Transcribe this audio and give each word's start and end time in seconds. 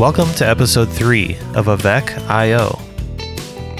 Welcome 0.00 0.32
to 0.36 0.48
episode 0.48 0.88
3 0.88 1.36
of 1.54 1.68
Avec 1.68 2.16
IO. 2.30 2.80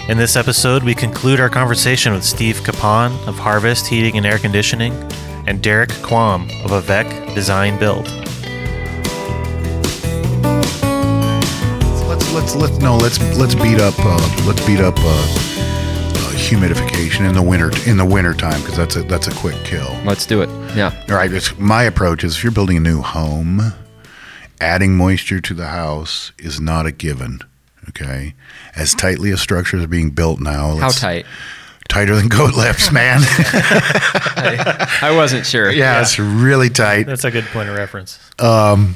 In 0.06 0.18
this 0.18 0.36
episode, 0.36 0.82
we 0.82 0.94
conclude 0.94 1.40
our 1.40 1.48
conversation 1.48 2.12
with 2.12 2.24
Steve 2.24 2.56
Kapaun 2.56 3.26
of 3.26 3.38
Harvest 3.38 3.86
Heating 3.86 4.18
and 4.18 4.26
Air 4.26 4.38
Conditioning 4.38 4.92
and 5.46 5.62
Derek 5.62 5.88
Quam 6.02 6.42
of 6.62 6.72
Avec 6.72 7.34
Design 7.34 7.78
Build. 7.78 8.06
Let's 12.06 12.30
let's 12.34 12.54
let's 12.54 12.78
no 12.80 12.98
let's 12.98 13.18
let's 13.38 13.54
beat 13.54 13.80
up 13.80 13.94
uh, 14.00 14.44
let's 14.46 14.66
beat 14.66 14.80
up 14.80 14.98
uh, 14.98 15.08
uh, 15.08 16.32
humidification 16.36 17.26
in 17.26 17.34
the 17.34 17.42
winter 17.42 17.70
in 17.88 17.96
the 17.96 18.04
winter 18.04 18.34
time 18.34 18.60
because 18.60 18.76
that's 18.76 18.96
a 18.96 19.02
that's 19.04 19.28
a 19.28 19.34
quick 19.36 19.56
kill. 19.64 19.88
Let's 20.04 20.26
do 20.26 20.42
it. 20.42 20.50
Yeah. 20.76 20.92
All 21.08 21.16
right, 21.16 21.32
it's, 21.32 21.56
my 21.58 21.84
approach 21.84 22.24
is 22.24 22.36
if 22.36 22.44
you're 22.44 22.52
building 22.52 22.76
a 22.76 22.80
new 22.80 23.00
home, 23.00 23.72
adding 24.60 24.96
moisture 24.96 25.40
to 25.40 25.54
the 25.54 25.68
house 25.68 26.32
is 26.38 26.60
not 26.60 26.86
a 26.86 26.92
given. 26.92 27.40
Okay, 27.88 28.34
as 28.76 28.94
tightly 28.94 29.30
as 29.30 29.40
structures 29.40 29.82
are 29.82 29.88
being 29.88 30.10
built 30.10 30.38
now, 30.38 30.76
How 30.76 30.90
tight? 30.90 31.26
Tighter 31.88 32.14
than 32.14 32.28
goat 32.28 32.54
lips, 32.54 32.92
man. 32.92 33.20
I 33.22 35.12
wasn't 35.12 35.44
sure. 35.44 35.70
yeah, 35.72 36.00
it's 36.00 36.18
really 36.18 36.70
tight. 36.70 37.04
That's 37.04 37.24
a 37.24 37.32
good 37.32 37.46
point 37.46 37.68
of 37.68 37.76
reference. 37.76 38.20
Um, 38.38 38.94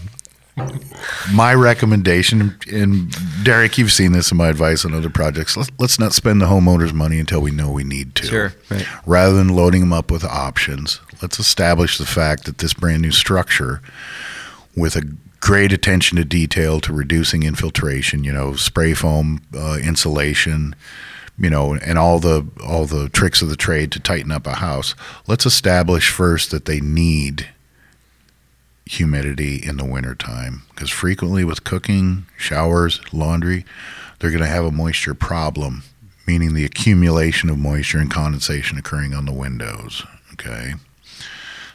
my 1.33 1.53
recommendation, 1.55 2.57
and 2.71 3.13
Derek, 3.43 3.77
you've 3.79 3.91
seen 3.91 4.13
this 4.13 4.31
in 4.31 4.37
my 4.37 4.49
advice 4.49 4.85
on 4.85 4.95
other 4.95 5.11
projects. 5.11 5.57
Let's, 5.57 5.71
let's 5.79 5.99
not 5.99 6.13
spend 6.13 6.41
the 6.41 6.47
homeowner's 6.47 6.93
money 6.93 7.19
until 7.19 7.41
we 7.41 7.51
know 7.51 7.71
we 7.71 7.83
need 7.83 8.15
to. 8.17 8.27
Sure, 8.27 8.55
right. 8.71 8.87
Rather 9.07 9.35
than 9.35 9.49
loading 9.49 9.81
them 9.81 9.93
up 9.93 10.13
with 10.13 10.25
options, 10.25 11.01
let's 11.21 11.41
establish 11.41 11.99
the 11.99 12.07
fact 12.07 12.45
that 12.45 12.59
this 12.59 12.75
brand 12.75 13.03
new 13.03 13.11
structure, 13.11 13.81
with 14.77 14.95
a 14.95 15.03
great 15.45 15.75
attention 15.75 16.17
to 16.17 16.25
detail 16.25 16.81
to 16.81 16.91
reducing 16.91 17.43
infiltration, 17.43 18.25
you 18.25 18.33
know, 18.33 18.55
spray 18.55 18.95
foam 18.95 19.43
uh, 19.55 19.77
insulation, 19.77 20.75
you 21.39 21.51
know, 21.51 21.75
and 21.75 21.99
all 21.99 22.19
the 22.19 22.47
all 22.67 22.87
the 22.87 23.11
tricks 23.11 23.43
of 23.43 23.51
the 23.51 23.57
trade 23.57 23.93
to 23.93 24.01
tighten 24.01 24.33
up 24.33 24.47
a 24.47 24.55
house. 24.55 24.95
Let's 25.27 25.45
establish 25.45 26.11
first 26.11 26.51
that 26.51 26.65
they 26.65 26.81
need 26.81 27.49
humidity 28.87 29.57
in 29.57 29.77
the 29.77 29.85
wintertime 29.85 30.63
because 30.71 30.89
frequently 30.89 31.45
with 31.45 31.63
cooking, 31.63 32.25
showers, 32.39 33.03
laundry, 33.13 33.67
they're 34.19 34.31
going 34.31 34.43
to 34.43 34.49
have 34.49 34.65
a 34.65 34.71
moisture 34.71 35.15
problem, 35.15 35.83
meaning 36.27 36.55
the 36.55 36.65
accumulation 36.65 37.51
of 37.51 37.59
moisture 37.59 37.99
and 37.99 38.11
condensation 38.11 38.79
occurring 38.79 39.13
on 39.13 39.27
the 39.27 39.33
windows. 39.33 40.07
Okay. 40.33 40.73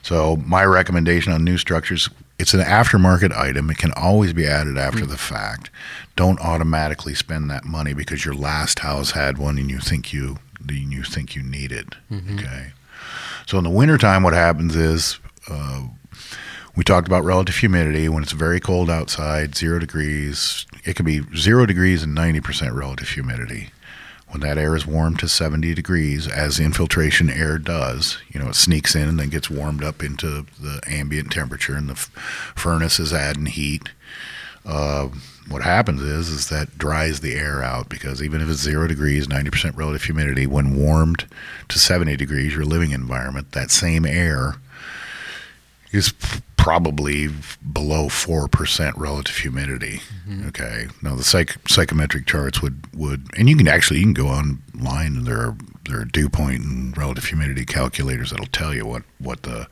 So 0.01 0.37
my 0.37 0.65
recommendation 0.65 1.33
on 1.33 1.43
new 1.43 1.59
structures, 1.59 2.09
it's 2.39 2.53
an 2.53 2.61
aftermarket 2.61 3.35
item. 3.35 3.69
It 3.69 3.77
can 3.77 3.91
always 3.93 4.33
be 4.33 4.47
added 4.47 4.77
after 4.77 5.05
the 5.05 5.17
fact. 5.17 5.69
Don't 6.15 6.39
automatically 6.39 7.13
spend 7.13 7.51
that 7.51 7.65
money 7.65 7.93
because 7.93 8.25
your 8.25 8.33
last 8.33 8.79
house 8.79 9.11
had 9.11 9.37
one 9.37 9.57
and 9.57 9.69
you 9.69 9.79
think 9.79 10.13
you 10.13 10.37
you 10.67 11.03
think 11.03 11.35
you 11.35 11.43
need 11.43 11.71
it. 11.71 11.95
Okay. 12.11 12.71
So 13.45 13.57
in 13.57 13.63
the 13.63 13.69
wintertime, 13.69 14.23
what 14.23 14.33
happens 14.33 14.75
is 14.75 15.19
uh, 15.49 15.83
we 16.75 16.83
talked 16.83 17.07
about 17.07 17.23
relative 17.23 17.55
humidity. 17.55 18.07
When 18.07 18.23
it's 18.23 18.31
very 18.31 18.59
cold 18.59 18.89
outside, 18.89 19.55
zero 19.55 19.79
degrees, 19.79 20.65
it 20.85 20.95
can 20.95 21.05
be 21.05 21.21
zero 21.35 21.65
degrees 21.65 22.03
and 22.03 22.15
90% 22.15 22.73
relative 22.73 23.09
humidity. 23.09 23.69
When 24.29 24.41
that 24.41 24.57
air 24.57 24.75
is 24.75 24.85
warmed 24.85 25.19
to 25.19 25.27
70 25.27 25.73
degrees, 25.73 26.27
as 26.27 26.59
infiltration 26.59 27.29
air 27.29 27.57
does, 27.57 28.19
you 28.31 28.39
know, 28.39 28.49
it 28.49 28.55
sneaks 28.55 28.95
in 28.95 29.09
and 29.09 29.19
then 29.19 29.29
gets 29.29 29.49
warmed 29.49 29.83
up 29.83 30.03
into 30.03 30.45
the 30.61 30.79
ambient 30.87 31.31
temperature, 31.31 31.75
and 31.75 31.89
the 31.89 31.93
f- 31.93 32.11
furnace 32.55 32.99
is 32.99 33.11
adding 33.11 33.47
heat. 33.47 33.89
Uh, 34.65 35.09
what 35.49 35.63
happens 35.63 36.01
is, 36.01 36.29
is 36.29 36.49
that 36.49 36.77
dries 36.77 37.21
the 37.21 37.33
air 37.33 37.63
out 37.63 37.89
because 37.89 38.21
even 38.21 38.39
if 38.39 38.49
it's 38.49 38.59
zero 38.59 38.87
degrees, 38.87 39.27
90% 39.27 39.75
relative 39.75 40.03
humidity, 40.03 40.45
when 40.45 40.75
warmed 40.75 41.25
to 41.67 41.79
70 41.79 42.15
degrees, 42.17 42.53
your 42.53 42.65
living 42.65 42.91
environment, 42.91 43.53
that 43.53 43.71
same 43.71 44.05
air 44.05 44.55
is 45.91 46.13
probably 46.57 47.29
below 47.71 48.09
four 48.09 48.47
percent 48.47 48.97
relative 48.97 49.37
humidity. 49.37 50.01
Okay, 50.47 50.87
now 51.01 51.15
the 51.15 51.23
psych- 51.23 51.63
psychrometric 51.63 52.25
charts 52.25 52.61
would 52.61 52.83
would, 52.93 53.27
and 53.37 53.49
you 53.49 53.55
can 53.55 53.67
actually 53.67 53.99
you 53.99 54.05
can 54.05 54.13
go 54.13 54.27
online 54.27 55.17
and 55.17 55.25
there 55.25 55.39
are 55.39 55.55
there 55.85 56.01
are 56.01 56.05
dew 56.05 56.29
point 56.29 56.61
and 56.61 56.95
relative 56.97 57.25
humidity 57.25 57.65
calculators 57.65 58.31
that'll 58.31 58.45
tell 58.47 58.73
you 58.73 58.85
what 58.85 59.03
what 59.19 59.43
the 59.43 59.67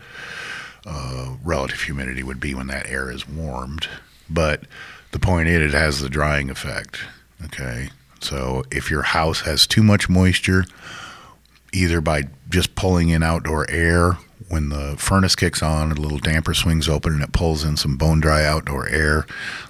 uh, 0.86 1.36
relative 1.44 1.82
humidity 1.82 2.24
would 2.24 2.40
be 2.40 2.56
when 2.56 2.68
that 2.68 2.88
air 2.88 3.12
is 3.12 3.28
warmed. 3.28 3.88
But 4.30 4.64
the 5.12 5.20
point 5.20 5.50
is, 5.50 5.74
it 5.74 5.78
has 5.78 6.00
the 6.00 6.10
drying 6.10 6.50
effect. 6.50 7.00
Okay, 7.46 7.90
so 8.22 8.64
if 8.72 8.90
your 8.90 9.04
house 9.04 9.42
has 9.42 9.68
too 9.68 9.84
much 9.84 10.10
moisture, 10.10 10.66
either 11.74 12.02
by 12.02 12.24
just 12.50 12.76
pulling 12.76 13.10
in 13.10 13.22
outdoor 13.24 13.70
air 13.70 14.18
when 14.50 14.70
the 14.70 14.96
furnace 14.98 15.36
kicks 15.36 15.62
on, 15.62 15.92
a 15.92 15.96
little 15.96 16.20
damper 16.20 16.54
swings 16.54 16.88
open 16.88 17.14
and 17.14 17.24
it 17.24 17.34
pulls 17.34 17.64
in 17.64 17.78
some 17.78 17.98
bone 17.98 18.20
dry 18.20 18.46
outdoor 18.46 18.88
air. 18.88 19.26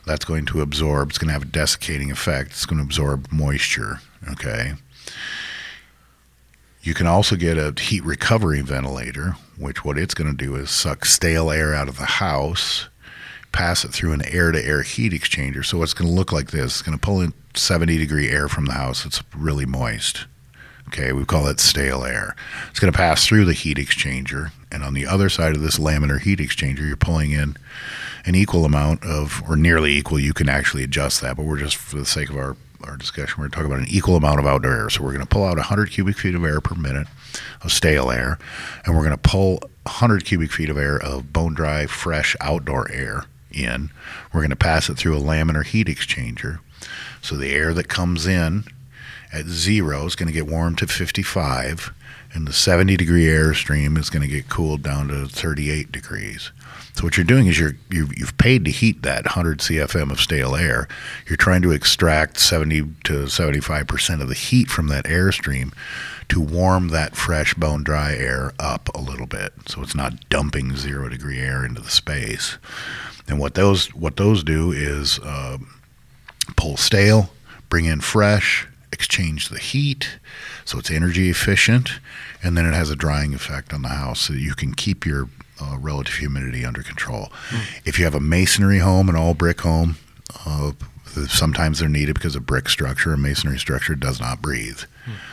That's 0.05 0.25
going 0.25 0.45
to 0.47 0.61
absorb. 0.61 1.09
It's 1.09 1.17
going 1.17 1.29
to 1.29 1.33
have 1.33 1.43
a 1.43 1.45
desiccating 1.45 2.11
effect. 2.11 2.51
It's 2.51 2.65
going 2.65 2.77
to 2.77 2.83
absorb 2.83 3.31
moisture. 3.31 4.01
Okay. 4.29 4.73
You 6.81 6.93
can 6.93 7.07
also 7.07 7.35
get 7.35 7.57
a 7.57 7.73
heat 7.79 8.03
recovery 8.03 8.61
ventilator, 8.61 9.35
which 9.57 9.83
what 9.83 9.97
it's 9.97 10.13
going 10.13 10.31
to 10.31 10.45
do 10.45 10.55
is 10.55 10.69
suck 10.69 11.05
stale 11.05 11.51
air 11.51 11.73
out 11.73 11.89
of 11.89 11.97
the 11.97 12.05
house, 12.05 12.87
pass 13.51 13.83
it 13.83 13.91
through 13.91 14.13
an 14.13 14.25
air 14.25 14.51
to 14.51 14.65
air 14.65 14.83
heat 14.83 15.11
exchanger. 15.11 15.65
So 15.65 15.83
it's 15.83 15.93
going 15.93 16.09
to 16.09 16.15
look 16.15 16.31
like 16.31 16.51
this. 16.51 16.75
It's 16.75 16.81
going 16.81 16.97
to 16.97 17.05
pull 17.05 17.19
in 17.19 17.33
70 17.55 17.97
degree 17.97 18.29
air 18.29 18.47
from 18.47 18.65
the 18.65 18.73
house. 18.73 19.05
It's 19.05 19.21
really 19.35 19.65
moist. 19.65 20.27
Okay, 20.87 21.11
we 21.11 21.25
call 21.25 21.47
it 21.47 21.59
stale 21.59 22.05
air. 22.05 22.35
It's 22.69 22.79
going 22.79 22.93
to 22.93 22.97
pass 22.97 23.27
through 23.27 23.45
the 23.45 23.53
heat 23.53 23.77
exchanger, 23.77 24.51
and 24.71 24.83
on 24.83 24.93
the 24.93 25.05
other 25.05 25.29
side 25.29 25.55
of 25.55 25.61
this 25.61 25.77
laminar 25.77 26.19
heat 26.19 26.39
exchanger, 26.39 26.87
you're 26.87 26.95
pulling 26.95 27.31
in 27.31 27.55
an 28.25 28.35
equal 28.35 28.65
amount 28.65 29.03
of, 29.03 29.41
or 29.47 29.55
nearly 29.55 29.95
equal. 29.95 30.19
You 30.19 30.33
can 30.33 30.49
actually 30.49 30.83
adjust 30.83 31.21
that, 31.21 31.37
but 31.37 31.45
we're 31.45 31.59
just 31.59 31.75
for 31.75 31.97
the 31.97 32.05
sake 32.05 32.29
of 32.29 32.37
our 32.37 32.57
our 32.83 32.97
discussion, 32.97 33.41
we're 33.41 33.49
talking 33.49 33.67
about 33.67 33.79
an 33.79 33.87
equal 33.89 34.15
amount 34.15 34.39
of 34.39 34.45
outdoor 34.45 34.73
air. 34.73 34.89
So 34.89 35.03
we're 35.03 35.13
going 35.13 35.25
to 35.25 35.27
pull 35.27 35.45
out 35.45 35.57
100 35.57 35.91
cubic 35.91 36.17
feet 36.17 36.35
of 36.35 36.43
air 36.43 36.61
per 36.61 36.75
minute 36.75 37.07
of 37.61 37.71
stale 37.71 38.11
air, 38.11 38.37
and 38.85 38.95
we're 38.95 39.03
going 39.03 39.17
to 39.17 39.29
pull 39.29 39.59
100 39.83 40.25
cubic 40.25 40.51
feet 40.51 40.69
of 40.69 40.77
air 40.77 40.97
of 41.01 41.33
bone 41.33 41.53
dry, 41.53 41.87
fresh 41.87 42.35
outdoor 42.39 42.91
air 42.91 43.25
in. 43.51 43.89
We're 44.33 44.41
going 44.41 44.49
to 44.51 44.55
pass 44.55 44.89
it 44.89 44.97
through 44.97 45.17
a 45.17 45.21
laminar 45.21 45.65
heat 45.65 45.87
exchanger. 45.87 46.59
So 47.21 47.35
the 47.35 47.53
air 47.53 47.73
that 47.73 47.87
comes 47.87 48.27
in 48.27 48.65
at 49.31 49.45
zero 49.47 50.05
is 50.05 50.15
going 50.15 50.27
to 50.27 50.33
get 50.33 50.47
warmed 50.47 50.77
to 50.79 50.87
55, 50.87 51.93
and 52.33 52.47
the 52.47 52.53
70 52.53 52.97
degree 52.97 53.25
airstream 53.25 53.97
is 53.97 54.09
going 54.09 54.21
to 54.21 54.27
get 54.27 54.49
cooled 54.49 54.83
down 54.83 55.07
to 55.07 55.27
38 55.27 55.91
degrees. 55.91 56.51
So 56.93 57.03
what 57.03 57.15
you're 57.15 57.25
doing 57.25 57.45
is 57.45 57.59
you're 57.59 57.77
you, 57.91 58.09
you've 58.15 58.37
paid 58.39 58.65
to 58.65 58.71
heat 58.71 59.03
that 59.03 59.25
100 59.25 59.59
CFM 59.59 60.11
of 60.11 60.19
stale 60.19 60.55
air. 60.55 60.87
You're 61.27 61.37
trying 61.37 61.61
to 61.61 61.71
extract 61.71 62.39
70 62.39 62.83
to 63.03 63.27
75 63.27 63.87
percent 63.87 64.21
of 64.21 64.29
the 64.29 64.33
heat 64.33 64.69
from 64.69 64.87
that 64.87 65.05
airstream 65.05 65.73
to 66.29 66.41
warm 66.41 66.89
that 66.89 67.15
fresh 67.15 67.53
bone 67.53 67.83
dry 67.83 68.13
air 68.13 68.51
up 68.59 68.89
a 68.95 68.99
little 68.99 69.27
bit, 69.27 69.53
so 69.67 69.81
it's 69.81 69.95
not 69.95 70.27
dumping 70.29 70.75
zero 70.75 71.07
degree 71.07 71.39
air 71.39 71.63
into 71.63 71.81
the 71.81 71.89
space. 71.89 72.57
And 73.27 73.39
what 73.39 73.53
those 73.53 73.93
what 73.93 74.17
those 74.17 74.43
do 74.43 74.71
is 74.71 75.19
uh, 75.19 75.59
pull 76.55 76.77
stale, 76.77 77.29
bring 77.69 77.85
in 77.85 78.01
fresh, 78.01 78.66
exchange 78.97 79.49
the 79.49 79.59
heat, 79.59 80.17
so 80.65 80.79
it's 80.79 80.89
energy 80.89 81.29
efficient, 81.29 81.99
and 82.41 82.57
then 82.57 82.65
it 82.65 82.73
has 82.73 82.89
a 82.89 82.95
drying 82.95 83.35
effect 83.35 83.71
on 83.71 83.83
the 83.83 83.89
house 83.89 84.21
so 84.21 84.33
you 84.33 84.55
can 84.55 84.73
keep 84.73 85.05
your 85.05 85.29
uh, 85.61 85.77
relative 85.79 86.15
humidity 86.15 86.65
under 86.65 86.81
control. 86.81 87.31
If 87.85 87.99
you 87.99 88.05
have 88.05 88.15
a 88.15 88.19
masonry 88.19 88.79
home, 88.79 89.07
an 89.07 89.15
all 89.15 89.35
brick 89.35 89.61
home, 89.61 89.97
uh, 90.47 90.71
sometimes 91.27 91.77
they're 91.77 91.89
needed 91.89 92.15
because 92.15 92.35
a 92.35 92.39
brick 92.39 92.69
structure, 92.69 93.13
a 93.13 93.17
masonry 93.17 93.59
structure, 93.59 93.93
does 93.93 94.19
not 94.19 94.41
breathe. 94.41 94.81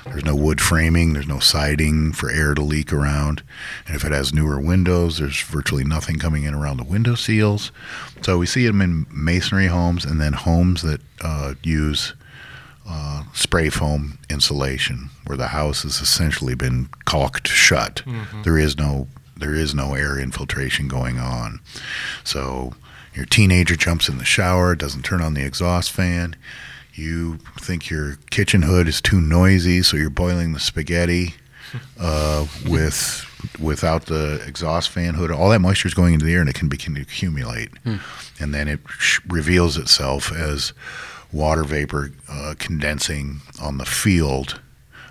There's 0.05 0.25
no 0.25 0.37
wood 0.37 0.61
framing, 0.61 1.15
there's 1.15 1.27
no 1.27 1.41
siding 1.41 2.13
for 2.13 2.31
air 2.31 2.55
to 2.55 2.63
leak 2.63 2.93
around. 2.93 3.43
And 3.87 3.97
if 3.97 4.05
it 4.05 4.13
has 4.13 4.33
newer 4.33 4.61
windows, 4.61 5.19
there's 5.19 5.41
virtually 5.41 5.85
nothing 5.85 6.19
coming 6.19 6.45
in 6.45 6.55
around 6.55 6.77
the 6.77 6.85
window 6.85 7.15
seals. 7.15 7.73
So 8.23 8.39
we 8.39 8.47
see 8.47 8.67
them 8.67 8.81
in 8.81 9.07
masonry 9.11 9.67
homes 9.67 10.05
and 10.05 10.21
then 10.21 10.35
homes 10.35 10.83
that 10.83 11.01
uh, 11.23 11.55
use 11.63 12.13
uh, 12.89 13.23
spray 13.33 13.71
foam 13.71 14.19
insulation, 14.31 15.11
where 15.27 15.37
the 15.39 15.49
house 15.49 15.83
has 15.83 16.01
essentially 16.01 16.55
been 16.55 16.89
caulked 17.07 17.47
shut. 17.49 18.03
There 18.43 18.59
is 18.59 18.77
no 18.77 19.09
there 19.37 19.55
is 19.55 19.75
no 19.75 19.95
air 19.95 20.19
infiltration 20.19 20.87
going 20.87 21.19
on. 21.19 21.59
So 22.23 22.75
your 23.15 23.25
teenager 23.25 23.75
jumps 23.75 24.09
in 24.09 24.19
the 24.19 24.25
shower, 24.25 24.75
doesn't 24.77 25.03
turn 25.05 25.21
on 25.21 25.35
the 25.35 25.45
exhaust 25.45 25.91
fan. 25.91 26.37
You 26.95 27.39
think 27.59 27.91
your 27.91 28.17
kitchen 28.31 28.63
hood 28.63 28.87
is 28.87 29.01
too 29.01 29.21
noisy, 29.21 29.83
so 29.83 29.97
you're 29.97 30.11
boiling 30.11 30.53
the 30.53 30.61
spaghetti 30.61 31.35
uh, 32.01 32.47
with 32.67 33.25
without 33.61 34.07
the 34.07 34.41
exhaust 34.47 34.89
fan 34.91 35.15
hood, 35.15 35.31
all 35.33 35.51
that 35.51 35.59
moisture 35.61 35.89
is 35.89 35.95
going 35.95 36.15
into 36.15 36.25
the 36.27 36.33
air 36.35 36.41
and 36.41 36.49
it 36.49 36.55
can 36.55 36.69
begin 36.69 36.95
to 36.95 37.01
accumulate, 37.03 37.71
and 38.41 38.55
then 38.55 38.69
it 38.69 38.81
sh- 38.99 39.19
reveals 39.29 39.77
itself 39.77 40.31
as 40.33 40.73
water 41.35 41.65
vapor 41.65 42.13
uh, 42.29 42.55
condensing 42.59 43.41
on 43.61 43.79
the 43.79 43.85
field 43.85 44.61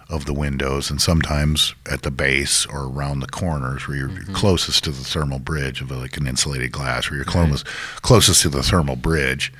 of 0.09 0.25
the 0.25 0.33
windows, 0.33 0.89
and 0.89 1.01
sometimes 1.01 1.75
at 1.89 2.03
the 2.03 2.11
base 2.11 2.65
or 2.65 2.85
around 2.85 3.19
the 3.19 3.27
corners 3.27 3.87
where 3.87 3.97
you're 3.97 4.11
closest 4.33 4.83
to 4.83 4.91
the 4.91 5.03
thermal 5.03 5.39
bridge 5.39 5.81
of 5.81 5.91
like 5.91 6.17
an 6.17 6.27
insulated 6.27 6.71
glass, 6.71 7.09
where 7.09 7.17
you're 7.17 7.25
closest 7.25 7.65
closest 8.01 8.41
to 8.41 8.49
the 8.49 8.63
thermal 8.63 8.95
bridge 8.95 9.51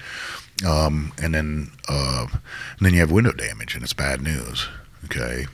um, 0.65 1.12
and 1.21 1.33
then 1.33 1.71
uh, 1.88 2.27
and 2.30 2.86
then 2.86 2.94
you 2.94 3.00
have 3.00 3.12
window 3.12 3.31
damage, 3.31 3.75
and 3.75 3.83
it's 3.83 3.94
bad 3.94 4.21
news. 4.21 4.68
Okay, 5.06 5.45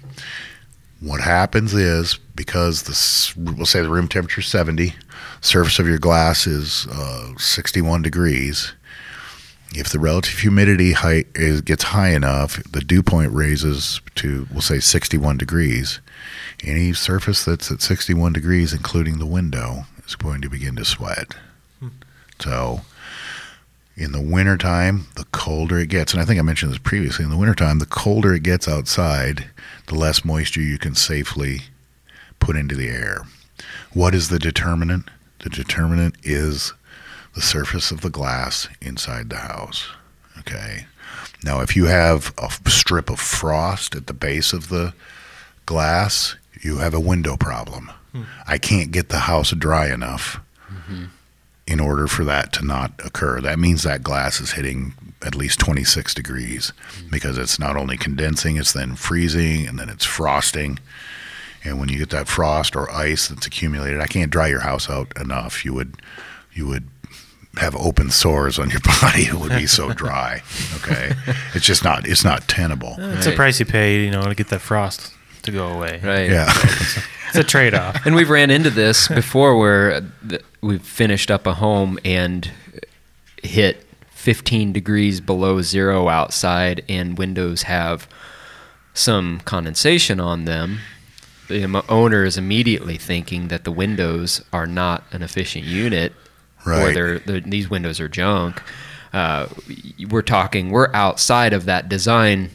what 0.99 1.21
happens 1.21 1.73
is 1.73 2.19
because 2.35 2.83
this 2.83 3.35
we'll 3.35 3.65
say 3.65 3.81
the 3.81 3.89
room 3.89 4.07
temperature 4.07 4.41
is 4.41 4.47
70, 4.47 4.93
surface 5.41 5.79
of 5.79 5.87
your 5.87 5.97
glass 5.97 6.45
is 6.45 6.87
uh, 6.91 7.33
61 7.37 8.01
degrees. 8.01 8.73
If 9.75 9.89
the 9.89 9.99
relative 9.99 10.39
humidity 10.39 10.93
height 10.93 11.27
is, 11.35 11.61
gets 11.61 11.83
high 11.83 12.09
enough, 12.09 12.63
the 12.63 12.81
dew 12.81 13.03
point 13.03 13.31
raises 13.31 14.01
to 14.15 14.47
we'll 14.51 14.61
say 14.61 14.79
61 14.79 15.37
degrees. 15.37 15.99
Any 16.63 16.93
surface 16.93 17.45
that's 17.45 17.71
at 17.71 17.81
61 17.81 18.33
degrees, 18.33 18.73
including 18.73 19.19
the 19.19 19.25
window, 19.25 19.85
is 20.07 20.15
going 20.15 20.41
to 20.41 20.49
begin 20.49 20.75
to 20.77 20.85
sweat. 20.85 21.35
So 22.39 22.81
in 23.95 24.11
the 24.11 24.21
wintertime, 24.21 25.07
the 25.15 25.25
colder 25.25 25.77
it 25.77 25.89
gets, 25.89 26.13
and 26.13 26.21
I 26.21 26.25
think 26.25 26.39
I 26.39 26.43
mentioned 26.43 26.71
this 26.71 26.79
previously, 26.79 27.25
in 27.25 27.31
the 27.31 27.37
wintertime, 27.37 27.79
the 27.79 27.85
colder 27.85 28.33
it 28.33 28.43
gets 28.43 28.67
outside, 28.67 29.49
the 29.87 29.95
less 29.95 30.23
moisture 30.23 30.61
you 30.61 30.77
can 30.77 30.95
safely 30.95 31.63
put 32.39 32.55
into 32.55 32.75
the 32.75 32.87
air. 32.87 33.23
What 33.93 34.15
is 34.15 34.29
the 34.29 34.39
determinant? 34.39 35.09
The 35.39 35.49
determinant 35.49 36.15
is 36.23 36.73
the 37.39 37.45
surface 37.45 37.89
of 37.89 38.01
the 38.01 38.09
glass 38.09 38.67
inside 38.81 39.29
the 39.29 39.37
house. 39.37 39.87
Okay. 40.39 40.85
Now, 41.41 41.61
if 41.61 41.73
you 41.73 41.85
have 41.85 42.33
a 42.37 42.49
strip 42.69 43.09
of 43.09 43.17
frost 43.17 43.95
at 43.95 44.07
the 44.07 44.13
base 44.13 44.51
of 44.51 44.67
the 44.67 44.93
glass, 45.65 46.35
you 46.59 46.79
have 46.79 46.93
a 46.93 46.99
window 46.99 47.37
problem. 47.37 47.91
Hmm. 48.11 48.23
I 48.45 48.57
can't 48.57 48.91
get 48.91 49.07
the 49.07 49.19
house 49.19 49.51
dry 49.51 49.87
enough 49.87 50.41
mm-hmm. 50.69 51.05
in 51.65 51.79
order 51.79 52.07
for 52.07 52.25
that 52.25 52.51
to 52.53 52.65
not 52.65 52.91
occur. 53.05 53.39
That 53.39 53.57
means 53.57 53.83
that 53.83 54.03
glass 54.03 54.41
is 54.41 54.51
hitting 54.51 54.93
at 55.21 55.33
least 55.33 55.59
26 55.59 56.13
degrees 56.13 56.73
hmm. 56.77 57.09
because 57.09 57.37
it's 57.37 57.57
not 57.57 57.77
only 57.77 57.95
condensing, 57.95 58.57
it's 58.57 58.73
then 58.73 58.95
freezing 58.95 59.65
and 59.65 59.79
then 59.79 59.87
it's 59.87 60.03
frosting. 60.03 60.77
And 61.63 61.79
when 61.79 61.87
you 61.87 61.99
get 61.99 62.09
that 62.09 62.27
frost 62.27 62.75
or 62.75 62.91
ice 62.91 63.29
that's 63.29 63.47
accumulated, 63.47 64.01
I 64.01 64.07
can't 64.07 64.29
dry 64.29 64.47
your 64.47 64.61
house 64.61 64.89
out 64.89 65.13
enough. 65.17 65.63
You 65.63 65.73
would 65.73 66.01
you 66.51 66.67
would 66.67 66.85
have 67.57 67.75
open 67.75 68.09
sores 68.11 68.59
on 68.59 68.69
your 68.69 68.79
body. 69.01 69.23
It 69.23 69.33
would 69.33 69.51
be 69.51 69.65
so 69.67 69.91
dry. 70.03 70.41
Okay. 70.77 71.13
It's 71.53 71.65
just 71.65 71.83
not 71.83 72.07
it's 72.07 72.23
not 72.23 72.47
tenable. 72.47 72.95
It's 72.99 73.25
a 73.25 73.29
Right. 73.29 73.35
price 73.35 73.59
you 73.59 73.65
pay, 73.65 74.03
you 74.05 74.11
know, 74.11 74.23
to 74.23 74.35
get 74.35 74.47
that 74.49 74.59
frost 74.61 75.13
to 75.43 75.51
go 75.51 75.67
away. 75.67 75.99
Right. 76.03 76.29
Yeah. 76.29 76.51
It's 77.29 77.37
a 77.37 77.43
trade 77.43 77.75
off. 77.75 78.07
And 78.07 78.15
we've 78.15 78.31
ran 78.31 78.49
into 78.49 78.71
this 78.71 79.07
before 79.07 79.55
where 79.55 79.93
uh, 79.93 80.37
we've 80.61 80.81
finished 80.81 81.29
up 81.29 81.45
a 81.45 81.53
home 81.53 81.99
and 82.03 82.49
hit 83.43 83.85
15 84.13 84.73
degrees 84.73 85.21
below 85.21 85.61
zero 85.61 86.09
outside, 86.09 86.83
and 86.89 87.19
windows 87.19 87.61
have 87.63 88.07
some 88.95 89.41
condensation 89.45 90.19
on 90.19 90.45
them. 90.45 90.79
The 91.49 91.83
owner 91.87 92.25
is 92.25 92.35
immediately 92.35 92.97
thinking 92.97 93.49
that 93.49 93.63
the 93.63 93.71
windows 93.71 94.43
are 94.51 94.65
not 94.65 95.03
an 95.11 95.21
efficient 95.21 95.65
unit, 95.65 96.13
or 96.13 96.28
Right. 96.65 96.93
they're, 96.93 97.19
they're, 97.19 97.39
these 97.41 97.69
windows 97.69 97.99
are 97.99 98.09
junk. 98.09 98.61
Uh, 99.13 99.47
we're 100.09 100.21
talking, 100.21 100.69
we're 100.71 100.93
outside 100.93 101.53
of 101.53 101.65
that 101.65 101.89
design 101.89 102.51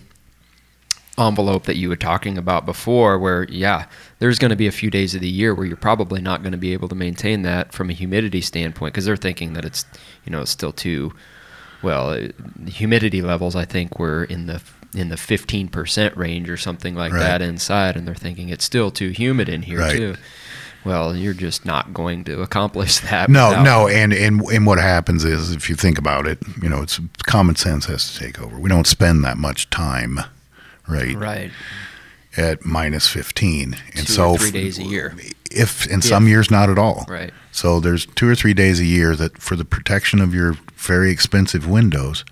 envelope 1.16 1.64
that 1.64 1.76
you 1.76 1.88
were 1.88 1.94
talking 1.96 2.36
about 2.36 2.66
before 2.66 3.20
where 3.20 3.44
yeah 3.48 3.86
there's 4.18 4.36
going 4.36 4.50
to 4.50 4.56
be 4.56 4.66
a 4.66 4.72
few 4.72 4.90
days 4.90 5.14
of 5.14 5.20
the 5.20 5.28
year 5.28 5.54
where 5.54 5.64
you're 5.64 5.76
probably 5.76 6.20
not 6.20 6.42
going 6.42 6.50
to 6.50 6.58
be 6.58 6.72
able 6.72 6.88
to 6.88 6.94
maintain 6.96 7.42
that 7.42 7.72
from 7.72 7.88
a 7.88 7.92
humidity 7.92 8.40
standpoint 8.40 8.92
because 8.92 9.04
they're 9.04 9.14
thinking 9.16 9.52
that 9.52 9.64
it's 9.64 9.84
you 10.24 10.32
know 10.32 10.40
it's 10.42 10.50
still 10.50 10.72
too 10.72 11.12
well 11.82 12.08
uh, 12.10 12.26
the 12.56 12.70
humidity 12.72 13.22
levels 13.22 13.54
i 13.54 13.64
think 13.64 13.96
were 13.96 14.24
in 14.24 14.46
the 14.46 14.60
in 14.96 15.08
the 15.08 15.14
15% 15.16 16.16
range 16.16 16.48
or 16.50 16.56
something 16.56 16.96
like 16.96 17.12
Right. 17.12 17.20
that 17.20 17.42
inside 17.42 17.96
and 17.96 18.08
they're 18.08 18.14
thinking 18.16 18.48
it's 18.48 18.64
still 18.64 18.90
too 18.90 19.10
humid 19.10 19.48
in 19.48 19.62
here 19.62 19.78
Right. 19.78 19.96
too 19.96 20.16
well 20.84 21.14
you're 21.16 21.34
just 21.34 21.64
not 21.64 21.92
going 21.92 22.24
to 22.24 22.42
accomplish 22.42 22.98
that 23.10 23.28
No, 23.28 23.50
without- 23.50 23.64
no, 23.64 23.88
and, 23.88 24.12
and 24.12 24.40
and 24.42 24.66
what 24.66 24.78
happens 24.78 25.24
is 25.24 25.52
if 25.52 25.68
you 25.68 25.76
think 25.76 25.98
about 25.98 26.26
it, 26.26 26.38
you 26.62 26.68
know, 26.68 26.82
it's 26.82 27.00
common 27.24 27.56
sense 27.56 27.86
has 27.86 28.12
to 28.12 28.18
take 28.18 28.40
over. 28.40 28.58
We 28.58 28.68
don't 28.68 28.86
spend 28.86 29.24
that 29.24 29.36
much 29.36 29.70
time, 29.70 30.20
right, 30.88 31.14
right 31.16 31.50
at 32.36 32.64
minus 32.64 33.08
fifteen, 33.08 33.76
and 33.94 34.06
Two 34.06 34.12
so 34.12 34.30
or 34.30 34.38
three 34.38 34.50
days 34.50 34.78
a 34.78 34.82
year 34.82 35.14
If 35.50 35.86
in 35.86 36.02
some 36.02 36.26
years 36.28 36.50
not 36.50 36.68
at 36.68 36.78
all, 36.78 37.04
right 37.08 37.32
So 37.52 37.80
there's 37.80 38.06
two 38.06 38.28
or 38.28 38.34
three 38.34 38.54
days 38.54 38.80
a 38.80 38.84
year 38.84 39.14
that 39.16 39.38
for 39.38 39.56
the 39.56 39.64
protection 39.64 40.20
of 40.20 40.34
your 40.34 40.56
very 40.76 41.10
expensive 41.10 41.66
windows, 41.68 42.24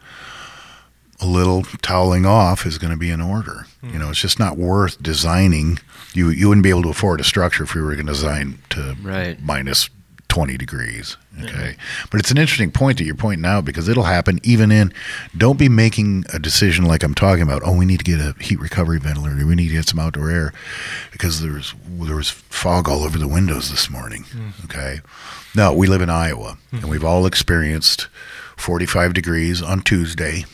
a 1.20 1.26
little 1.26 1.62
toweling 1.62 2.26
off 2.26 2.66
is 2.66 2.78
going 2.78 2.90
to 2.90 2.98
be 2.98 3.10
in 3.10 3.20
order. 3.20 3.66
You 3.82 3.90
hmm. 3.90 3.98
know, 3.98 4.10
it's 4.10 4.20
just 4.20 4.38
not 4.38 4.58
worth 4.58 5.02
designing. 5.02 5.78
You 6.14 6.29
you 6.31 6.49
wouldn't 6.49 6.62
be 6.64 6.70
able 6.70 6.82
to 6.82 6.91
afford 6.91 7.20
a 7.20 7.25
structure 7.25 7.64
if 7.64 7.75
we 7.75 7.81
were 7.81 7.94
going 7.94 8.06
to 8.06 8.12
design 8.12 8.59
to 8.70 8.97
Right. 9.03 9.41
minus 9.43 9.88
20 10.29 10.56
degrees. 10.56 11.19
Okay. 11.43 11.76
But 12.11 12.20
it's 12.20 12.31
an 12.31 12.38
interesting 12.38 12.70
point 12.70 12.97
that 12.99 13.05
you're 13.05 13.14
pointing 13.14 13.44
out 13.44 13.67
because 13.67 13.87
it'll 13.87 14.05
happen 14.05 14.41
even 14.43 14.73
in, 14.73 14.93
don't 15.37 15.59
be 15.59 15.69
making 15.69 16.25
a 16.32 16.38
decision 16.38 16.87
like 16.87 17.03
I'm 17.03 17.14
talking 17.14 17.43
about. 17.43 17.61
Oh, 17.64 17.76
we 17.76 17.85
need 17.85 17.99
to 17.99 18.05
get 18.05 18.19
a 18.20 18.35
heat 18.43 18.59
recovery 18.59 18.99
ventilator. 18.99 19.44
We 19.47 19.55
need 19.55 19.69
to 19.69 19.75
get 19.75 19.88
some 19.88 19.99
outdoor 19.99 20.31
air 20.31 20.53
because 21.11 21.43
there's, 21.43 21.75
there 21.87 22.17
was 22.17 22.31
fog 22.31 22.88
all 22.88 23.03
over 23.05 23.19
the 23.19 23.29
windows 23.29 23.70
this 23.70 23.91
morning. 23.91 24.25
Okay. 24.65 25.00
No, 25.55 25.75
we 25.75 25.87
live 25.87 26.00
in 26.00 26.08
Iowa 26.08 26.56
and 26.70 26.88
we've 26.88 27.05
all 27.05 27.26
experienced 27.26 28.08
45 28.56 29.12
degrees 29.12 29.61
on 29.61 29.81
Tuesday 29.82 30.47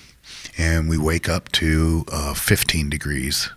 and 0.57 0.89
we 0.89 0.99
wake 0.99 1.29
up 1.29 1.53
to 1.53 2.05
uh, 2.11 2.35
15 2.35 2.91
degrees 2.91 3.51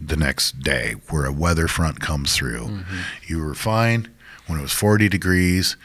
the 0.00 0.16
next 0.16 0.60
day 0.60 0.94
where 1.10 1.26
a 1.26 1.32
weather 1.32 1.68
front 1.68 2.00
comes 2.00 2.34
through. 2.34 2.66
Mm-hmm. 2.66 3.00
You 3.26 3.44
were 3.44 3.54
fine 3.54 4.08
when 4.46 4.58
it 4.58 4.62
was 4.62 4.72
40 4.72 5.08
degrees. 5.08 5.76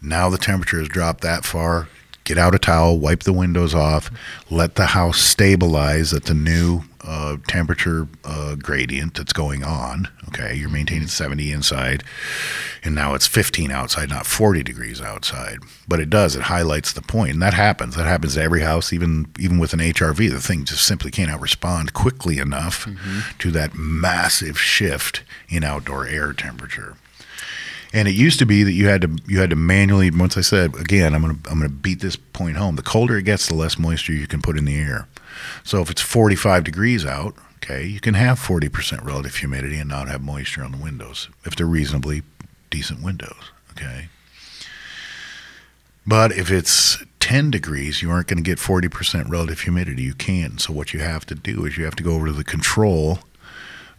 Now 0.00 0.28
the 0.28 0.38
temperature 0.38 0.78
has 0.78 0.88
dropped 0.88 1.22
that 1.22 1.44
far. 1.44 1.88
Get 2.24 2.38
out 2.38 2.54
a 2.54 2.58
towel, 2.58 2.98
wipe 2.98 3.24
the 3.24 3.32
windows 3.32 3.74
off, 3.74 4.10
let 4.50 4.76
the 4.76 4.86
house 4.86 5.18
stabilize 5.18 6.12
at 6.12 6.24
the 6.24 6.34
new 6.34 6.82
uh, 7.04 7.36
temperature 7.48 8.06
uh, 8.24 8.54
gradient 8.54 9.14
that's 9.14 9.32
going 9.32 9.64
on. 9.64 10.08
Okay, 10.28 10.54
you're 10.54 10.68
maintaining 10.68 11.08
70 11.08 11.50
inside, 11.50 12.04
and 12.84 12.94
now 12.94 13.14
it's 13.14 13.26
15 13.26 13.70
outside, 13.70 14.08
not 14.08 14.24
40 14.24 14.62
degrees 14.62 15.00
outside. 15.00 15.58
But 15.88 16.00
it 16.00 16.10
does; 16.10 16.36
it 16.36 16.42
highlights 16.42 16.92
the 16.92 17.02
point, 17.02 17.32
and 17.32 17.42
that 17.42 17.54
happens. 17.54 17.96
That 17.96 18.06
happens 18.06 18.34
to 18.34 18.42
every 18.42 18.62
house, 18.62 18.92
even 18.92 19.26
even 19.38 19.58
with 19.58 19.72
an 19.72 19.80
HRV. 19.80 20.30
The 20.30 20.40
thing 20.40 20.64
just 20.64 20.86
simply 20.86 21.10
cannot 21.10 21.40
respond 21.40 21.92
quickly 21.92 22.38
enough 22.38 22.88
to 23.38 23.50
that 23.50 23.74
massive 23.74 24.58
shift 24.58 25.22
in 25.48 25.64
outdoor 25.64 26.06
air 26.06 26.32
temperature. 26.32 26.96
And 27.92 28.08
it 28.08 28.14
used 28.14 28.38
to 28.38 28.46
be 28.46 28.62
that 28.62 28.72
you 28.72 28.88
had 28.88 29.02
to 29.02 29.18
you 29.26 29.40
had 29.40 29.50
to 29.50 29.56
manually. 29.56 30.10
Once 30.10 30.36
I 30.36 30.40
said 30.40 30.74
again, 30.76 31.14
I'm 31.14 31.20
gonna 31.20 31.38
I'm 31.50 31.58
gonna 31.58 31.68
beat 31.68 32.00
this 32.00 32.16
point 32.16 32.56
home. 32.56 32.76
The 32.76 32.82
colder 32.82 33.18
it 33.18 33.24
gets, 33.24 33.48
the 33.48 33.54
less 33.54 33.78
moisture 33.78 34.12
you 34.12 34.26
can 34.26 34.40
put 34.40 34.56
in 34.56 34.64
the 34.64 34.78
air. 34.78 35.08
So 35.64 35.80
if 35.80 35.90
it's 35.90 36.00
45 36.00 36.64
degrees 36.64 37.04
out, 37.04 37.34
okay, 37.56 37.84
you 37.84 38.00
can 38.00 38.14
have 38.14 38.38
40% 38.38 39.04
relative 39.04 39.36
humidity 39.36 39.78
and 39.78 39.88
not 39.88 40.08
have 40.08 40.22
moisture 40.22 40.64
on 40.64 40.72
the 40.72 40.78
windows 40.78 41.28
if 41.44 41.56
they're 41.56 41.66
reasonably 41.66 42.22
decent 42.70 43.02
windows. 43.02 43.50
Okay. 43.72 44.08
But 46.06 46.32
if 46.32 46.50
it's 46.50 47.02
10 47.20 47.50
degrees, 47.50 48.02
you 48.02 48.10
aren't 48.10 48.26
going 48.26 48.42
to 48.42 48.48
get 48.50 48.58
40% 48.58 49.30
relative 49.30 49.60
humidity. 49.60 50.02
You 50.02 50.14
can't. 50.14 50.60
So 50.60 50.72
what 50.72 50.92
you 50.92 51.00
have 51.00 51.24
to 51.26 51.34
do 51.34 51.64
is 51.64 51.78
you 51.78 51.84
have 51.84 51.94
to 51.96 52.02
go 52.02 52.14
over 52.14 52.26
to 52.26 52.32
the 52.32 52.42
control 52.42 53.20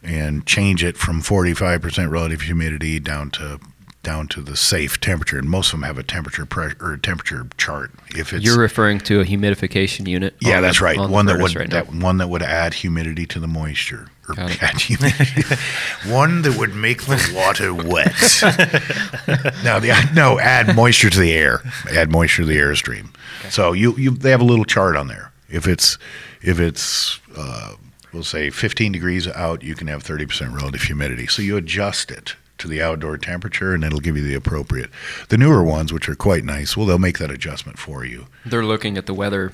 and 0.03 0.45
change 0.45 0.83
it 0.83 0.97
from 0.97 1.21
45% 1.21 2.09
relative 2.09 2.41
humidity 2.41 2.99
down 2.99 3.31
to 3.31 3.59
down 4.03 4.27
to 4.27 4.41
the 4.41 4.55
safe 4.55 4.99
temperature. 4.99 5.39
And 5.39 5.49
most 5.49 5.73
of 5.73 5.79
them 5.79 5.87
have 5.87 5.97
a 5.97 6.03
temperature 6.03 6.45
pressure 6.45 6.75
or 6.79 6.95
temperature 6.97 7.47
chart. 7.57 7.91
If 8.15 8.33
it's 8.33 8.45
You're 8.45 8.59
referring 8.59 8.99
to 9.01 9.21
a 9.21 9.25
humidification 9.25 10.07
unit. 10.07 10.35
yeah, 10.39 10.61
that's 10.61 10.79
the- 10.79 10.85
right. 10.85 10.97
on 10.97 11.09
One 11.09 11.25
that 11.25 11.39
would 11.41 11.55
right 11.55 11.69
that 11.71 11.91
one 11.93 12.17
that 12.17 12.27
would 12.27 12.43
add 12.43 12.75
humidity 12.75 13.25
to 13.27 13.39
the 13.39 13.47
moisture. 13.47 14.09
Or 14.29 14.35
Got 14.35 14.61
add 14.63 14.79
humidity. 14.79 15.43
one 16.07 16.43
that 16.43 16.57
would 16.57 16.75
make 16.75 17.03
the 17.03 17.31
water 17.35 17.73
wet. 17.73 18.13
no, 19.63 19.79
the 19.79 20.09
no 20.13 20.39
add 20.39 20.75
moisture 20.75 21.09
to 21.09 21.19
the 21.19 21.33
air. 21.33 21.61
Add 21.91 22.11
moisture 22.11 22.43
to 22.43 22.47
the 22.47 22.57
airstream. 22.57 23.07
So 23.49 23.73
you 23.73 23.95
you 23.97 24.11
they 24.11 24.31
have 24.31 24.41
a 24.41 24.45
little 24.45 24.65
chart 24.65 24.95
on 24.95 25.07
there. 25.07 25.31
If 25.49 25.67
it's 25.67 25.97
if 26.41 26.59
it's 26.59 27.19
uh, 27.37 27.75
we'll 28.13 28.23
say 28.23 28.49
15 28.49 28.91
degrees 28.91 29.27
out, 29.27 29.61
you 29.63 29.75
can 29.75 29.87
have 29.87 30.03
30% 30.03 30.53
relative 30.55 30.83
humidity. 30.83 31.27
So 31.27 31.41
you 31.41 31.57
adjust 31.57 32.09
it 32.11 32.35
to 32.63 32.67
the 32.69 32.81
outdoor 32.81 33.17
temperature, 33.17 33.73
and 33.75 33.83
it'll 33.83 33.99
give 33.99 34.15
you 34.17 34.23
the 34.23 34.33
appropriate. 34.33 34.89
The 35.29 35.37
newer 35.37 35.61
ones, 35.63 35.91
which 35.93 36.07
are 36.09 36.15
quite 36.15 36.43
nice, 36.45 36.75
well, 36.75 36.85
they'll 36.85 36.97
make 36.97 37.19
that 37.19 37.29
adjustment 37.29 37.77
for 37.77 38.03
you. 38.05 38.27
They're 38.45 38.65
looking 38.65 38.97
at 38.97 39.05
the 39.05 39.13
weather. 39.13 39.51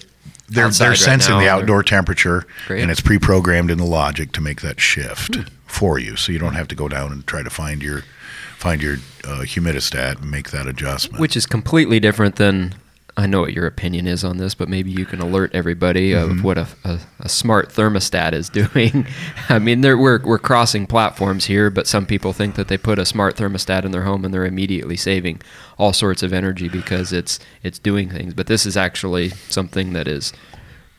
They're 0.47 0.69
they're 0.69 0.89
right 0.89 0.97
sensing 0.97 1.33
now, 1.35 1.39
the 1.41 1.49
outdoor 1.49 1.83
temperature, 1.83 2.45
Great. 2.67 2.81
and 2.81 2.89
it's 2.91 3.01
pre-programmed 3.01 3.69
in 3.71 3.77
the 3.79 3.85
logic 3.85 4.31
to 4.33 4.41
make 4.41 4.61
that 4.61 4.79
shift 4.79 5.35
Hmm. 5.35 5.41
for 5.65 5.97
you, 5.99 6.15
so 6.15 6.31
you 6.31 6.37
don't 6.39 6.53
have 6.55 6.67
to 6.69 6.75
go 6.75 6.87
down 6.87 7.11
and 7.11 7.25
try 7.27 7.41
to 7.43 7.49
find 7.49 7.81
your 7.83 8.03
find 8.57 8.81
your 8.81 8.95
uh, 9.23 9.41
humidistat 9.43 10.21
and 10.21 10.29
make 10.29 10.51
that 10.51 10.67
adjustment. 10.67 11.19
which 11.19 11.35
is 11.37 11.45
completely 11.45 11.99
different 11.99 12.35
than 12.35 12.73
I 13.19 13.25
know 13.27 13.41
what 13.41 13.53
your 13.53 13.65
opinion 13.65 14.07
is 14.07 14.23
on 14.23 14.37
this, 14.37 14.55
but 14.55 14.69
maybe 14.69 14.91
you 14.91 15.05
can 15.05 15.19
alert 15.19 15.51
everybody 15.53 16.11
Mm-hmm. 16.11 16.39
of 16.39 16.43
what 16.43 16.57
a, 16.57 16.67
a, 16.83 16.99
a 17.19 17.29
smart 17.29 17.69
thermostat 17.69 18.33
is 18.33 18.49
doing. 18.61 19.05
I 19.49 19.59
mean, 19.59 19.81
there, 19.81 19.97
we're 19.97 20.21
we're 20.23 20.39
crossing 20.39 20.87
platforms 20.87 21.45
here, 21.45 21.69
but 21.69 21.85
some 21.87 22.05
people 22.05 22.33
think 22.33 22.55
that 22.55 22.67
they 22.69 22.77
put 22.77 22.97
a 22.97 23.05
smart 23.05 23.35
thermostat 23.35 23.83
in 23.85 23.91
their 23.91 24.03
home 24.03 24.23
and 24.25 24.33
they're 24.33 24.45
immediately 24.45 24.95
saving 24.95 25.41
all 25.77 25.93
sorts 25.93 26.23
of 26.23 26.31
energy 26.33 26.69
because 26.69 27.11
it's 27.13 27.39
it's 27.63 27.77
doing 27.79 28.09
things. 28.09 28.33
But 28.33 28.47
this 28.47 28.65
is 28.65 28.77
actually 28.77 29.29
something 29.49 29.93
that 29.93 30.07
is 30.07 30.31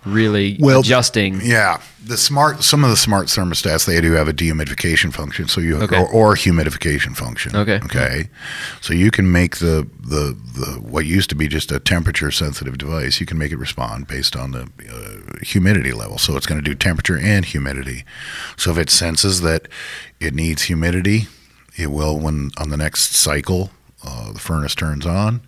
really 0.04 0.56
Well, 0.58 0.80
adjusting. 0.80 1.40
Yeah, 1.42 1.80
the 2.04 2.16
smart 2.16 2.62
some 2.62 2.84
of 2.84 2.90
the 2.90 2.96
smart 2.96 3.26
thermostats 3.26 3.86
they 3.86 4.00
do 4.00 4.12
have 4.12 4.28
a 4.28 4.32
dehumidification 4.32 5.12
function, 5.12 5.46
so 5.48 5.60
you 5.60 5.76
Okay. 5.82 5.98
or, 6.00 6.08
or 6.08 6.34
humidification 6.34 7.14
function. 7.16 7.54
Okay. 7.54 7.80
okay, 7.84 8.28
so 8.80 8.94
you 8.94 9.10
can 9.10 9.30
make 9.30 9.58
the 9.58 9.86
the 10.00 10.36
the 10.54 10.80
what 10.80 11.04
used 11.06 11.28
to 11.30 11.36
be 11.36 11.48
just 11.48 11.70
a 11.70 11.78
temperature 11.78 12.30
sensitive 12.30 12.78
device. 12.78 13.20
You 13.20 13.26
can 13.26 13.38
make 13.38 13.52
it 13.52 13.58
respond 13.58 14.06
based 14.08 14.34
on 14.36 14.52
the 14.52 14.62
uh, 14.90 15.38
humidity 15.44 15.92
level. 15.92 16.18
So 16.18 16.36
it's 16.36 16.46
going 16.46 16.62
to 16.62 16.68
do 16.70 16.74
temperature 16.74 17.18
and 17.18 17.44
humidity. 17.44 18.04
So 18.56 18.70
if 18.70 18.78
it 18.78 18.90
senses 18.90 19.40
that 19.42 19.68
it 20.18 20.34
needs 20.34 20.62
humidity, 20.62 21.28
it 21.76 21.88
will 21.90 22.18
when 22.18 22.50
on 22.58 22.70
the 22.70 22.76
next 22.76 23.14
cycle 23.14 23.70
uh, 24.04 24.32
the 24.32 24.38
furnace 24.38 24.74
turns 24.74 25.04
on, 25.04 25.42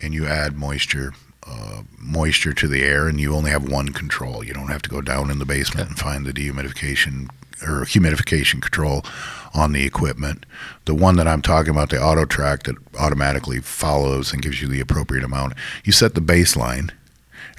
and 0.00 0.12
you 0.12 0.26
add 0.26 0.56
moisture 0.56 1.14
uh, 1.48 1.82
moisture 1.98 2.52
to 2.52 2.68
the 2.68 2.82
air, 2.82 3.08
and 3.08 3.20
you 3.20 3.34
only 3.34 3.50
have 3.50 3.68
one 3.68 3.90
control. 3.90 4.44
You 4.44 4.54
don't 4.54 4.68
have 4.68 4.82
to 4.82 4.90
go 4.90 5.00
down 5.00 5.30
in 5.30 5.38
the 5.38 5.46
basement 5.46 5.88
and 5.88 5.98
find 5.98 6.26
the 6.26 6.32
dehumidification 6.32 7.28
or 7.62 7.84
humidification 7.84 8.62
control 8.62 9.04
on 9.52 9.72
the 9.72 9.84
equipment. 9.84 10.46
The 10.84 10.94
one 10.94 11.16
that 11.16 11.26
I'm 11.26 11.42
talking 11.42 11.70
about, 11.70 11.90
the 11.90 12.00
auto 12.00 12.24
track 12.24 12.64
that 12.64 12.76
automatically 12.98 13.60
follows 13.60 14.32
and 14.32 14.42
gives 14.42 14.62
you 14.62 14.68
the 14.68 14.80
appropriate 14.80 15.24
amount. 15.24 15.54
You 15.84 15.92
set 15.92 16.14
the 16.14 16.20
baseline, 16.20 16.92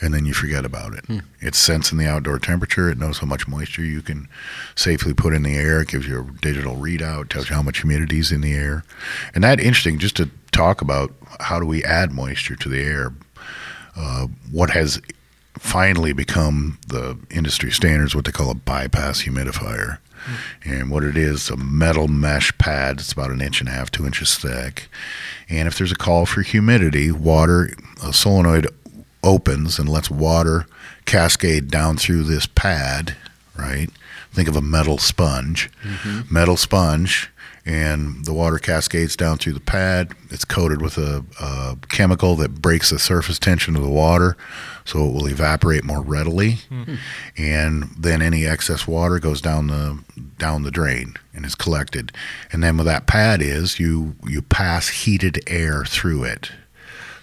and 0.01 0.13
then 0.13 0.25
you 0.25 0.33
forget 0.33 0.63
about 0.63 0.93
it. 0.93 1.03
It's 1.41 1.57
sensing 1.57 1.97
the 1.97 2.07
outdoor 2.07 2.39
temperature. 2.39 2.89
It 2.89 2.97
knows 2.97 3.17
how 3.17 3.27
much 3.27 3.47
moisture 3.49 3.83
you 3.83 4.01
can 4.01 4.29
safely 4.75 5.13
put 5.13 5.33
in 5.33 5.43
the 5.43 5.57
air. 5.57 5.81
It 5.81 5.89
gives 5.89 6.07
you 6.07 6.21
a 6.21 6.41
digital 6.41 6.77
readout, 6.77 7.27
tells 7.27 7.49
you 7.49 7.55
how 7.55 7.61
much 7.61 7.81
humidity 7.81 8.19
is 8.19 8.31
in 8.31 8.39
the 8.39 8.53
air. 8.53 8.85
And 9.35 9.43
that 9.43 9.59
interesting, 9.59 9.99
just 9.99 10.15
to 10.15 10.29
talk 10.51 10.81
about 10.81 11.13
how 11.41 11.59
do 11.59 11.65
we 11.65 11.83
add 11.83 12.13
moisture 12.13 12.55
to 12.55 12.69
the 12.69 12.81
air. 12.81 13.13
Uh, 13.99 14.27
what 14.51 14.69
has 14.69 15.01
finally 15.57 16.13
become 16.13 16.79
the 16.87 17.17
industry 17.29 17.69
standards, 17.69 18.15
what 18.15 18.23
they 18.25 18.31
call 18.31 18.49
a 18.49 18.55
bypass 18.55 19.23
humidifier. 19.23 19.97
And 20.63 20.89
what 20.89 21.03
it 21.03 21.17
is, 21.17 21.49
a 21.49 21.57
metal 21.57 22.07
mesh 22.07 22.55
pad. 22.57 22.99
It's 22.99 23.11
about 23.11 23.31
an 23.31 23.41
inch 23.41 23.59
and 23.61 23.69
a 23.69 23.73
half, 23.73 23.89
two 23.91 24.05
inches 24.05 24.37
thick. 24.37 24.87
And 25.49 25.67
if 25.67 25.77
there's 25.77 25.91
a 25.91 25.95
call 25.95 26.25
for 26.25 26.41
humidity, 26.41 27.11
water, 27.11 27.71
a 28.03 28.13
solenoid 28.13 28.67
opens 29.23 29.79
and 29.79 29.89
lets 29.89 30.09
water 30.09 30.65
cascade 31.05 31.69
down 31.69 31.97
through 31.97 32.23
this 32.23 32.45
pad, 32.45 33.15
right? 33.57 33.89
Think 34.31 34.47
of 34.47 34.55
a 34.55 34.61
metal 34.61 34.97
sponge. 34.97 35.69
Metal 36.29 36.57
sponge, 36.57 37.29
and 37.69 38.25
the 38.25 38.33
water 38.33 38.57
cascades 38.57 39.15
down 39.15 39.37
through 39.37 39.53
the 39.53 39.59
pad. 39.59 40.13
It's 40.31 40.43
coated 40.43 40.81
with 40.81 40.97
a, 40.97 41.23
a 41.39 41.77
chemical 41.89 42.35
that 42.37 42.63
breaks 42.63 42.89
the 42.89 42.97
surface 42.97 43.37
tension 43.37 43.75
of 43.75 43.83
the 43.83 43.89
water, 43.89 44.35
so 44.85 45.05
it 45.05 45.13
will 45.13 45.27
evaporate 45.27 45.83
more 45.83 46.01
readily. 46.01 46.53
Hmm. 46.69 46.95
And 47.37 47.83
then 47.95 48.23
any 48.23 48.47
excess 48.47 48.87
water 48.87 49.19
goes 49.19 49.39
down 49.39 49.67
the 49.67 49.99
down 50.39 50.63
the 50.63 50.71
drain 50.71 51.13
and 51.31 51.45
is 51.45 51.53
collected. 51.53 52.11
And 52.51 52.63
then 52.63 52.75
what 52.75 52.85
that 52.85 53.05
pad 53.05 53.39
is, 53.39 53.79
you 53.79 54.15
you 54.27 54.41
pass 54.41 54.87
heated 54.89 55.43
air 55.45 55.85
through 55.85 56.23
it. 56.23 56.51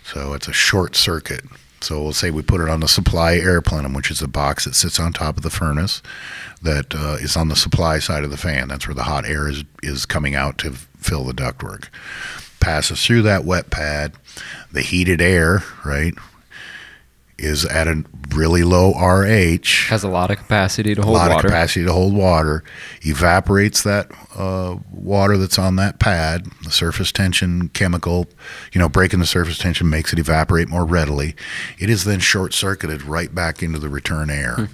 So 0.04 0.32
it's 0.32 0.46
a 0.46 0.52
short 0.52 0.94
circuit. 0.94 1.44
So 1.80 2.02
we'll 2.02 2.12
say 2.12 2.30
we 2.30 2.42
put 2.42 2.60
it 2.60 2.68
on 2.68 2.80
the 2.80 2.88
supply 2.88 3.34
air 3.34 3.60
plenum, 3.60 3.92
which 3.92 4.10
is 4.10 4.22
a 4.22 4.28
box 4.28 4.64
that 4.64 4.74
sits 4.74 4.98
on 4.98 5.12
top 5.12 5.36
of 5.36 5.42
the 5.42 5.50
furnace 5.50 6.02
that 6.62 6.94
uh, 6.94 7.16
is 7.20 7.36
on 7.36 7.48
the 7.48 7.56
supply 7.56 7.98
side 7.98 8.24
of 8.24 8.30
the 8.30 8.36
fan. 8.36 8.68
That's 8.68 8.88
where 8.88 8.94
the 8.94 9.04
hot 9.04 9.26
air 9.26 9.48
is, 9.48 9.64
is 9.82 10.06
coming 10.06 10.34
out 10.34 10.58
to 10.58 10.72
fill 10.72 11.24
the 11.24 11.34
ductwork. 11.34 11.88
Passes 12.60 13.04
through 13.04 13.22
that 13.22 13.44
wet 13.44 13.70
pad. 13.70 14.14
The 14.72 14.82
heated 14.82 15.20
air, 15.20 15.62
right, 15.84 16.14
is 17.38 17.64
at 17.66 17.86
a 17.86 18.02
really 18.34 18.62
low 18.62 18.92
RH 18.92 19.88
Has 19.88 20.02
a 20.04 20.08
lot 20.08 20.30
of 20.30 20.38
capacity 20.38 20.94
to 20.94 21.02
hold 21.02 21.14
water. 21.14 21.26
a 21.26 21.28
lot 21.28 21.36
water. 21.36 21.46
of 21.48 21.52
capacity 21.52 21.84
to 21.84 21.92
hold 21.92 22.14
water, 22.14 22.64
evaporates 23.02 23.82
that 23.82 24.10
uh, 24.34 24.76
water 24.90 25.36
that's 25.36 25.58
on 25.58 25.76
that 25.76 25.98
pad. 25.98 26.46
The 26.64 26.70
surface 26.70 27.12
tension 27.12 27.68
chemical, 27.70 28.26
you 28.72 28.78
know, 28.78 28.88
breaking 28.88 29.20
the 29.20 29.26
surface 29.26 29.58
tension 29.58 29.88
makes 29.90 30.12
it 30.12 30.18
evaporate 30.18 30.68
more 30.68 30.84
readily. 30.84 31.34
It 31.78 31.90
is 31.90 32.04
then 32.04 32.20
short 32.20 32.54
circuited 32.54 33.02
right 33.02 33.34
back 33.34 33.62
into 33.62 33.78
the 33.78 33.88
return 33.88 34.30
air. 34.30 34.68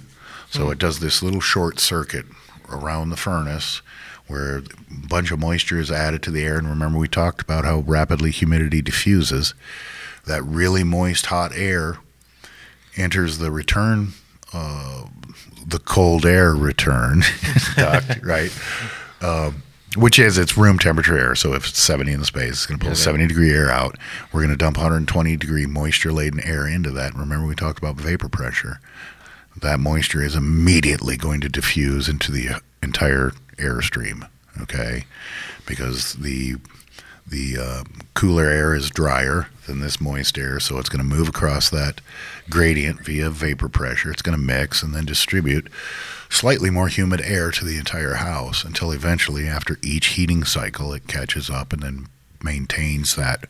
So 0.49 0.69
it 0.69 0.77
does 0.77 0.99
this 0.99 1.23
little 1.23 1.41
short 1.41 1.79
circuit 1.79 2.25
around 2.69 3.09
the 3.09 3.17
furnace 3.17 3.81
where 4.27 4.57
a 4.59 4.63
bunch 5.09 5.31
of 5.31 5.39
moisture 5.39 5.79
is 5.79 5.91
added 5.91 6.21
to 6.23 6.31
the 6.31 6.43
air. 6.45 6.57
And 6.57 6.69
remember, 6.69 6.97
we 6.97 7.07
talked 7.07 7.41
about 7.41 7.65
how 7.65 7.79
rapidly 7.79 8.31
humidity 8.31 8.81
diffuses. 8.81 9.53
That 10.25 10.43
really 10.43 10.83
moist 10.83 11.25
hot 11.25 11.51
air 11.55 11.97
enters 12.97 13.37
the 13.39 13.51
return 13.51 14.13
uh, 14.53 15.05
the 15.65 15.79
cold 15.79 16.25
air 16.25 16.53
return 16.53 17.23
duct, 17.75 18.21
right? 18.23 18.51
Um, 19.21 19.63
which 19.95 20.17
is 20.19 20.37
it's 20.37 20.57
room 20.57 20.79
temperature 20.79 21.17
air. 21.17 21.35
So 21.35 21.53
if 21.53 21.67
it's 21.69 21.81
70 21.81 22.11
in 22.13 22.19
the 22.19 22.25
space, 22.25 22.51
it's 22.51 22.65
going 22.65 22.79
to 22.79 22.83
pull 22.83 22.91
Okay. 22.91 22.99
70 22.99 23.27
degree 23.27 23.51
air 23.51 23.69
out. 23.69 23.97
We're 24.31 24.41
going 24.41 24.51
to 24.51 24.57
dump 24.57 24.77
120 24.77 25.37
degree 25.37 25.65
moisture 25.65 26.11
laden 26.11 26.39
air 26.41 26.67
into 26.67 26.91
that. 26.91 27.13
Remember, 27.15 27.47
we 27.47 27.55
talked 27.55 27.79
about 27.79 27.95
vapor 27.95 28.29
pressure. 28.29 28.79
That 29.61 29.79
moisture 29.79 30.21
is 30.23 30.35
immediately 30.35 31.15
going 31.15 31.41
to 31.41 31.49
diffuse 31.49 32.09
into 32.09 32.31
the 32.31 32.61
entire 32.81 33.33
airstream. 33.57 34.27
Okay, 34.61 35.05
because 35.65 36.13
the 36.13 36.55
the 37.25 37.57
uh, 37.59 37.83
cooler 38.13 38.45
air 38.45 38.75
is 38.75 38.89
drier 38.89 39.47
than 39.67 39.79
this 39.79 40.01
moist 40.01 40.37
air, 40.37 40.59
so 40.59 40.77
it's 40.77 40.89
going 40.89 41.07
to 41.07 41.15
move 41.15 41.29
across 41.29 41.69
that 41.69 42.01
gradient 42.49 43.05
via 43.05 43.29
vapor 43.29 43.69
pressure. 43.69 44.11
It's 44.11 44.21
going 44.21 44.37
to 44.37 44.43
mix 44.43 44.83
and 44.83 44.93
then 44.93 45.05
distribute 45.05 45.67
slightly 46.29 46.69
more 46.69 46.87
humid 46.87 47.21
air 47.21 47.51
to 47.51 47.63
the 47.63 47.77
entire 47.77 48.15
house 48.15 48.63
until 48.63 48.91
eventually, 48.91 49.47
after 49.47 49.77
each 49.81 50.07
heating 50.07 50.43
cycle, 50.43 50.93
it 50.93 51.07
catches 51.07 51.49
up 51.49 51.71
and 51.71 51.81
then 51.81 52.07
maintains 52.43 53.15
that 53.15 53.45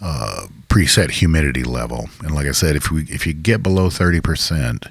uh, 0.00 0.46
preset 0.68 1.10
humidity 1.10 1.64
level. 1.64 2.08
And 2.20 2.34
like 2.34 2.46
I 2.46 2.52
said, 2.52 2.76
if 2.76 2.90
we 2.90 3.02
if 3.04 3.26
you 3.26 3.32
get 3.32 3.62
below 3.62 3.90
thirty 3.90 4.20
percent, 4.20 4.86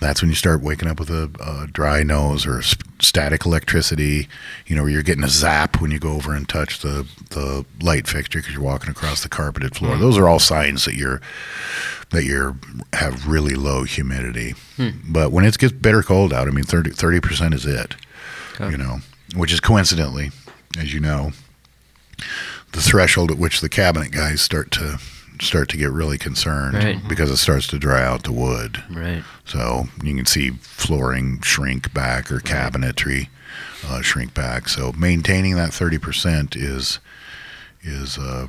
that's 0.00 0.20
when 0.20 0.30
you 0.30 0.34
start 0.34 0.60
waking 0.60 0.88
up 0.88 0.98
with 0.98 1.10
a, 1.10 1.30
a 1.40 1.66
dry 1.66 2.02
nose 2.02 2.46
or 2.46 2.60
sp- 2.62 2.84
static 3.00 3.46
electricity. 3.46 4.28
You 4.66 4.76
know, 4.76 4.82
where 4.82 4.90
you're 4.90 5.02
getting 5.02 5.24
a 5.24 5.28
zap 5.28 5.80
when 5.80 5.90
you 5.90 5.98
go 5.98 6.12
over 6.12 6.34
and 6.34 6.48
touch 6.48 6.80
the 6.80 7.06
the 7.30 7.64
light 7.80 8.06
fixture 8.06 8.40
because 8.40 8.54
you're 8.54 8.62
walking 8.62 8.90
across 8.90 9.22
the 9.22 9.28
carpeted 9.28 9.76
floor. 9.76 9.94
Hmm. 9.94 10.00
Those 10.00 10.18
are 10.18 10.28
all 10.28 10.38
signs 10.38 10.84
that 10.84 10.94
you're 10.94 11.20
that 12.10 12.24
you're 12.24 12.56
have 12.92 13.26
really 13.26 13.54
low 13.54 13.84
humidity. 13.84 14.54
Hmm. 14.76 14.90
But 15.08 15.32
when 15.32 15.44
it 15.44 15.56
gets 15.58 15.72
bitter 15.72 16.02
cold 16.02 16.32
out, 16.32 16.48
I 16.48 16.50
mean 16.50 16.64
30 16.64 17.20
percent 17.20 17.54
is 17.54 17.66
it. 17.66 17.96
Okay. 18.54 18.70
You 18.70 18.76
know, 18.76 18.98
which 19.34 19.52
is 19.52 19.60
coincidentally, 19.60 20.30
as 20.78 20.94
you 20.94 21.00
know, 21.00 21.32
the 22.72 22.80
threshold 22.80 23.30
at 23.30 23.38
which 23.38 23.60
the 23.60 23.68
cabinet 23.68 24.12
guys 24.12 24.40
start 24.40 24.70
to 24.72 25.00
start 25.40 25.68
to 25.70 25.76
get 25.76 25.90
really 25.90 26.18
concerned 26.18 26.74
Right. 26.74 27.08
because 27.08 27.30
it 27.30 27.36
starts 27.38 27.66
to 27.68 27.78
dry 27.78 28.02
out 28.04 28.22
the 28.24 28.32
wood. 28.32 28.82
Right. 28.90 29.22
So 29.44 29.84
you 30.02 30.14
can 30.16 30.26
see 30.26 30.50
flooring 30.50 31.40
shrink 31.42 31.92
back 31.94 32.30
or 32.32 32.38
cabinetry 32.40 33.28
uh, 33.86 34.00
shrink 34.02 34.34
back. 34.34 34.68
So 34.68 34.92
maintaining 34.92 35.56
that 35.56 35.72
thirty 35.72 35.98
percent 35.98 36.56
is 36.56 36.98
is 37.82 38.16
uh, 38.18 38.46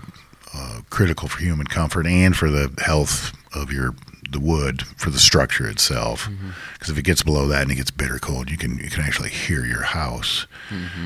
uh, 0.53 0.81
critical 0.89 1.27
for 1.27 1.39
human 1.41 1.67
comfort 1.67 2.07
and 2.07 2.35
for 2.35 2.49
the 2.49 2.71
health 2.83 3.33
of 3.53 3.71
your 3.71 3.93
the 4.35 4.39
wood 4.41 4.83
for 4.97 5.09
the 5.09 5.19
structure 5.19 5.67
itself. 5.69 6.29
Because 6.73 6.89
if 6.89 6.97
it 6.97 7.03
gets 7.05 7.23
below 7.23 7.47
that 7.47 7.61
and 7.63 7.71
it 7.71 7.75
gets 7.75 7.91
bitter 7.91 8.19
cold, 8.19 8.51
you 8.51 8.57
can 8.57 8.77
you 8.79 8.89
can 8.89 9.01
actually 9.03 9.29
hear 9.29 9.65
your 9.65 9.83
house 9.83 10.45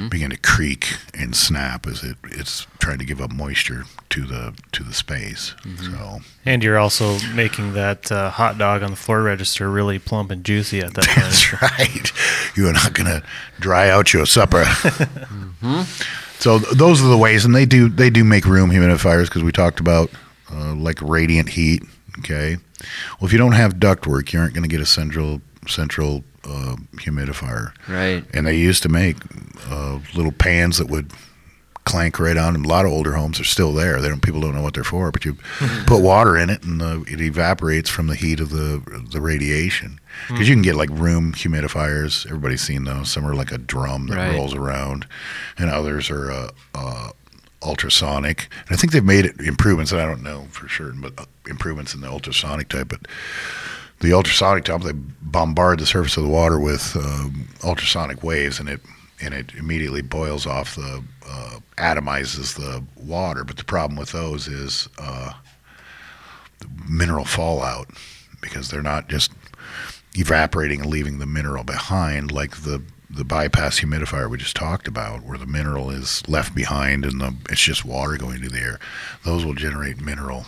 begin 0.09 0.29
to 0.31 0.37
creak 0.37 0.95
and 1.13 1.35
snap 1.35 1.85
as 1.85 2.01
it 2.03 2.17
it's 2.23 2.65
trying 2.79 2.97
to 2.97 3.05
give 3.05 3.19
up 3.21 3.31
moisture 3.31 3.83
to 4.09 4.21
the 4.25 4.53
to 4.71 4.83
the 4.83 4.93
space. 4.93 5.53
So 5.81 6.19
And 6.45 6.63
you're 6.63 6.79
also 6.79 7.19
making 7.35 7.73
that 7.73 8.11
uh, 8.11 8.29
hot 8.31 8.57
dog 8.57 8.81
on 8.83 8.89
the 8.91 8.97
floor 8.97 9.21
register 9.21 9.69
really 9.69 9.99
plump 9.99 10.31
and 10.31 10.43
juicy 10.43 10.79
at 10.79 10.93
that 10.95 11.05
point. 11.05 11.17
That's 11.17 11.61
right. 11.61 12.11
You 12.55 12.67
are 12.69 12.73
not 12.73 12.93
going 12.93 13.07
to 13.07 13.21
dry 13.59 13.89
out 13.89 14.11
your 14.13 14.25
supper. 14.25 14.65
So 16.39 16.57
th- 16.59 16.71
those 16.77 17.01
are 17.03 17.07
the 17.09 17.17
ways, 17.17 17.43
and 17.45 17.53
they 17.53 17.65
do 17.65 17.89
they 17.89 18.09
do 18.09 18.23
make 18.23 18.45
room 18.45 18.69
humidifiers 18.71 19.25
because 19.25 19.43
we 19.43 19.51
talked 19.51 19.79
about 19.81 20.09
uh, 20.51 20.73
like 20.73 21.01
radiant 21.01 21.49
heat. 21.49 21.83
Okay, 22.19 22.57
well 23.19 23.27
if 23.27 23.31
you 23.31 23.37
don't 23.37 23.53
have 23.53 23.75
ductwork, 23.75 24.33
you 24.33 24.39
aren't 24.39 24.53
going 24.53 24.63
to 24.63 24.69
get 24.69 24.81
a 24.81 24.85
central 24.85 25.41
central 25.67 26.23
uh, 26.45 26.75
humidifier. 26.95 27.73
Right. 27.87 28.23
And 28.33 28.47
they 28.47 28.55
used 28.57 28.81
to 28.83 28.89
make 28.89 29.17
uh, 29.69 29.99
little 30.15 30.31
pans 30.31 30.77
that 30.77 30.87
would 30.87 31.11
clank 31.85 32.19
right 32.19 32.37
on. 32.37 32.55
And 32.55 32.65
a 32.65 32.69
lot 32.69 32.85
of 32.85 32.91
older 32.91 33.13
homes 33.13 33.39
are 33.39 33.43
still 33.45 33.73
there. 33.73 33.99
They 34.01 34.07
don't 34.09 34.21
people 34.21 34.41
don't 34.41 34.53
know 34.55 34.61
what 34.61 34.73
they're 34.73 34.83
for, 34.83 35.11
but 35.11 35.25
you 35.25 35.33
put 35.87 36.01
water 36.01 36.37
in 36.37 36.49
it 36.49 36.63
and 36.63 36.81
uh, 36.81 37.01
it 37.07 37.19
evaporates 37.19 37.89
from 37.89 38.07
the 38.07 38.15
heat 38.15 38.39
of 38.39 38.49
the 38.51 38.81
the 39.11 39.19
radiation. 39.21 39.99
Because 40.27 40.49
you 40.49 40.55
can 40.55 40.61
get 40.63 40.75
like 40.75 40.89
room 40.91 41.33
humidifiers. 41.33 42.25
Everybody's 42.25 42.61
seen 42.61 42.83
those. 42.83 43.09
Some 43.11 43.25
are 43.25 43.35
like 43.35 43.51
a 43.51 43.57
drum 43.57 44.07
that 44.07 44.17
Right. 44.17 44.35
rolls 44.35 44.53
around, 44.53 45.07
and 45.57 45.69
others 45.69 46.09
are 46.09 46.31
uh, 46.31 46.49
uh, 46.75 47.09
ultrasonic. 47.61 48.47
And 48.67 48.75
I 48.75 48.75
think 48.75 48.93
they've 48.93 49.03
made 49.03 49.25
improvements. 49.41 49.91
And 49.91 50.01
I 50.01 50.05
don't 50.05 50.23
know 50.23 50.47
for 50.51 50.67
sure, 50.67 50.93
but 50.93 51.13
uh, 51.17 51.25
improvements 51.47 51.93
in 51.93 52.01
the 52.01 52.09
ultrasonic 52.09 52.69
type. 52.69 52.89
But 52.89 53.07
the 53.99 54.13
ultrasonic 54.13 54.65
type, 54.65 54.81
they 54.81 54.93
bombard 54.93 55.79
the 55.79 55.85
surface 55.85 56.17
of 56.17 56.23
the 56.23 56.29
water 56.29 56.59
with 56.59 56.95
um, 56.95 57.47
ultrasonic 57.63 58.23
waves, 58.23 58.59
and 58.59 58.69
it 58.69 58.81
and 59.21 59.33
it 59.33 59.53
immediately 59.55 60.01
boils 60.01 60.45
off 60.45 60.75
the 60.75 61.03
uh, 61.27 61.59
atomizes 61.77 62.55
the 62.55 62.83
water. 62.95 63.43
But 63.43 63.57
the 63.57 63.65
problem 63.65 63.97
with 63.97 64.11
those 64.11 64.47
is 64.47 64.87
uh, 64.97 65.33
mineral 66.87 67.25
fallout 67.25 67.89
because 68.41 68.69
they're 68.69 68.81
not 68.81 69.09
just 69.09 69.31
evaporating 70.15 70.81
and 70.81 70.89
leaving 70.89 71.19
the 71.19 71.25
mineral 71.25 71.63
behind 71.63 72.31
like 72.31 72.57
the 72.57 72.81
the 73.09 73.25
bypass 73.25 73.79
humidifier 73.79 74.29
we 74.29 74.37
just 74.37 74.55
talked 74.55 74.87
about, 74.87 75.23
where 75.23 75.37
the 75.37 75.45
mineral 75.47 75.89
is 75.89 76.27
left 76.27 76.53
behind 76.53 77.03
and 77.05 77.19
the 77.19 77.33
it's 77.49 77.61
just 77.61 77.83
water 77.83 78.17
going 78.17 78.41
to 78.41 78.49
the 78.49 78.59
air. 78.59 78.79
Those 79.25 79.45
will 79.45 79.55
generate 79.55 79.99
mineral 80.01 80.45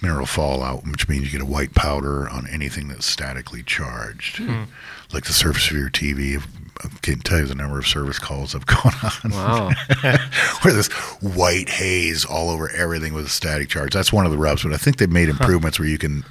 mineral 0.00 0.26
fallout, 0.26 0.84
which 0.86 1.08
means 1.08 1.24
you 1.24 1.30
get 1.30 1.40
a 1.40 1.50
white 1.50 1.74
powder 1.74 2.28
on 2.28 2.46
anything 2.48 2.88
that's 2.88 3.06
statically 3.06 3.62
charged, 3.62 4.36
hmm. 4.38 4.64
like 5.12 5.24
the 5.24 5.32
surface 5.32 5.70
of 5.70 5.76
your 5.76 5.90
TV. 5.90 6.42
I 6.84 6.88
can't 7.02 7.24
tell 7.24 7.40
you 7.40 7.46
the 7.46 7.56
number 7.56 7.78
of 7.80 7.86
service 7.88 8.20
calls 8.20 8.54
I've 8.54 8.66
gone 8.66 8.94
on 9.02 9.30
Wow. 9.32 9.70
where 10.62 10.72
this 10.72 10.88
white 11.20 11.68
haze 11.68 12.24
all 12.24 12.50
over 12.50 12.68
everything 12.70 13.12
with 13.12 13.26
a 13.26 13.30
static 13.30 13.68
charge. 13.68 13.92
That's 13.92 14.12
one 14.12 14.24
of 14.26 14.30
the 14.30 14.38
rubs, 14.38 14.62
but 14.62 14.72
I 14.72 14.76
think 14.76 14.98
they've 14.98 15.10
made 15.10 15.28
improvements 15.28 15.80
where 15.80 15.88
you 15.88 15.98
can 15.98 16.24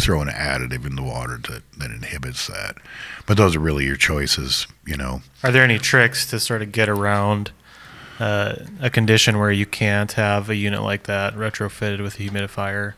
throw 0.00 0.20
an 0.20 0.28
additive 0.28 0.86
in 0.86 0.96
the 0.96 1.02
water 1.02 1.38
to, 1.38 1.62
that 1.78 1.90
inhibits 1.90 2.46
that. 2.48 2.76
But 3.26 3.36
those 3.36 3.56
are 3.56 3.60
really 3.60 3.84
your 3.86 3.96
choices, 3.96 4.66
you 4.86 4.96
know. 4.96 5.22
Are 5.42 5.50
there 5.50 5.64
any 5.64 5.78
tricks 5.78 6.28
to 6.30 6.40
sort 6.40 6.62
of 6.62 6.72
get 6.72 6.88
around 6.88 7.50
uh, 8.18 8.56
a 8.80 8.90
condition 8.90 9.38
where 9.38 9.50
you 9.50 9.66
can't 9.66 10.12
have 10.12 10.50
a 10.50 10.56
unit 10.56 10.82
like 10.82 11.04
that 11.04 11.34
retrofitted 11.34 12.02
with 12.02 12.20
a 12.20 12.22
humidifier? 12.22 12.94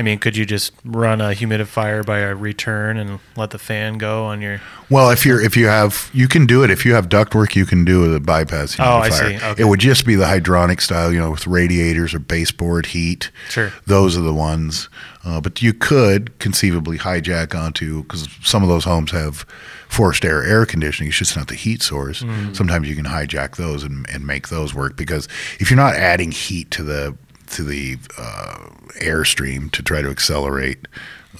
I 0.00 0.02
mean, 0.02 0.18
could 0.18 0.34
you 0.34 0.46
just 0.46 0.72
run 0.82 1.20
a 1.20 1.34
humidifier 1.34 2.06
by 2.06 2.20
a 2.20 2.34
return 2.34 2.96
and 2.96 3.20
let 3.36 3.50
the 3.50 3.58
fan 3.58 3.98
go 3.98 4.24
on 4.24 4.40
your? 4.40 4.62
Well, 4.88 5.10
if 5.10 5.26
you're 5.26 5.38
if 5.38 5.58
you 5.58 5.66
have 5.66 6.08
you 6.14 6.26
can 6.26 6.46
do 6.46 6.64
it 6.64 6.70
if 6.70 6.86
you 6.86 6.94
have 6.94 7.10
ductwork, 7.10 7.54
you 7.54 7.66
can 7.66 7.84
do 7.84 8.14
a 8.14 8.18
bypass 8.18 8.76
humidifier. 8.76 8.86
Oh, 8.86 8.96
I 8.96 9.10
see. 9.10 9.36
Okay. 9.36 9.62
It 9.62 9.66
would 9.66 9.78
just 9.78 10.06
be 10.06 10.14
the 10.14 10.24
hydronic 10.24 10.80
style, 10.80 11.12
you 11.12 11.18
know, 11.18 11.30
with 11.30 11.46
radiators 11.46 12.14
or 12.14 12.18
baseboard 12.18 12.86
heat. 12.86 13.30
Sure. 13.50 13.74
Those 13.84 14.16
are 14.16 14.22
the 14.22 14.32
ones. 14.32 14.88
Uh, 15.22 15.38
but 15.38 15.60
you 15.60 15.74
could 15.74 16.38
conceivably 16.38 16.96
hijack 16.96 17.54
onto 17.54 18.02
because 18.04 18.26
some 18.42 18.62
of 18.62 18.70
those 18.70 18.84
homes 18.84 19.10
have 19.10 19.40
forced 19.86 20.24
air 20.24 20.42
air 20.42 20.64
conditioning. 20.64 21.10
It's 21.10 21.18
just 21.18 21.36
not 21.36 21.48
the 21.48 21.54
heat 21.54 21.82
source. 21.82 22.22
Mm-hmm. 22.22 22.54
Sometimes 22.54 22.88
you 22.88 22.96
can 22.96 23.04
hijack 23.04 23.56
those 23.56 23.82
and, 23.82 24.08
and 24.08 24.26
make 24.26 24.48
those 24.48 24.72
work 24.72 24.96
because 24.96 25.28
if 25.58 25.70
you're 25.70 25.76
not 25.76 25.94
adding 25.94 26.30
heat 26.30 26.70
to 26.70 26.82
the 26.82 27.14
to 27.50 27.62
the 27.64 27.98
uh, 28.18 28.68
airstream 29.00 29.70
to 29.72 29.82
try 29.82 30.02
to 30.02 30.08
accelerate 30.10 30.86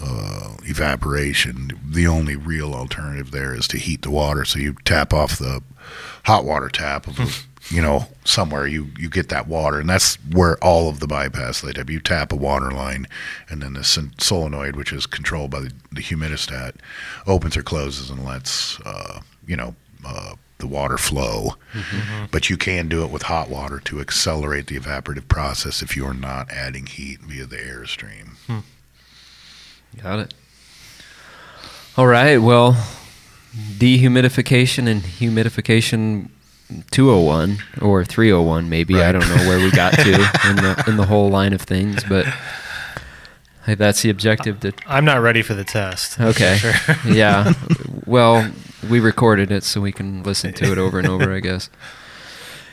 uh, 0.02 0.56
evaporation, 0.64 1.72
the 1.85 2.06
only 2.06 2.37
real 2.37 2.74
alternative 2.74 3.30
there 3.30 3.54
is 3.54 3.66
to 3.68 3.76
heat 3.78 4.02
the 4.02 4.11
water. 4.11 4.44
So 4.44 4.58
you 4.58 4.74
tap 4.85 5.12
off 5.12 5.38
the 5.38 5.62
hot 6.24 6.44
water 6.44 6.68
tap 6.68 7.06
of, 7.06 7.16
Hmm. 7.16 7.74
you 7.74 7.82
know, 7.82 8.06
somewhere 8.24 8.66
you, 8.66 8.88
you 8.98 9.08
get 9.08 9.28
that 9.28 9.46
water. 9.46 9.80
And 9.80 9.88
that's 9.90 10.16
where 10.32 10.56
all 10.64 10.88
of 10.88 11.00
the 11.00 11.06
bypass 11.06 11.61
they 11.61 11.72
have. 11.76 11.90
You 11.90 12.00
tap 12.00 12.32
a 12.32 12.37
water 12.37 12.70
line, 12.70 13.06
and 13.48 13.62
then 13.62 13.74
the 13.74 13.85
solenoid, 14.18 14.76
which 14.76 14.92
is 14.92 15.06
controlled 15.06 15.50
by 15.50 15.61
the, 15.61 15.72
the 15.92 16.02
humidistat, 16.02 16.74
opens 17.26 17.56
or 17.56 17.62
closes 17.62 18.11
and 18.11 18.24
lets, 18.24 18.80
uh, 18.80 19.20
you 19.46 19.56
know, 19.56 19.74
uh, 20.06 20.35
the 20.61 20.66
water 20.66 20.99
flow. 20.99 21.57
But 22.31 22.49
you 22.51 22.57
can 22.57 22.88
do 22.88 23.03
it 23.05 23.11
with 23.11 23.23
hot 23.23 23.49
water 23.51 23.81
to 23.81 24.01
accelerate 24.01 24.66
the 24.68 24.79
evaporative 24.79 25.29
process 25.29 25.83
if 25.83 25.96
you 25.96 26.05
are 26.07 26.14
not 26.14 26.51
adding 26.51 26.87
heat 26.87 27.20
via 27.20 27.46
the 27.46 27.57
airstream. 27.57 28.37
Got 30.03 30.20
it. 30.20 30.35
All 31.96 32.07
right. 32.07 32.38
Well, 32.38 32.73
dehumidification 33.55 34.87
and 34.87 35.03
humidification 35.03 36.31
201 36.92 37.59
or 37.83 38.05
301 38.05 38.68
maybe. 38.68 39.03
I 39.03 39.11
don't 39.12 39.29
know 39.29 39.49
where 39.49 39.59
we 39.59 39.70
got 39.73 39.94
to 39.94 40.12
in 40.49 40.57
the 40.57 40.85
in 40.87 40.96
the 40.96 41.07
whole 41.07 41.29
line 41.29 41.53
of 41.53 41.61
things, 41.62 42.05
but 42.05 42.27
hey, 43.66 43.75
that's 43.75 44.03
the 44.03 44.11
objective 44.11 44.61
to 44.61 44.73
I'm 44.87 45.05
not 45.05 45.20
ready 45.20 45.42
for 45.42 45.55
the 45.55 45.64
test. 45.64 46.20
Okay. 46.20 46.57
Sure. 46.61 46.73
yeah. 47.12 47.53
Well, 48.07 48.51
we 48.88 49.00
recorded 49.00 49.50
it 49.50 49.64
so 49.64 49.80
we 49.80 49.92
can 49.92 50.22
listen 50.22 50.52
to 50.54 50.72
it 50.72 50.78
over 50.78 50.98
and 50.98 51.08
over, 51.08 51.32
I 51.34 51.40
guess. 51.48 51.68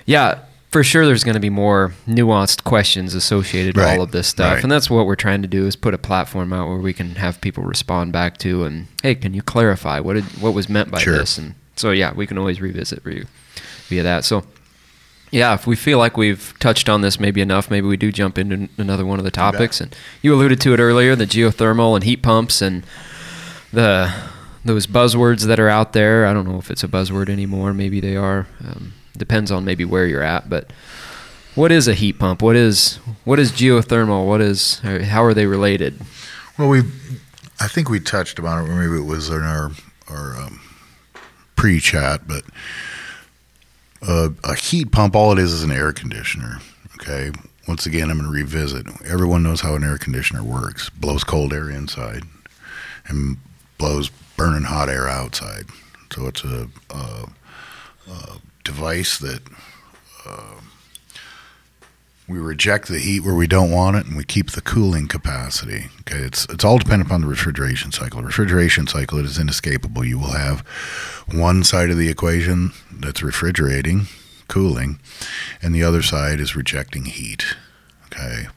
Yeah, 0.05 0.39
for 0.71 0.83
sure 0.83 1.05
there's 1.05 1.23
going 1.23 1.33
to 1.35 1.39
be 1.41 1.49
more 1.49 1.93
nuanced 2.07 2.63
questions 2.63 3.13
associated 3.13 3.75
with 3.75 3.85
Right, 3.85 3.97
all 3.97 4.03
of 4.03 4.11
this 4.11 4.27
stuff. 4.27 4.55
right. 4.55 4.63
And 4.63 4.71
that's 4.71 4.89
what 4.89 5.05
we're 5.05 5.15
trying 5.15 5.41
to 5.41 5.47
do 5.47 5.65
is 5.65 5.75
put 5.75 5.93
a 5.93 5.97
platform 5.97 6.53
out 6.53 6.67
where 6.67 6.77
we 6.77 6.93
can 6.93 7.15
have 7.15 7.41
people 7.41 7.63
respond 7.63 8.13
back 8.13 8.37
to 8.39 8.63
and 8.63 8.87
hey, 9.01 9.15
can 9.15 9.33
you 9.33 9.41
clarify 9.41 9.99
what 9.99 10.13
did, 10.13 10.23
what 10.41 10.53
was 10.53 10.69
meant 10.69 10.91
by 10.91 10.99
Sure. 10.99 11.17
this? 11.17 11.37
And 11.37 11.55
so 11.75 11.91
yeah, 11.91 12.13
we 12.13 12.27
can 12.27 12.37
always 12.37 12.61
revisit 12.61 13.03
via, 13.03 13.25
via 13.87 14.03
that. 14.03 14.23
So 14.25 14.43
yeah, 15.31 15.53
if 15.53 15.67
we 15.67 15.75
feel 15.75 15.97
like 15.97 16.15
we've 16.15 16.53
touched 16.59 16.87
on 16.87 17.01
this 17.01 17.19
maybe 17.19 17.41
enough, 17.41 17.69
maybe 17.69 17.87
we 17.87 17.97
do 17.97 18.11
jump 18.13 18.37
into 18.37 18.69
another 18.77 19.05
one 19.05 19.19
of 19.19 19.25
the 19.25 19.31
topics. 19.31 19.81
And 19.81 19.93
you 20.21 20.33
alluded 20.33 20.61
to 20.61 20.73
it 20.73 20.79
earlier, 20.79 21.15
the 21.17 21.25
geothermal 21.25 21.95
and 21.95 22.03
heat 22.05 22.21
pumps 22.23 22.61
and 22.61 22.85
the 23.73 24.13
those 24.67 24.88
buzzwords 24.88 25.43
that 25.45 25.60
are 25.60 25.69
out 25.69 25.93
there. 25.93 26.25
I 26.25 26.34
don't 26.34 26.47
know 26.47 26.60
if 26.60 26.69
it's 26.69 26.84
a 26.84 26.88
buzzword 26.88 27.30
anymore. 27.30 27.73
Maybe 27.73 27.99
they 27.99 28.15
are. 28.15 28.47
Um, 28.63 28.93
depends 29.17 29.51
on 29.51 29.65
maybe 29.65 29.84
where 29.84 30.06
you're 30.06 30.23
at. 30.23 30.49
But 30.49 30.71
what 31.56 31.71
is 31.71 31.88
a 31.88 31.93
heat 31.93 32.19
pump? 32.19 32.41
What 32.41 32.56
is 32.56 32.97
what 33.25 33.39
is 33.39 33.51
geothermal? 33.51 34.27
What 34.27 34.41
is 34.41 34.80
how 34.80 35.23
are 35.23 35.34
they 35.34 35.47
related? 35.47 35.99
Well, 36.58 36.69
we, 36.69 36.80
I 37.60 37.67
think 37.67 37.89
we 37.89 37.99
touched 37.99 38.39
about 38.39 38.65
it. 38.65 38.71
Maybe 38.71 39.01
it 39.01 39.06
was 39.06 39.30
in 39.30 39.41
our 39.41 39.71
our 40.10 40.38
um, 40.38 40.62
pre-chat, 41.56 42.27
but 42.27 42.43
uh, 44.08 44.30
a 44.43 44.56
heat 44.56 44.91
pump, 44.91 45.15
all 45.15 45.32
it 45.32 45.39
is, 45.39 45.51
is 45.51 45.63
an 45.63 45.71
air 45.71 45.91
conditioner. 45.91 46.60
Okay. 46.95 47.32
Once 47.67 47.86
again, 47.86 48.10
I'm 48.10 48.17
going 48.17 48.32
to 48.32 48.34
revisit. 48.34 48.88
Everyone 49.06 49.43
knows 49.43 49.60
how 49.60 49.75
an 49.75 49.84
air 49.84 49.97
conditioner 49.97 50.41
works. 50.41 50.89
Blows 50.89 51.25
cold 51.25 51.51
air 51.51 51.69
inside, 51.69 52.23
and 53.08 53.38
blows 53.77 54.10
burning 54.38 54.63
hot 54.63 54.89
air 54.89 55.10
outside. 55.10 55.65
So 56.13 56.28
it's 56.28 56.43
a, 56.43 56.69
a, 56.89 57.26
a 58.10 58.38
device 58.63 59.17
that 59.17 59.41
uh, 60.26 60.62
we 62.28 62.38
reject 62.39 62.88
the 62.88 63.00
heat 63.00 63.21
where 63.21 63.34
we 63.34 63.47
don't 63.47 63.71
want 63.71 63.95
it, 63.95 64.06
and 64.06 64.17
we 64.17 64.23
keep 64.23 64.52
the 64.52 64.62
cooling 64.62 65.08
capacity. 65.08 65.86
Okay, 66.02 66.19
it's 66.19 66.45
it's 66.50 66.63
all 66.63 66.78
dependent 66.78 67.10
upon 67.10 67.21
the 67.21 67.28
refrigeration 67.28 67.91
cycle. 67.91 68.21
Refrigeration 68.21 68.88
cycle 68.88 69.17
it 69.19 69.26
is 69.26 69.39
inescapable. 69.39 70.06
You 70.06 70.19
will 70.19 70.34
have 70.34 70.62
one 71.32 71.63
side 71.63 71.89
of 71.89 71.97
the 71.97 72.10
equation 72.10 72.71
that's 72.91 73.23
refrigerating, 73.23 74.08
cooling, 74.47 75.00
and 75.62 75.73
the 75.73 75.84
other 75.84 76.02
side 76.02 76.39
is 76.39 76.56
rejecting 76.56 77.06
heat. 77.06 77.56
Okay, 78.08 78.47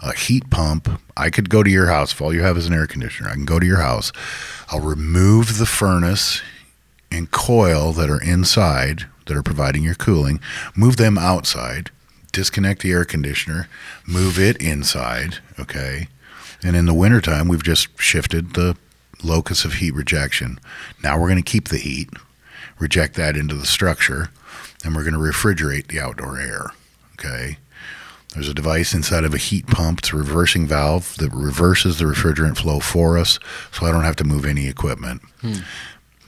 a 0.00 0.14
heat 0.14 0.50
pump. 0.50 0.88
I 1.16 1.30
could 1.30 1.50
go 1.50 1.62
to 1.62 1.70
your 1.70 1.86
house 1.86 2.12
if 2.12 2.20
all 2.20 2.32
you 2.32 2.42
have 2.42 2.56
is 2.56 2.66
an 2.66 2.74
air 2.74 2.86
conditioner. 2.86 3.28
I 3.28 3.34
can 3.34 3.44
go 3.44 3.58
to 3.58 3.66
your 3.66 3.80
house. 3.80 4.12
I'll 4.70 4.80
remove 4.80 5.58
the 5.58 5.66
furnace 5.66 6.42
and 7.10 7.30
coil 7.30 7.92
that 7.92 8.10
are 8.10 8.22
inside 8.22 9.06
that 9.26 9.36
are 9.36 9.42
providing 9.42 9.84
your 9.84 9.94
cooling, 9.94 10.40
move 10.74 10.96
them 10.96 11.16
outside, 11.16 11.90
disconnect 12.32 12.82
the 12.82 12.92
air 12.92 13.04
conditioner, 13.04 13.68
move 14.06 14.38
it 14.38 14.56
inside, 14.56 15.38
okay? 15.58 16.08
And 16.62 16.74
in 16.74 16.86
the 16.86 16.94
wintertime, 16.94 17.46
we've 17.46 17.62
just 17.62 17.88
shifted 18.00 18.54
the 18.54 18.76
locus 19.22 19.64
of 19.64 19.74
heat 19.74 19.94
rejection. 19.94 20.58
Now 21.02 21.18
we're 21.18 21.28
going 21.28 21.42
to 21.42 21.50
keep 21.50 21.68
the 21.68 21.78
heat, 21.78 22.10
reject 22.78 23.14
that 23.14 23.36
into 23.36 23.54
the 23.54 23.66
structure, 23.66 24.30
and 24.84 24.94
we're 24.94 25.04
going 25.04 25.14
to 25.14 25.20
refrigerate 25.20 25.88
the 25.88 26.00
outdoor 26.00 26.38
air, 26.38 26.72
okay? 27.14 27.58
There's 28.34 28.48
a 28.48 28.54
device 28.54 28.92
inside 28.92 29.24
of 29.24 29.34
a 29.34 29.38
heat 29.38 29.66
pump. 29.66 30.00
It's 30.00 30.12
a 30.12 30.16
reversing 30.16 30.66
valve 30.66 31.16
that 31.16 31.32
reverses 31.32 31.98
the 31.98 32.04
refrigerant 32.04 32.58
flow 32.58 32.78
for 32.78 33.16
us, 33.16 33.38
so 33.72 33.86
I 33.86 33.92
don't 33.92 34.04
have 34.04 34.16
to 34.16 34.24
move 34.24 34.44
any 34.44 34.68
equipment. 34.68 35.22
Hmm. 35.40 35.54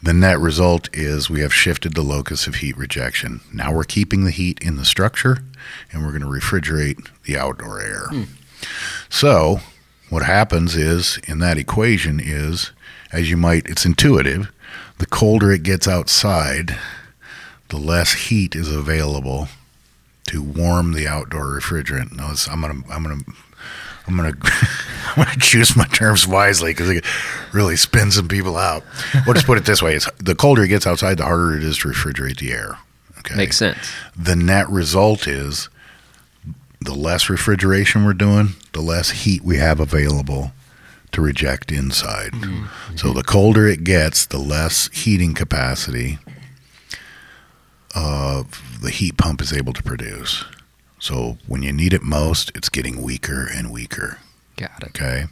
The 0.03 0.15
net 0.15 0.39
result 0.39 0.89
is 0.95 1.29
we 1.29 1.41
have 1.41 1.53
shifted 1.53 1.95
the 1.95 2.03
locus 2.03 2.47
of 2.47 2.57
heat 2.57 2.77
rejection. 2.79 3.43
Now 3.53 3.73
we're 3.73 3.85
keeping 3.85 4.25
the 4.25 4.31
heat 4.31 4.59
in 4.63 4.77
the 4.77 4.87
structure 4.87 5.39
and 5.93 6.03
we're 6.03 6.19
going 6.19 6.23
to 6.23 6.27
refrigerate 6.27 7.07
the 7.25 7.37
outdoor 7.37 7.81
air. 7.81 8.07
Hmm. 8.09 8.23
So, 9.11 9.61
what 10.09 10.23
happens 10.23 10.75
is 10.75 11.19
in 11.29 11.39
that 11.41 11.59
equation 11.59 12.19
is 12.19 12.73
as 13.13 13.31
you 13.31 13.37
might 13.37 13.67
it's 13.67 13.85
intuitive, 13.85 14.51
the 14.99 15.07
colder 15.07 15.53
it 15.53 15.63
gets 15.63 15.87
outside, 15.87 16.79
the 17.69 17.77
less 17.77 18.13
heat 18.13 18.57
is 18.57 18.75
available 18.75 19.49
to 20.31 20.43
warm 20.43 20.93
the 20.93 21.07
outdoor 21.07 21.47
refrigerant. 21.47 22.13
It's- 22.15 22.49
I'm 22.49 22.61
going 22.61 22.83
to 22.83 22.93
I'm 22.93 23.05
to 23.05 23.33
I'm 24.07 24.17
gonna 24.17 24.33
I'm 25.17 25.25
gonna 25.25 25.37
choose 25.39 25.77
my 25.77 25.87
terms 25.87 26.27
wisely 26.27 26.73
because 26.73 26.91
it 26.91 27.05
really 27.53 27.77
spins 27.77 28.17
some 28.17 28.29
people 28.29 28.57
out. 28.57 28.83
We'll 29.27 29.35
just 29.35 29.47
put 29.47 29.59
it 29.59 29.65
this 29.65 29.83
way: 29.83 29.95
it's, 29.95 30.09
the 30.19 30.35
colder 30.35 30.65
it 30.65 30.69
gets 30.69 30.87
outside, 30.87 31.19
the 31.19 31.25
harder 31.25 31.57
it 31.57 31.63
is 31.63 31.79
to 31.79 31.89
refrigerate 31.89 32.39
the 32.39 32.53
air. 32.53 32.79
Okay, 33.19 33.37
Makes 33.37 33.59
sense. 33.59 33.79
The 34.17 34.35
net 34.37 34.69
result 34.69 35.29
is 35.29 35.69
the 36.81 36.95
less 36.95 37.29
refrigeration 37.29 38.05
we're 38.05 38.15
doing, 38.15 38.55
the 38.73 38.81
less 38.81 39.11
heat 39.11 39.43
we 39.45 39.59
have 39.59 39.79
available 39.79 40.53
to 41.13 41.21
reject 41.21 41.71
inside. 41.71 42.33
Mm-hmm. 42.33 42.97
So 42.97 43.13
the 43.13 43.23
colder 43.23 43.67
it 43.67 43.85
gets, 43.85 44.25
the 44.25 44.39
less 44.39 44.89
heating 44.93 45.35
capacity 45.35 46.19
the 48.81 48.91
heat 48.91 49.17
pump 49.17 49.41
is 49.41 49.53
able 49.53 49.73
to 49.73 49.83
produce. 49.83 50.45
So 50.99 51.39
when 51.47 51.63
you 51.63 51.73
need 51.73 51.93
it 51.93 52.03
most, 52.03 52.53
it's 52.55 52.69
getting 52.69 53.03
weaker 53.03 53.47
and 53.53 53.71
weaker. 53.71 54.19
Got 54.57 54.83
it. 54.83 54.89
Okay. 54.89 55.25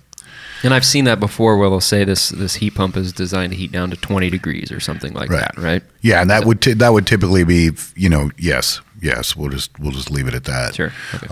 And 0.63 0.75
I've 0.75 0.85
seen 0.85 1.05
that 1.05 1.21
before 1.21 1.57
where 1.57 1.69
they'll 1.71 1.81
say 1.81 2.03
this 2.05 2.31
this 2.31 2.57
heat 2.57 2.75
pump 2.75 2.97
is 2.97 3.13
designed 3.13 3.53
to 3.53 3.57
heat 3.59 3.71
down 3.71 3.91
to 3.91 3.97
20 3.97 4.29
degrees 4.31 4.73
or 4.73 4.81
something 4.81 5.13
like 5.15 5.31
Right. 5.31 5.41
that, 5.41 5.57
right? 5.59 5.83
Yeah, 6.01 6.21
and 6.21 6.31
that 6.31 6.45
would 6.47 6.61
t- 6.61 6.73
that 6.73 6.89
would 6.93 7.07
typically 7.07 7.45
be 7.45 7.71
you 7.95 8.09
know 8.09 8.31
yes 8.39 8.81
yes 9.01 9.37
we'll 9.37 9.51
just 9.51 9.79
we'll 9.79 9.93
just 9.93 10.11
leave 10.11 10.27
it 10.27 10.35
at 10.35 10.45
that. 10.45 10.75
Sure. 10.75 10.93
Okay. 11.15 11.29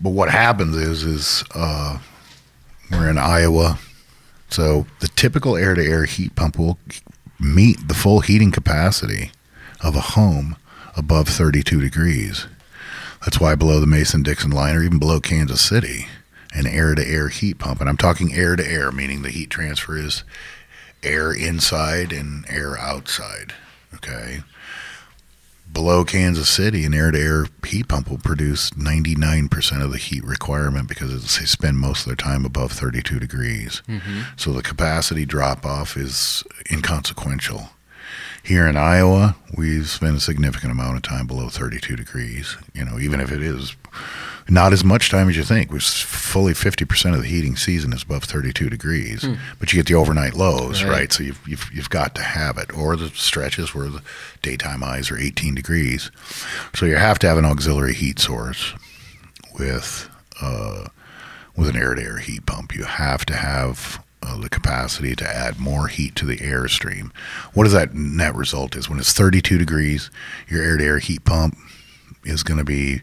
But 0.00 0.10
what 0.10 0.28
happens 0.30 0.76
is 0.76 1.02
is 1.04 1.44
uh, 1.54 1.98
we're 2.90 3.08
in 3.08 3.18
Iowa, 3.18 3.78
so 4.50 4.86
the 5.00 5.08
typical 5.08 5.56
air 5.56 5.74
to 5.74 5.84
air 5.84 6.04
heat 6.04 6.34
pump 6.36 6.58
will 6.58 6.78
meet 7.40 7.88
the 7.88 7.94
full 7.94 8.20
heating 8.20 8.50
capacity 8.50 9.30
of 9.84 9.94
a 9.94 10.00
home 10.00 10.56
above 10.96 11.28
32 11.28 11.80
degrees. 11.80 12.46
That's 13.24 13.38
why 13.40 13.54
below 13.54 13.80
the 13.80 13.86
Mason 13.86 14.22
Dixon 14.22 14.50
line, 14.50 14.74
or 14.76 14.82
even 14.82 14.98
below 14.98 15.20
Kansas 15.20 15.60
City, 15.60 16.06
an 16.54 16.66
air 16.66 16.94
to 16.94 17.06
air 17.06 17.28
heat 17.28 17.58
pump, 17.58 17.80
and 17.80 17.88
I'm 17.88 17.96
talking 17.96 18.32
air 18.34 18.56
to 18.56 18.66
air, 18.66 18.90
meaning 18.92 19.22
the 19.22 19.30
heat 19.30 19.50
transfer 19.50 19.96
is 19.96 20.24
air 21.02 21.32
inside 21.32 22.12
and 22.12 22.44
air 22.48 22.78
outside. 22.78 23.54
Okay. 23.94 24.40
Below 25.72 26.04
Kansas 26.04 26.48
City, 26.48 26.84
an 26.84 26.94
air 26.94 27.10
to 27.10 27.18
air 27.18 27.46
heat 27.66 27.88
pump 27.88 28.08
will 28.08 28.18
produce 28.18 28.70
99% 28.70 29.82
of 29.82 29.90
the 29.90 29.98
heat 29.98 30.22
requirement 30.24 30.88
because 30.88 31.10
it's- 31.12 31.38
they 31.38 31.46
spend 31.46 31.78
most 31.78 32.00
of 32.00 32.06
their 32.06 32.16
time 32.16 32.44
above 32.44 32.70
32 32.72 33.18
degrees. 33.18 33.82
Mm-hmm. 33.88 34.20
So 34.36 34.52
the 34.52 34.62
capacity 34.62 35.24
drop 35.26 35.66
off 35.66 35.96
is 35.96 36.44
inconsequential. 36.70 37.70
Here 38.44 38.66
in 38.68 38.76
Iowa, 38.76 39.36
we 39.56 39.82
spend 39.84 40.18
a 40.18 40.20
significant 40.20 40.70
amount 40.70 40.96
of 40.96 41.02
time 41.02 41.26
below 41.26 41.48
32 41.48 41.96
degrees. 41.96 42.56
You 42.74 42.84
know, 42.84 42.98
even 42.98 43.20
if 43.20 43.32
it 43.32 43.42
is 43.42 43.74
not 44.48 44.74
as 44.74 44.84
much 44.84 45.08
time 45.10 45.30
as 45.30 45.36
you 45.38 45.42
think. 45.42 45.72
We're 45.72 45.80
fully 45.80 46.52
50% 46.52 47.14
of 47.14 47.22
the 47.22 47.26
heating 47.28 47.56
season 47.56 47.94
is 47.94 48.02
above 48.02 48.24
32 48.24 48.68
degrees, 48.68 49.26
but 49.58 49.72
you 49.72 49.78
get 49.78 49.86
the 49.86 49.94
overnight 49.94 50.34
lows, 50.34 50.82
Right. 50.84 50.90
right? 50.92 51.12
So 51.14 51.22
you've, 51.22 51.40
you've, 51.48 51.70
you've 51.72 51.88
got 51.88 52.14
to 52.16 52.22
have 52.22 52.58
it, 52.58 52.76
or 52.76 52.96
the 52.96 53.08
stretches 53.08 53.74
where 53.74 53.88
the 53.88 54.02
daytime 54.42 54.82
highs 54.82 55.10
are 55.10 55.16
18 55.18 55.54
degrees. 55.54 56.10
So 56.74 56.84
you 56.84 56.96
have 56.96 57.18
to 57.20 57.26
have 57.26 57.38
an 57.38 57.46
auxiliary 57.46 57.94
heat 57.94 58.18
source 58.18 58.74
with 59.58 60.10
uh, 60.42 60.88
with 61.56 61.68
an 61.68 61.76
air-to-air 61.76 62.18
heat 62.18 62.44
pump. 62.44 62.74
You 62.74 62.82
have 62.84 63.24
to 63.26 63.34
have 63.36 64.03
uh, 64.34 64.40
the 64.40 64.48
capacity 64.48 65.14
to 65.16 65.28
add 65.28 65.58
more 65.58 65.88
heat 65.88 66.14
to 66.16 66.26
the 66.26 66.38
airstream. 66.38 67.12
What 67.52 67.64
does 67.64 67.72
that 67.72 67.94
net 67.94 68.34
result 68.34 68.76
is 68.76 68.88
when 68.88 68.98
it's 68.98 69.12
32 69.12 69.58
degrees, 69.58 70.10
your 70.48 70.62
air-to-air 70.62 70.98
heat 70.98 71.24
pump 71.24 71.56
is 72.24 72.42
going 72.42 72.58
to 72.58 72.64
be 72.64 73.02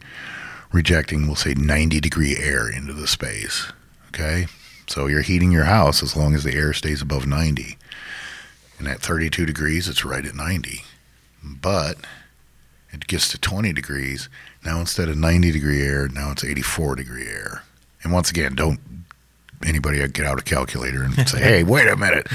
rejecting, 0.71 1.27
we'll 1.27 1.35
say, 1.35 1.53
90 1.53 1.99
degree 1.99 2.37
air 2.37 2.69
into 2.69 2.93
the 2.93 3.07
space. 3.07 3.71
Okay? 4.09 4.47
So 4.87 5.07
you're 5.07 5.21
heating 5.21 5.51
your 5.51 5.65
house 5.65 6.03
as 6.03 6.15
long 6.15 6.35
as 6.35 6.43
the 6.43 6.53
air 6.53 6.73
stays 6.73 7.01
above 7.01 7.25
90. 7.25 7.77
And 8.79 8.87
at 8.87 8.99
32 8.99 9.45
degrees, 9.45 9.87
it's 9.87 10.03
right 10.03 10.25
at 10.25 10.35
90. 10.35 10.83
But 11.43 11.97
it 12.91 13.07
gets 13.07 13.29
to 13.29 13.37
20 13.37 13.73
degrees. 13.73 14.27
Now 14.65 14.79
instead 14.79 15.07
of 15.07 15.17
90 15.17 15.51
degree 15.51 15.81
air, 15.81 16.07
now 16.07 16.31
it's 16.31 16.43
84 16.43 16.95
degree 16.95 17.27
air. 17.27 17.63
And 18.03 18.11
once 18.11 18.29
again, 18.29 18.55
don't 18.55 18.79
anybody 19.65 20.05
get 20.07 20.25
out 20.25 20.39
a 20.39 20.43
calculator 20.43 21.03
and 21.03 21.27
say, 21.27 21.39
"Hey, 21.41 21.63
wait 21.63 21.87
a 21.87 21.95
minute." 21.95 22.27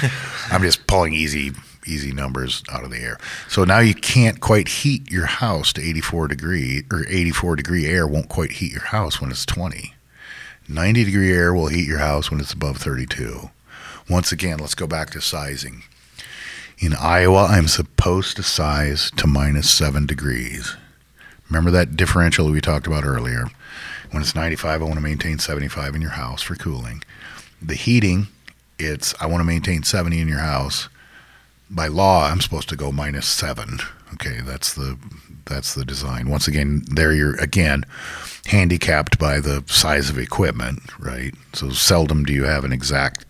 I'm 0.51 0.62
just 0.62 0.87
pulling 0.87 1.12
easy 1.15 1.53
easy 1.87 2.12
numbers 2.12 2.62
out 2.73 2.85
of 2.85 2.91
the 2.91 2.99
air. 2.99 3.19
So 3.49 3.65
now 3.65 3.79
you 3.79 3.95
can't 3.95 4.41
quite 4.41 4.69
heat 4.69 5.11
your 5.11 5.27
house 5.27 5.73
to 5.75 5.83
84 5.83 6.29
degree 6.29 6.83
or 6.91 7.07
84 7.09 7.57
degree 7.57 7.87
air 7.87 8.07
won't 8.07 8.29
quite 8.29 8.53
heat 8.53 8.73
your 8.73 8.83
house 8.83 9.21
when 9.21 9.31
it's 9.31 9.47
20. 9.47 9.95
90 10.69 11.05
degree 11.05 11.33
air 11.33 11.55
will 11.55 11.69
heat 11.69 11.87
your 11.87 11.99
house 11.99 12.31
when 12.31 12.41
it's 12.41 12.53
above 12.53 12.79
32. 12.79 13.51
Once 14.09 14.33
again, 14.33 14.59
let's 14.59 14.75
go 14.75 14.87
back 14.87 15.11
to 15.11 15.21
sizing. 15.21 15.83
In 16.79 16.95
Iowa, 16.95 17.47
I'm 17.47 17.69
supposed 17.69 18.37
to 18.37 18.43
size 18.43 19.11
to 19.17 19.27
minus 19.27 19.71
7 19.71 20.07
degrees. 20.07 20.77
Remember 21.49 21.71
that 21.71 21.97
differential 21.97 22.51
we 22.51 22.61
talked 22.61 22.87
about 22.87 23.05
earlier? 23.05 23.47
When 24.11 24.23
it's 24.23 24.35
95, 24.35 24.83
I 24.83 24.85
want 24.85 24.97
to 24.97 25.01
maintain 25.01 25.39
75 25.39 25.95
in 25.95 26.03
your 26.03 26.12
house 26.12 26.43
for 26.43 26.55
cooling. 26.55 27.03
The 27.61 27.75
heating, 27.75 28.29
it's 28.79 29.14
I 29.21 29.27
want 29.27 29.40
to 29.40 29.45
maintain 29.45 29.83
70 29.83 30.21
in 30.21 30.29
your 30.29 30.38
house. 30.38 30.88
By 31.69 31.88
law, 31.88 32.27
I'm 32.27 32.40
supposed 32.40 32.69
to 32.69 32.77
go 32.77 32.92
minus 32.92 33.27
7. 33.27 33.79
Okay, 34.14 34.40
that's 34.40 34.75
the 34.75 34.99
that's 35.47 35.75
the 35.75 35.85
design. 35.85 36.29
Once 36.29 36.49
again, 36.49 36.85
there 36.90 37.12
you're 37.12 37.37
again 37.37 37.85
handicapped 38.47 39.19
by 39.19 39.40
the 39.40 39.64
size 39.66 40.09
of 40.11 40.19
equipment, 40.19 40.81
right? 40.99 41.35
So 41.53 41.71
seldom 41.71 42.25
do 42.25 42.33
you 42.33 42.45
have 42.45 42.64
an 42.64 42.73
exact 42.73 43.27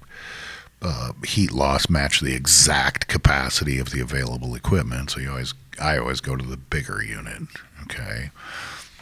uh, 0.83 1.13
heat 1.27 1.53
loss 1.53 1.89
match 1.89 2.21
the 2.21 2.35
exact 2.35 3.09
capacity 3.09 3.79
of 3.79 3.91
the 3.91 4.01
available 4.01 4.55
equipment. 4.55 5.11
So 5.11 5.21
you 5.21 5.31
always, 5.31 5.55
I 5.81 5.99
always 5.99 6.21
go 6.21 6.37
to 6.37 6.45
the 6.45 6.57
bigger 6.57 7.03
unit. 7.03 7.43
Okay, 7.83 8.31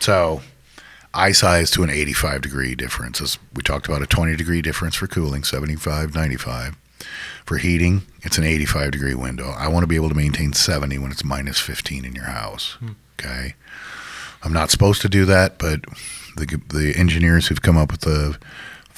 so 0.01 0.43
I 1.15 1.33
size 1.33 1.71
to 1.73 1.83
an 1.83 1.91
85 1.91 2.43
degree 2.43 2.75
difference. 2.75 3.21
As 3.21 3.39
we 3.55 3.63
talked 3.63 3.87
about, 3.87 4.03
a 4.03 4.07
20 4.07 4.37
degree 4.37 4.63
difference 4.63 4.97
for 4.97 5.07
cooling, 5.07 5.45
75, 5.45 6.15
95. 6.15 6.77
For 7.45 7.59
heating, 7.59 8.03
it's 8.23 8.39
an 8.39 8.45
85 8.45 8.91
degree 8.91 9.15
window. 9.15 9.51
I 9.57 9.69
want 9.69 9.83
to 9.83 9.87
be 9.87 9.97
able 9.97 10.09
to 10.09 10.15
maintain 10.15 10.53
70 10.55 10.99
when 10.99 11.11
it's 11.11 11.25
minus 11.25 11.61
15 11.61 12.05
in 12.05 12.15
your 12.15 12.25
house. 12.25 12.77
Hmm. 12.81 12.93
Okay, 13.19 13.55
I'm 14.43 14.53
not 14.53 14.71
supposed 14.71 15.03
to 15.03 15.09
do 15.09 15.25
that, 15.27 15.59
but 15.59 15.85
the 16.37 16.61
the 16.69 16.95
engineers 16.97 17.47
who've 17.47 17.63
come 17.63 17.77
up 17.77 17.93
with 17.93 18.01
the 18.01 18.39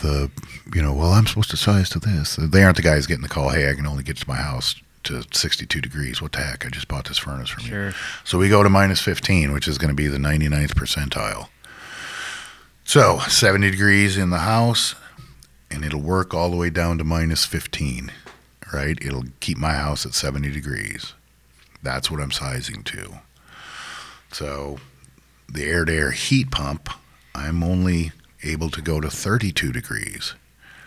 the 0.03 0.31
you 0.75 0.81
know 0.83 0.93
well 0.93 1.13
I'm 1.13 1.27
supposed 1.27 1.51
to 1.51 1.57
size 1.57 1.91
to 1.91 1.99
this. 1.99 2.37
They 2.37 2.63
aren't 2.63 2.77
the 2.77 2.83
guys 2.83 3.07
getting 3.07 3.23
the 3.23 3.29
call. 3.29 3.51
Hey, 3.51 3.69
I 3.69 3.75
can 3.75 3.87
only 3.87 4.03
get 4.05 4.17
to 4.19 4.29
my 4.29 4.37
house 4.37 4.77
to 5.05 5.23
62 5.33 5.81
degrees. 5.81 6.21
What 6.23 6.33
the 6.33 6.41
heck? 6.41 6.67
I 6.67 6.69
just 6.69 6.89
bought 6.89 7.09
this 7.09 7.19
furnace 7.19 7.49
from 7.49 7.65
you. 7.65 7.71
So 8.25 8.39
we 8.39 8.49
go 8.49 8.63
to 8.63 8.69
minus 8.69 9.01
15, 9.01 9.53
which 9.53 9.69
is 9.69 9.79
going 9.79 9.91
to 9.91 9.95
be 9.95 10.09
the 10.09 10.19
99th 10.19 10.75
percentile. 10.75 11.49
So 12.88 13.18
70 13.18 13.72
degrees 13.72 14.16
in 14.16 14.31
the 14.31 14.38
house, 14.38 14.94
and 15.72 15.85
it'll 15.85 16.01
work 16.01 16.33
all 16.33 16.51
the 16.51 16.57
way 16.57 16.70
down 16.70 16.99
to 16.99 17.05
minus 17.05 17.44
15, 17.44 18.12
right? 18.72 18.96
It'll 19.03 19.25
keep 19.40 19.59
my 19.59 19.72
house 19.72 20.07
at 20.07 20.14
70 20.14 20.53
degrees. 20.53 21.12
That's 21.83 22.12
what 22.12 22.20
I'm 22.20 22.31
sizing 22.31 22.85
to. 22.85 23.18
So 24.31 24.79
the 25.53 25.64
air 25.64 25.85
to 25.85 25.92
air 25.92 26.12
heat 26.12 26.53
pump, 26.53 26.88
I'm 27.35 27.64
only 27.64 28.12
able 28.44 28.70
to 28.70 28.81
go 28.81 29.01
to 29.01 29.11
32 29.11 29.72
degrees. 29.72 30.35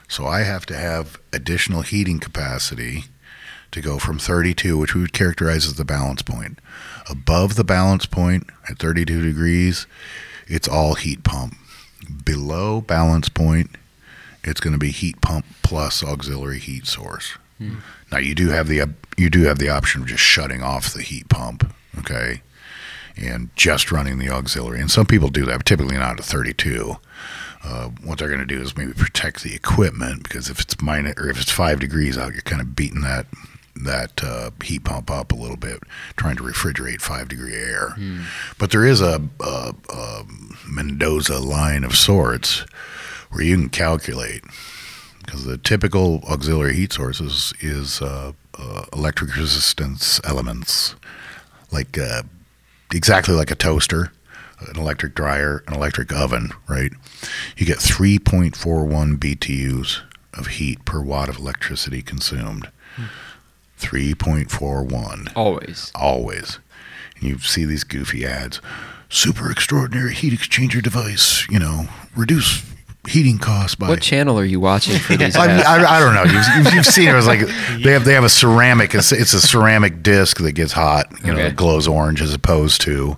So 0.08 0.26
I 0.26 0.44
have 0.44 0.66
to 0.68 0.78
have 0.78 1.20
additional 1.34 1.82
heating 1.82 2.20
capacity 2.20 3.04
to 3.72 3.82
go 3.82 4.00
from 4.00 4.20
32, 4.20 4.78
which 4.78 4.96
we 4.96 5.02
would 5.02 5.14
characterize 5.14 5.66
as 5.66 5.74
the 5.74 5.84
balance 5.84 6.22
point. 6.22 6.60
Above 7.10 7.56
the 7.56 7.66
balance 7.66 8.06
point 8.06 8.48
at 8.70 8.80
32 8.80 9.22
degrees, 9.22 9.86
it's 10.48 10.68
all 10.68 10.94
heat 10.94 11.26
pump. 11.26 11.56
Below 12.24 12.82
balance 12.82 13.30
point, 13.30 13.72
it's 14.44 14.60
going 14.60 14.74
to 14.74 14.80
be 14.80 14.92
heat 14.92 15.22
pump 15.22 15.46
plus 15.64 16.04
auxiliary 16.04 16.60
heat 16.60 16.88
source. 16.88 17.38
Now 18.12 18.20
you 18.20 18.36
do 18.36 18.50
have 18.50 18.68
the 18.68 18.90
you 19.18 19.30
do 19.30 19.44
have 19.44 19.60
the 19.60 19.70
option 19.70 20.02
of 20.02 20.08
just 20.08 20.24
shutting 20.24 20.64
off 20.64 20.94
the 20.94 21.02
heat 21.02 21.28
pump, 21.28 21.74
okay, 21.98 22.42
and 23.18 23.50
just 23.56 23.92
running 23.92 24.18
the 24.18 24.30
auxiliary. 24.30 24.80
And 24.80 24.90
some 24.90 25.06
people 25.06 25.30
do 25.30 25.46
that, 25.46 25.58
but 25.58 25.66
typically 25.66 25.98
not 25.98 26.20
at 26.20 26.26
32. 26.26 26.96
Uh, 27.62 27.90
what 28.06 28.18
they're 28.18 28.30
going 28.30 28.40
to 28.40 28.46
do 28.46 28.62
is 28.62 28.78
maybe 28.78 28.94
protect 28.94 29.44
the 29.44 29.54
equipment 29.54 30.24
because 30.24 30.50
if 30.50 30.62
it's 30.62 30.82
minus 30.82 31.16
or 31.18 31.30
if 31.30 31.42
it's 31.42 31.52
five 31.52 31.82
degrees 31.82 32.18
out, 32.18 32.32
you're 32.32 32.42
kind 32.44 32.62
of 32.62 32.74
beating 32.76 33.02
that 33.02 33.26
that 33.86 34.24
uh, 34.24 34.52
heat 34.64 34.84
pump 34.84 35.10
up 35.10 35.32
a 35.32 35.36
little 35.36 35.58
bit, 35.58 35.82
trying 36.18 36.36
to 36.38 36.44
refrigerate 36.44 37.02
five 37.02 37.30
degree 37.30 37.56
air. 37.56 37.96
But 38.58 38.72
there 38.72 38.86
is 38.86 39.02
a, 39.02 39.22
a, 39.40 39.74
a 39.90 40.24
Mendoza 40.68 41.40
line 41.40 41.84
of 41.84 41.96
sorts 41.96 42.66
where 43.32 43.44
you 43.44 43.56
can 43.58 43.70
calculate 43.70 44.44
because 45.26 45.46
the 45.46 45.58
typical 45.58 46.22
auxiliary 46.28 46.74
heat 46.76 46.94
source 46.94 47.22
is, 47.22 47.54
is 47.62 48.02
uh, 48.02 48.34
uh, 48.58 48.86
electric 48.94 49.36
resistance 49.36 50.20
elements, 50.24 50.96
like 51.72 51.98
uh, 51.98 52.24
exactly 52.94 53.36
like 53.36 53.52
a 53.52 53.56
toaster, 53.56 54.12
an 54.68 54.78
electric 54.78 55.14
dryer, 55.16 55.64
an 55.68 55.74
electric 55.76 56.12
oven, 56.12 56.50
right? 56.68 56.92
You 57.56 57.66
get 57.66 57.78
3.41 57.78 59.18
BTUs 59.18 60.02
of 60.34 60.48
heat 60.48 60.84
per 60.86 61.00
watt 61.02 61.30
of 61.30 61.38
electricity 61.38 62.02
consumed. 62.02 62.70
3.41 63.80 65.32
Always. 65.36 65.92
always. 65.96 66.60
And 67.20 67.24
you 67.30 67.40
see 67.40 67.66
these 67.66 67.84
goofy 67.84 68.26
ads. 68.26 68.62
Super 69.10 69.50
extraordinary 69.52 70.14
heat 70.14 70.34
exchanger 70.34 70.82
device, 70.84 71.48
you 71.50 71.58
know, 71.60 71.88
reduce 72.16 72.64
heating 73.08 73.40
costs 73.40 73.76
by 73.76 73.88
What 73.88 74.02
channel 74.02 74.38
are 74.38 74.46
you 74.46 74.60
watching 74.60 75.00
for 75.00 75.16
these 75.18 75.36
I, 75.38 75.48
mean, 75.48 75.56
ads? 75.58 75.66
I, 75.68 75.98
I 75.98 76.00
don't 76.00 76.14
know. 76.14 76.24
You've, 76.32 76.46
you've- 76.66 76.76
you've 76.76 76.86
seen 76.86 77.08
it. 77.10 77.16
It's 77.16 77.26
like 77.26 77.40
they 77.84 77.92
have 77.94 78.06
they 78.06 78.14
have 78.14 78.24
a 78.24 78.30
ceramic. 78.30 78.94
It's, 78.94 79.12
it's 79.12 79.34
a 79.34 79.42
ceramic 79.42 80.04
disc 80.04 80.38
that 80.40 80.52
gets 80.52 80.74
hot. 80.74 81.08
You 81.22 81.28
know, 81.28 81.34
Okay. 81.34 81.44
that 81.44 81.56
glows 81.56 81.88
orange 81.88 82.22
as 82.22 82.34
opposed 82.34 82.82
to 82.82 83.18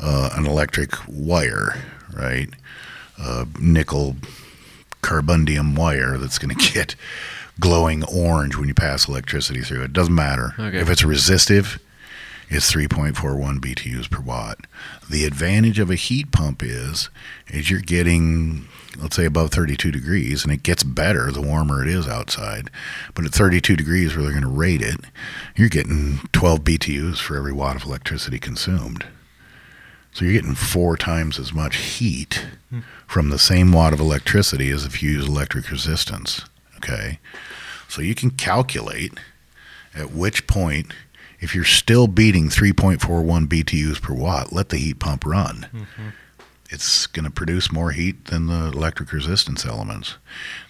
uh, 0.00 0.30
an 0.34 0.46
electric 0.46 0.92
wire, 1.06 1.76
right? 2.12 2.48
Uh, 3.20 3.44
nickel 3.60 4.16
carbundium 5.02 5.76
wire 5.76 6.18
that's 6.18 6.38
going 6.38 6.54
to 6.56 6.72
get 6.72 6.96
glowing 7.60 8.04
orange 8.04 8.56
when 8.56 8.68
you 8.68 8.74
pass 8.74 9.08
electricity 9.08 9.62
through. 9.62 9.82
It 9.82 9.92
doesn't 9.92 10.14
matter 10.14 10.54
Okay. 10.58 10.78
if 10.78 10.88
it's 10.88 11.04
resistive. 11.04 11.78
It's 12.50 12.72
3.41 12.72 13.58
BTUs 13.58 14.10
per 14.10 14.22
watt. 14.22 14.66
The 15.10 15.26
advantage 15.26 15.78
of 15.78 15.90
a 15.90 15.96
heat 15.96 16.32
pump 16.32 16.62
is, 16.62 17.10
is 17.48 17.70
you're 17.70 17.80
getting, 17.80 18.66
let's 18.98 19.16
say, 19.16 19.26
above 19.26 19.50
32 19.50 19.90
degrees, 19.90 20.44
and 20.44 20.52
it 20.52 20.62
gets 20.62 20.82
better 20.82 21.30
the 21.30 21.42
warmer 21.42 21.82
it 21.82 21.88
is 21.88 22.08
outside. 22.08 22.70
But 23.12 23.26
at 23.26 23.32
32 23.32 23.76
degrees, 23.76 24.14
where 24.14 24.22
they're 24.22 24.32
going 24.32 24.42
to 24.42 24.48
rate 24.48 24.80
it, 24.80 25.00
you're 25.56 25.68
getting 25.68 26.20
12 26.32 26.60
BTUs 26.60 27.18
for 27.18 27.36
every 27.36 27.52
watt 27.52 27.76
of 27.76 27.84
electricity 27.84 28.38
consumed. 28.38 29.04
So 30.12 30.24
you're 30.24 30.40
getting 30.40 30.54
four 30.54 30.96
times 30.96 31.38
as 31.38 31.52
much 31.52 31.76
heat 31.76 32.46
hmm. 32.70 32.80
from 33.06 33.28
the 33.28 33.38
same 33.38 33.72
watt 33.72 33.92
of 33.92 34.00
electricity 34.00 34.70
as 34.70 34.86
if 34.86 35.02
you 35.02 35.10
use 35.10 35.28
electric 35.28 35.70
resistance. 35.70 36.46
Okay, 36.78 37.18
so 37.88 38.00
you 38.00 38.14
can 38.14 38.30
calculate 38.30 39.12
at 39.94 40.12
which 40.12 40.46
point, 40.46 40.92
if 41.40 41.54
you're 41.54 41.64
still 41.64 42.06
beating 42.06 42.48
3.41 42.48 43.46
BTUs 43.46 44.00
per 44.00 44.14
watt, 44.14 44.52
let 44.52 44.68
the 44.68 44.76
heat 44.76 44.98
pump 44.98 45.24
run. 45.24 45.66
Mm-hmm. 45.72 46.08
It's 46.70 47.06
going 47.06 47.24
to 47.24 47.30
produce 47.30 47.72
more 47.72 47.92
heat 47.92 48.26
than 48.26 48.46
the 48.46 48.66
electric 48.66 49.12
resistance 49.12 49.64
elements. 49.64 50.16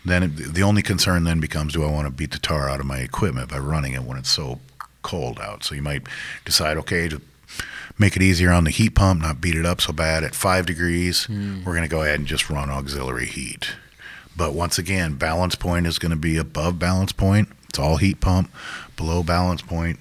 Then 0.04 0.22
it, 0.22 0.54
the 0.54 0.62
only 0.62 0.82
concern 0.82 1.24
then 1.24 1.40
becomes: 1.40 1.72
Do 1.72 1.84
I 1.84 1.90
want 1.90 2.06
to 2.06 2.12
beat 2.12 2.30
the 2.30 2.38
tar 2.38 2.70
out 2.70 2.78
of 2.78 2.86
my 2.86 2.98
equipment 2.98 3.50
by 3.50 3.58
running 3.58 3.94
it 3.94 4.04
when 4.04 4.16
it's 4.16 4.30
so 4.30 4.60
cold 5.02 5.40
out? 5.40 5.64
So 5.64 5.74
you 5.74 5.82
might 5.82 6.06
decide, 6.44 6.76
okay, 6.76 7.08
to 7.08 7.20
make 7.98 8.14
it 8.14 8.22
easier 8.22 8.52
on 8.52 8.62
the 8.62 8.70
heat 8.70 8.90
pump, 8.90 9.22
not 9.22 9.40
beat 9.40 9.56
it 9.56 9.66
up 9.66 9.80
so 9.80 9.92
bad 9.92 10.22
at 10.22 10.36
five 10.36 10.66
degrees, 10.66 11.24
hmm. 11.24 11.64
we're 11.64 11.72
going 11.72 11.82
to 11.82 11.88
go 11.88 12.02
ahead 12.02 12.20
and 12.20 12.28
just 12.28 12.48
run 12.48 12.70
auxiliary 12.70 13.26
heat. 13.26 13.72
But 14.38 14.54
once 14.54 14.78
again, 14.78 15.14
balance 15.14 15.56
point 15.56 15.88
is 15.88 15.98
going 15.98 16.10
to 16.10 16.16
be 16.16 16.36
above 16.36 16.78
balance 16.78 17.10
point. 17.10 17.48
It's 17.68 17.78
all 17.78 17.96
heat 17.96 18.20
pump. 18.20 18.52
Below 18.96 19.24
balance 19.24 19.62
point, 19.62 19.98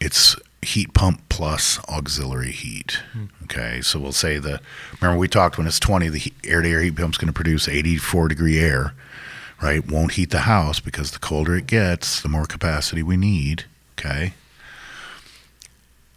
it's 0.00 0.34
heat 0.62 0.94
pump 0.94 1.20
plus 1.28 1.78
auxiliary 1.86 2.52
heat. 2.52 3.02
Hmm. 3.12 3.26
Okay, 3.42 3.82
so 3.82 4.00
we'll 4.00 4.12
say 4.12 4.38
the 4.38 4.62
remember 4.98 5.20
we 5.20 5.28
talked 5.28 5.58
when 5.58 5.66
it's 5.66 5.78
20, 5.78 6.08
the 6.08 6.32
air 6.42 6.62
to 6.62 6.68
air 6.70 6.80
heat 6.80 6.96
pump's 6.96 7.18
going 7.18 7.28
to 7.28 7.34
produce 7.34 7.68
84 7.68 8.28
degree 8.28 8.58
air, 8.58 8.94
right? 9.62 9.86
Won't 9.86 10.12
heat 10.12 10.30
the 10.30 10.40
house 10.40 10.80
because 10.80 11.10
the 11.10 11.18
colder 11.18 11.54
it 11.54 11.66
gets, 11.66 12.22
the 12.22 12.30
more 12.30 12.46
capacity 12.46 13.02
we 13.02 13.18
need. 13.18 13.64
Okay, 13.98 14.32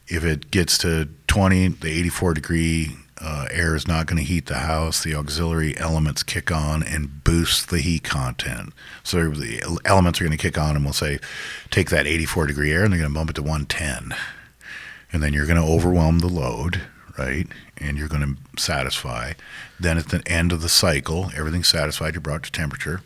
if 0.08 0.24
it 0.24 0.50
gets 0.50 0.78
to 0.78 1.10
20, 1.28 1.68
the 1.68 1.90
84 1.90 2.36
degree 2.36 2.96
uh, 3.24 3.48
air 3.52 3.74
is 3.74 3.88
not 3.88 4.06
going 4.06 4.18
to 4.18 4.24
heat 4.24 4.48
the 4.48 4.60
house. 4.60 5.02
The 5.02 5.16
auxiliary 5.16 5.78
elements 5.78 6.24
kick 6.24 6.52
on 6.52 6.84
and 6.84 7.24
boost 7.24 7.70
the 7.70 7.80
heat 7.80 8.04
content. 8.04 8.74
So 9.04 9.30
the 9.30 9.80
elements 9.86 10.20
are 10.20 10.26
going 10.26 10.38
to 10.38 10.42
kick 10.42 10.58
on 10.58 10.76
and 10.76 10.84
we'll 10.84 10.94
say, 10.94 11.20
take 11.72 11.90
that 11.90 12.06
84 12.06 12.48
degree 12.48 12.74
air 12.74 12.84
and 12.84 12.92
they're 12.92 13.00
going 13.00 13.12
to 13.12 13.18
bump 13.18 13.30
it 13.30 13.36
to 13.38 13.42
110. 13.42 14.16
And 15.14 15.24
then 15.24 15.32
you're 15.32 15.46
going 15.46 15.62
to 15.62 15.68
overwhelm 15.68 16.20
the 16.20 16.28
load, 16.28 16.82
right? 17.18 17.48
And 17.78 17.98
you're 17.98 18.10
going 18.10 18.36
to 18.36 18.62
satisfy. 18.62 19.34
Then 19.80 19.98
at 19.98 20.10
the 20.10 20.22
end 20.28 20.52
of 20.52 20.62
the 20.62 20.70
cycle, 20.70 21.32
everything's 21.36 21.70
satisfied, 21.70 22.16
you're 22.16 22.22
brought 22.22 22.44
to 22.44 22.52
temperature. 22.52 23.02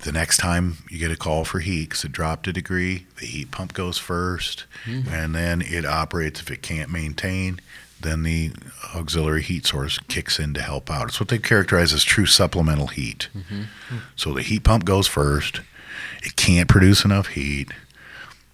The 0.00 0.12
next 0.12 0.38
time 0.38 0.78
you 0.90 0.98
get 0.98 1.12
a 1.12 1.16
call 1.16 1.44
for 1.44 1.60
heat, 1.60 1.90
because 1.90 2.04
it 2.04 2.10
dropped 2.10 2.48
a 2.48 2.52
degree, 2.52 3.06
the 3.20 3.26
heat 3.26 3.52
pump 3.52 3.72
goes 3.72 4.00
1st 4.00 4.64
and 5.12 5.34
then 5.34 5.62
it 5.62 5.86
operates. 5.86 6.40
If 6.40 6.50
it 6.50 6.60
can't 6.60 6.90
maintain, 6.90 7.60
then 8.02 8.22
the 8.22 8.52
auxiliary 8.94 9.42
heat 9.42 9.66
source 9.66 9.98
kicks 10.08 10.38
in 10.38 10.54
to 10.54 10.62
help 10.62 10.90
out. 10.90 11.08
It's 11.08 11.20
what 11.20 11.28
they 11.28 11.38
characterize 11.38 11.92
as 11.92 12.04
true 12.04 12.26
supplemental 12.26 12.88
heat. 12.88 13.28
Mm-hmm. 13.36 13.62
So 14.16 14.32
the 14.32 14.42
heat 14.42 14.64
pump 14.64 14.84
goes 14.84 15.06
first. 15.06 15.60
It 16.22 16.36
can't 16.36 16.68
produce 16.68 17.04
enough 17.04 17.28
heat. 17.28 17.70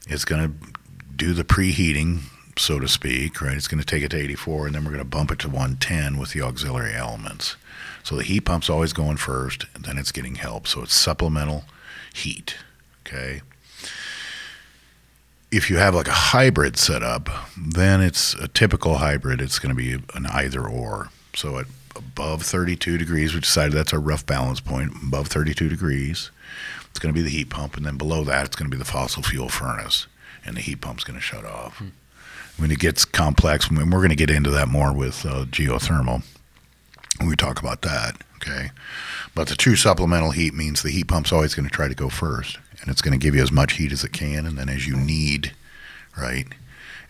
It's 0.09 0.25
going 0.25 0.49
to 0.49 0.73
do 1.15 1.35
the 1.35 1.45
preheating, 1.45 2.21
so 2.57 2.79
to 2.79 2.89
speak, 2.89 3.41
right? 3.43 3.57
It's 3.57 3.69
going 3.69 3.81
to 3.81 3.87
take 3.87 4.03
it 4.03 4.11
to 4.13 4.19
84, 4.19 4.67
and 4.67 4.75
then 4.75 4.85
we're 4.85 4.93
going 4.93 5.05
to 5.05 5.09
bump 5.09 5.31
it 5.31 5.39
to 5.41 5.49
110 5.49 6.19
with 6.19 6.33
the 6.33 6.43
auxiliary 6.43 6.95
elements. 6.95 7.57
So 8.03 8.17
the 8.17 8.23
heat 8.23 8.41
pump's 8.41 8.71
always 8.71 8.93
going 8.93 9.19
first, 9.19 9.67
and 9.75 9.85
then 9.85 9.99
it's 9.99 10.13
getting 10.13 10.37
help. 10.37 10.67
So 10.67 10.83
it's 10.83 10.95
supplemental 10.95 11.65
heat. 12.15 12.57
Okay. 13.07 13.43
If 15.51 15.71
you 15.71 15.79
have 15.79 15.95
like 15.95 16.09
a 16.09 16.13
hybrid 16.13 16.77
setup, 16.77 17.29
then 17.57 18.03
it's 18.03 18.35
a 18.35 18.49
typical 18.49 18.97
hybrid. 18.97 19.41
It's 19.41 19.59
going 19.59 19.75
to 19.75 19.77
be 19.77 19.93
an 20.15 20.27
either 20.27 20.67
or. 20.67 21.09
So 21.35 21.59
at 21.59 21.67
above 21.97 22.43
32 22.43 22.99
degrees, 22.99 23.35
we 23.35 23.41
decided 23.41 23.73
that's 23.73 23.93
our 23.93 24.01
rough 24.01 24.27
balance 24.27 24.61
point. 24.61 24.93
Above 25.03 25.29
32 25.29 25.69
degrees, 25.69 26.31
it's 26.91 26.99
going 26.99 27.15
to 27.15 27.19
be 27.19 27.23
the 27.25 27.35
heat 27.35 27.51
pump, 27.51 27.77
and 27.77 27.85
then 27.85 27.97
below 27.97 28.25
that, 28.25 28.47
it's 28.47 28.57
going 28.57 28.71
to 28.71 28.75
be 28.75 28.79
the 28.79 28.85
fossil 28.91 29.23
fuel 29.23 29.49
furnace, 29.49 30.07
and 30.45 30.57
the 30.57 30.61
heat 30.61 30.81
pump's 30.81 31.05
going 31.05 31.19
to 31.19 31.25
shut 31.25 31.45
off. 31.45 31.83
When 32.57 32.71
it 32.71 32.79
gets 32.79 33.05
complex, 33.05 33.69
and 33.69 33.79
we're 33.79 34.01
going 34.01 34.09
to 34.09 34.17
get 34.17 34.31
into 34.31 34.51
that 34.51 34.69
more 34.69 34.93
with 34.93 35.25
uh, 35.25 35.45
geothermal 35.45 36.25
when 37.19 37.29
we 37.29 37.37
talk 37.37 37.61
about 37.61 37.83
that. 37.83 38.17
Okay, 38.37 38.71
but 39.35 39.49
the 39.49 39.57
true 39.57 39.77
supplemental 39.77 40.31
heat 40.31 40.55
means 40.55 40.83
the 40.83 40.91
heat 40.91 41.09
pump's 41.09 41.33
always 41.33 41.55
going 41.55 41.69
to 41.69 41.75
try 41.75 41.89
to 41.89 41.95
go 41.95 42.09
first, 42.09 42.59
and 42.81 42.91
it's 42.91 43.03
going 43.03 43.19
to 43.19 43.25
give 43.25 43.35
you 43.35 43.43
as 43.43 43.53
much 43.53 43.75
heat 43.75 43.93
as 43.93 44.05
it 44.05 44.13
can, 44.13 44.47
and 44.47 44.57
then 44.57 44.69
as 44.69 44.87
you 44.87 44.97
need, 44.97 45.53
right, 46.17 46.47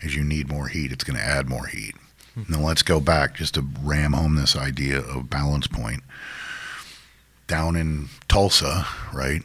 as 0.03 0.15
you 0.15 0.23
need 0.23 0.49
more 0.49 0.67
heat, 0.67 0.91
it's 0.91 1.03
going 1.03 1.17
to 1.17 1.23
add 1.25 1.49
more 1.49 1.67
heat. 1.67 1.95
Hmm. 2.35 2.43
Now 2.47 2.59
let's 2.61 2.83
go 2.83 2.99
back 2.99 3.35
just 3.35 3.55
to 3.55 3.65
ram 3.81 4.13
home 4.13 4.35
this 4.35 4.55
idea 4.55 4.99
of 4.99 5.29
balance 5.29 5.67
point. 5.67 6.03
Down 7.47 7.75
in 7.75 8.09
Tulsa, 8.27 8.85
right, 9.13 9.41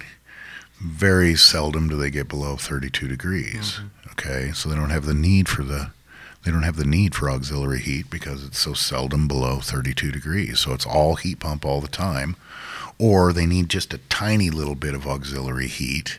very 0.81 1.35
seldom 1.35 1.89
do 1.89 1.97
they 1.97 2.11
get 2.11 2.29
below 2.29 2.57
32 2.57 3.09
degrees. 3.09 3.73
Mm-hmm. 3.73 3.87
Okay, 4.13 4.53
so 4.53 4.69
they 4.69 4.77
don't 4.77 4.91
have 4.91 5.07
the 5.07 5.15
need 5.15 5.49
for 5.49 5.63
the 5.63 5.91
they 6.45 6.51
don't 6.51 6.63
have 6.63 6.77
the 6.77 6.85
need 6.85 7.15
for 7.15 7.31
auxiliary 7.31 7.81
heat 7.81 8.11
because 8.11 8.45
it's 8.45 8.59
so 8.59 8.75
seldom 8.75 9.27
below 9.27 9.61
32 9.61 10.13
degrees. 10.13 10.61
So 10.61 10.75
it's 10.75 10.85
all 10.85 11.15
heat 11.15 11.41
pump 11.41 11.65
all 11.65 11.81
the 11.81 11.89
time, 11.89 12.37
or 12.99 13.33
they 13.33 13.47
need 13.47 13.69
just 13.69 13.95
a 13.95 13.99
tiny 14.09 14.51
little 14.51 14.75
bit 14.75 14.95
of 14.95 15.07
auxiliary 15.07 15.69
heat, 15.69 16.19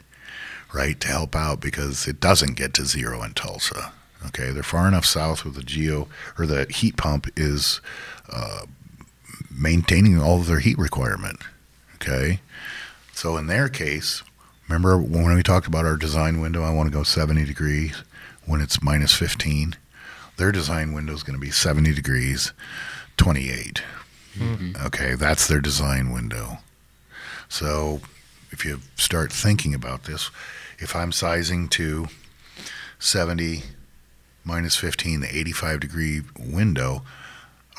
right, 0.73 0.99
to 0.99 1.07
help 1.07 1.35
out 1.35 1.61
because 1.61 2.07
it 2.07 2.19
doesn't 2.19 2.55
get 2.55 2.73
to 2.75 2.85
zero 2.85 3.23
in 3.23 3.33
Tulsa. 3.33 3.93
Okay, 4.27 4.51
they're 4.51 4.63
far 4.63 4.87
enough 4.87 5.05
south 5.05 5.45
where 5.45 5.53
the 5.53 5.63
geo 5.63 6.07
or 6.37 6.45
the 6.45 6.65
heat 6.65 6.97
pump 6.97 7.27
is 7.35 7.79
uh, 8.31 8.61
maintaining 9.51 10.19
all 10.19 10.39
of 10.39 10.47
their 10.47 10.59
heat 10.59 10.77
requirement. 10.77 11.39
Okay, 11.95 12.39
so 13.13 13.37
in 13.37 13.47
their 13.47 13.69
case, 13.69 14.23
remember 14.67 14.97
when 14.97 15.33
we 15.35 15.43
talked 15.43 15.67
about 15.67 15.85
our 15.85 15.95
design 15.97 16.41
window? 16.41 16.63
I 16.63 16.73
want 16.73 16.91
to 16.91 16.97
go 16.97 17.03
70 17.03 17.45
degrees 17.45 18.03
when 18.45 18.61
it's 18.61 18.81
minus 18.81 19.13
15. 19.13 19.75
Their 20.37 20.51
design 20.51 20.91
window 20.93 21.13
is 21.13 21.23
going 21.23 21.39
to 21.39 21.41
be 21.45 21.51
70 21.51 21.93
degrees, 21.93 22.51
28. 23.17 23.81
Okay, 24.85 25.15
that's 25.15 25.47
their 25.47 25.61
design 25.61 26.11
window. 26.11 26.57
So 27.55 28.01
if 28.51 28.65
you 28.65 28.81
start 28.97 29.31
thinking 29.31 29.73
about 29.73 30.03
this, 30.03 30.29
if 30.77 30.93
I'm 30.93 31.13
sizing 31.13 31.69
to 31.69 32.07
70 32.99 33.63
minus 34.43 34.75
15, 34.75 35.21
the 35.21 35.33
85 35.33 35.79
degree 35.79 36.21
window, 36.37 37.03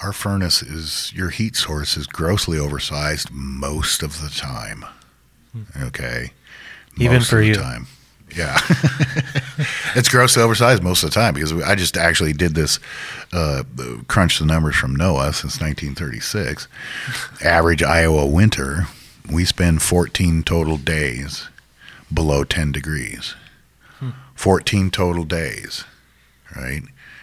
our 0.03 0.15
furnace 0.15 0.63
is 0.63 1.13
your 1.15 1.29
heat 1.29 1.57
source 1.57 1.99
is 1.99 2.07
grossly 2.07 2.59
oversized 2.59 3.29
most 3.31 4.03
of 4.03 4.23
the 4.23 4.31
time. 4.31 4.87
Okay. 5.79 6.33
Even 6.99 7.21
for 7.21 7.37
of 7.37 7.43
the 7.43 7.49
you. 7.49 7.55
time. 7.57 7.87
Yeah, 8.35 8.59
it's 9.95 10.09
grossly 10.09 10.43
oversized 10.43 10.83
most 10.83 11.03
of 11.03 11.11
the 11.11 11.15
time 11.15 11.35
because 11.35 11.53
I 11.53 11.75
just 11.75 11.97
actually 11.97 12.33
did 12.33 12.55
this, 12.55 12.81
uh, 13.33 13.63
crunch 14.09 14.39
the 14.39 14.47
numbers 14.47 14.75
from 14.75 14.97
NOAA 14.97 15.33
since 15.35 15.61
1936. 15.61 16.67
Average 17.45 17.83
Iowa 17.83 18.27
winter, 18.27 18.89
we 19.31 19.45
spend 19.45 19.83
14 19.83 20.43
total 20.43 20.77
days 20.77 21.49
below 22.13 22.45
10 22.45 22.73
degrees. 22.73 23.35
14 24.35 24.91
total 24.91 25.25
days, 25.25 25.85
right? 26.55 26.83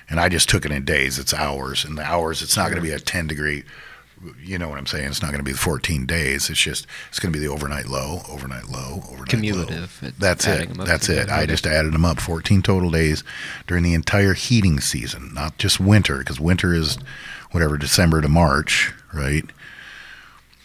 And 0.10 0.20
I 0.20 0.30
just 0.30 0.50
took 0.50 0.66
it 0.66 0.72
in 0.72 0.84
days. 0.84 1.20
It's 1.20 1.34
hours. 1.34 1.86
And 1.86 1.96
the 1.96 2.04
hours, 2.04 2.42
it's 2.42 2.58
not 2.58 2.72
going 2.72 2.78
to 2.78 2.82
be 2.82 2.92
a 2.92 3.00
10 3.00 3.28
degree 3.28 3.64
you 4.42 4.58
know 4.58 4.70
what 4.70 4.78
I'm 4.78 4.86
saying. 4.86 5.08
It's 5.08 5.22
not 5.22 5.32
going 5.32 5.40
to 5.40 5.44
be 5.44 5.52
the 5.52 5.58
14 5.58 6.06
days. 6.06 6.50
It's 6.50 6.60
just 6.60 6.88
it's 7.10 7.20
going 7.20 7.34
to 7.34 7.40
be 7.40 7.46
the 7.46 7.52
overnight 7.52 7.88
low, 7.88 8.22
overnight 8.30 8.70
low, 8.70 9.04
overnight 9.10 9.30
Cumulative. 9.30 10.02
Low. 10.02 10.12
That's 10.18 10.48
it. 10.48 10.74
That's 10.78 11.10
it. 11.10 11.30
I 11.30 11.46
just 11.46 11.66
added 11.66 11.94
them 11.94 12.06
up. 12.06 12.20
14 12.20 12.62
total 12.62 12.90
days 12.90 13.24
during 13.68 13.84
the 13.84 13.94
entire 13.94 14.34
heating 14.34 14.80
season, 14.80 15.34
not 15.34 15.58
just 15.58 15.80
winter, 15.80 16.20
because 16.20 16.40
winter 16.40 16.74
is 16.74 16.98
whatever 17.52 17.78
December 17.78 18.22
to 18.22 18.30
March, 18.30 18.94
right? 19.14 19.46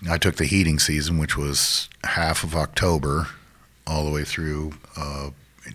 I 0.08 0.18
took 0.18 0.36
the 0.36 0.44
heating 0.44 0.78
season, 0.78 1.18
which 1.18 1.36
was 1.36 1.88
half 2.04 2.44
of 2.44 2.54
October, 2.54 3.28
all 3.86 4.04
the 4.04 4.10
way 4.10 4.24
through 4.24 4.74
uh, 4.96 5.30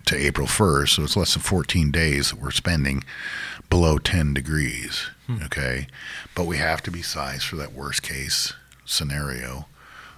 to 0.06 0.16
April 0.16 0.48
1st. 0.48 0.90
So 0.90 1.04
it's 1.04 1.18
less 1.18 1.34
than 1.34 1.42
14 1.42 1.92
days 1.92 2.30
that 2.30 2.40
we're 2.40 2.52
spending 2.52 3.04
below 3.70 3.98
10 3.98 4.34
degrees. 4.34 5.08
Okay. 5.46 5.88
But 6.36 6.46
we 6.46 6.58
have 6.58 6.82
to 6.84 6.92
be 6.92 7.02
sized 7.02 7.46
for 7.46 7.56
that 7.58 7.74
worst 7.74 8.04
case 8.04 8.54
scenario 8.86 9.68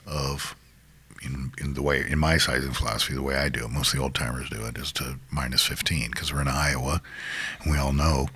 of, 0.05 0.55
in, 1.25 1.51
in 1.59 1.73
the 1.73 1.81
way, 1.81 2.05
in 2.07 2.19
my 2.19 2.37
sizing 2.37 2.71
philosophy, 2.71 3.13
the 3.13 3.21
way 3.21 3.35
I 3.35 3.49
do 3.49 3.65
it, 3.65 3.71
most 3.71 3.93
of 3.93 3.97
the 3.97 4.03
old 4.03 4.15
timers 4.15 4.49
do 4.49 4.65
it, 4.65 4.77
is 4.77 4.91
to 4.93 5.17
minus 5.31 5.63
15 5.65 6.11
because 6.11 6.31
we're 6.31 6.41
in 6.41 6.47
Iowa. 6.47 7.01
And 7.61 7.71
we 7.71 7.77
all 7.77 7.93
know 7.93 8.27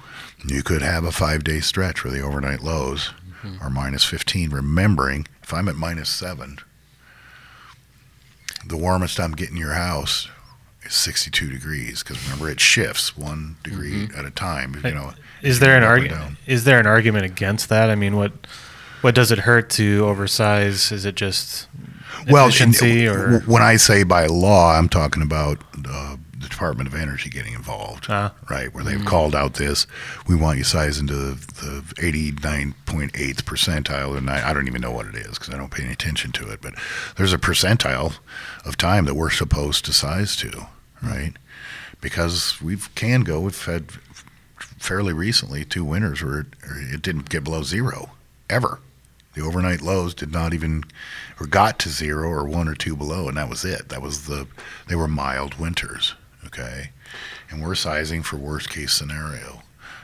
you 0.45 0.63
could 0.63 0.82
have 0.82 1.04
a 1.04 1.12
five 1.12 1.43
day 1.43 1.60
stretch 1.60 2.04
where 2.04 2.13
the 2.13 2.21
overnight 2.21 2.62
lows 2.62 3.12
mm-hmm. 3.43 3.62
are 3.62 3.69
minus 3.69 4.04
15. 4.04 4.49
Remembering, 4.49 5.28
if 5.43 5.54
I'm 5.54 5.67
at 5.67 5.75
minus 5.75 6.10
seven, 6.10 6.60
the 8.65 8.78
warmest 8.78 9.19
I'm 9.19 9.34
getting 9.34 9.58
your 9.58 9.73
house 9.73 10.28
is 10.84 10.93
62 10.95 11.49
degrees 11.49 12.04
because 12.04 12.23
remember 12.23 12.49
it 12.49 12.60
shifts 12.60 13.17
one 13.17 13.58
degree 13.63 14.08
mm-hmm. 14.08 14.19
at 14.19 14.25
a 14.25 14.32
time. 14.32 14.75
You 14.84 14.91
know, 14.91 15.13
Is 15.41 15.60
there 15.60 15.78
an 15.78 15.84
argument? 15.84 16.38
Is 16.45 16.63
there 16.63 16.80
an 16.80 16.88
argument 16.88 17.25
against 17.25 17.69
that? 17.69 17.89
I 17.89 17.95
mean, 17.95 18.15
what 18.15 18.34
what 19.02 19.15
does 19.15 19.32
it 19.32 19.39
hurt 19.39 19.69
to 19.71 20.06
oversize? 20.06 20.91
Is 20.91 21.06
it 21.06 21.15
just 21.15 21.67
well, 22.30 22.48
efficiency 22.48 23.06
in- 23.06 23.12
or 23.15 23.39
when 23.41 23.62
I 23.62 23.76
say 23.78 24.04
by 24.04 24.26
law, 24.26 24.74
I'm 24.74 24.89
talking 24.89 25.22
about 25.24 25.60
uh, 25.88 26.17
the 26.38 26.48
Department 26.48 26.88
of 26.88 26.95
Energy 26.95 27.30
getting 27.30 27.54
involved, 27.54 28.06
Ah. 28.10 28.34
right? 28.50 28.74
Where 28.74 28.84
they've 28.84 29.04
called 29.06 29.36
out 29.36 29.56
this, 29.56 29.86
we 30.28 30.36
want 30.36 30.58
you 30.58 30.63
sized 30.63 31.00
into 31.00 31.13
the 31.15 31.84
89.8th 31.98 33.43
percentile, 33.43 34.17
and 34.17 34.30
I, 34.30 34.50
I 34.50 34.54
don't 34.54 34.67
even 34.67 34.82
know 34.82 34.91
what 34.91 35.06
it 35.06 35.15
is 35.15 35.38
because 35.38 35.54
I 35.54 35.58
don't 35.58 35.72
pay 35.72 35.84
any 35.84 35.93
attention 35.93 36.32
to 36.34 36.50
it. 36.50 36.62
But 36.62 36.74
there's 37.17 37.34
a 37.34 37.38
percentile 37.38 38.15
of 38.65 38.78
time 38.78 39.06
that 39.06 39.15
we're 39.15 39.30
supposed 39.30 39.86
to 39.86 39.93
size 39.93 40.36
to, 40.38 40.67
right? 41.02 41.34
Because 42.02 42.62
we 42.62 42.78
can 42.95 43.22
go. 43.22 43.41
We've 43.41 43.65
had 43.65 43.91
fairly 44.78 45.12
recently 45.13 45.65
two 45.65 45.84
winters 45.84 46.24
where 46.24 46.39
it, 46.39 46.48
it 46.63 47.02
didn't 47.02 47.30
get 47.30 47.43
below 47.43 47.63
zero 47.63 48.12
ever. 48.50 48.80
The 49.39 49.45
overnight 49.45 49.82
lows 49.82 50.13
did 50.13 50.34
not 50.34 50.54
even 50.54 50.84
or 51.39 51.47
got 51.47 51.80
to 51.80 51.89
zero 51.89 52.28
or 52.28 52.43
one 52.43 52.67
or 52.67 52.75
two 52.75 52.93
below, 52.93 53.30
and 53.30 53.38
that 53.38 53.47
was 53.47 53.63
it. 53.63 53.88
That 53.88 54.02
was 54.02 54.28
the 54.28 54.47
they 54.89 54.95
were 54.95 55.08
mild 55.08 55.56
winters, 55.58 56.13
okay. 56.45 56.89
And 57.49 57.63
we're 57.63 57.75
sizing 57.75 58.21
for 58.21 58.36
worst 58.36 58.69
case 58.69 58.91
scenario. 58.91 59.62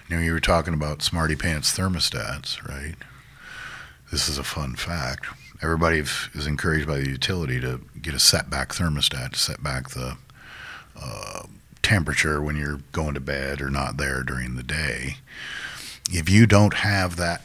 Know, 0.10 0.20
you 0.20 0.32
were 0.32 0.40
talking 0.40 0.74
about 0.74 1.02
smarty 1.02 1.36
pants 1.36 1.78
thermostats, 1.78 2.66
right? 2.66 2.96
This 4.10 4.30
is 4.30 4.38
a 4.38 4.44
fun 4.44 4.78
fact. 4.78 5.26
Everybody 5.62 6.00
is 6.34 6.48
encouraged 6.48 6.88
by 6.88 7.00
the 7.00 7.10
utility 7.10 7.60
to 7.60 7.82
get 8.02 8.14
a 8.14 8.20
setback 8.20 8.70
thermostat 8.70 9.34
to 9.34 9.40
set 9.40 9.62
back 9.62 9.90
the 9.90 10.16
uh, 10.96 11.44
temperature 11.82 12.42
when 12.42 12.56
you're 12.56 12.80
going 12.94 13.16
to 13.16 13.20
bed 13.20 13.60
or 13.60 13.70
not 13.70 13.98
there 13.98 14.24
during 14.24 14.56
the 14.56 14.64
day. 14.64 15.18
If 16.10 16.30
you 16.30 16.48
don't 16.48 16.76
have 16.76 17.18
that 17.18 17.44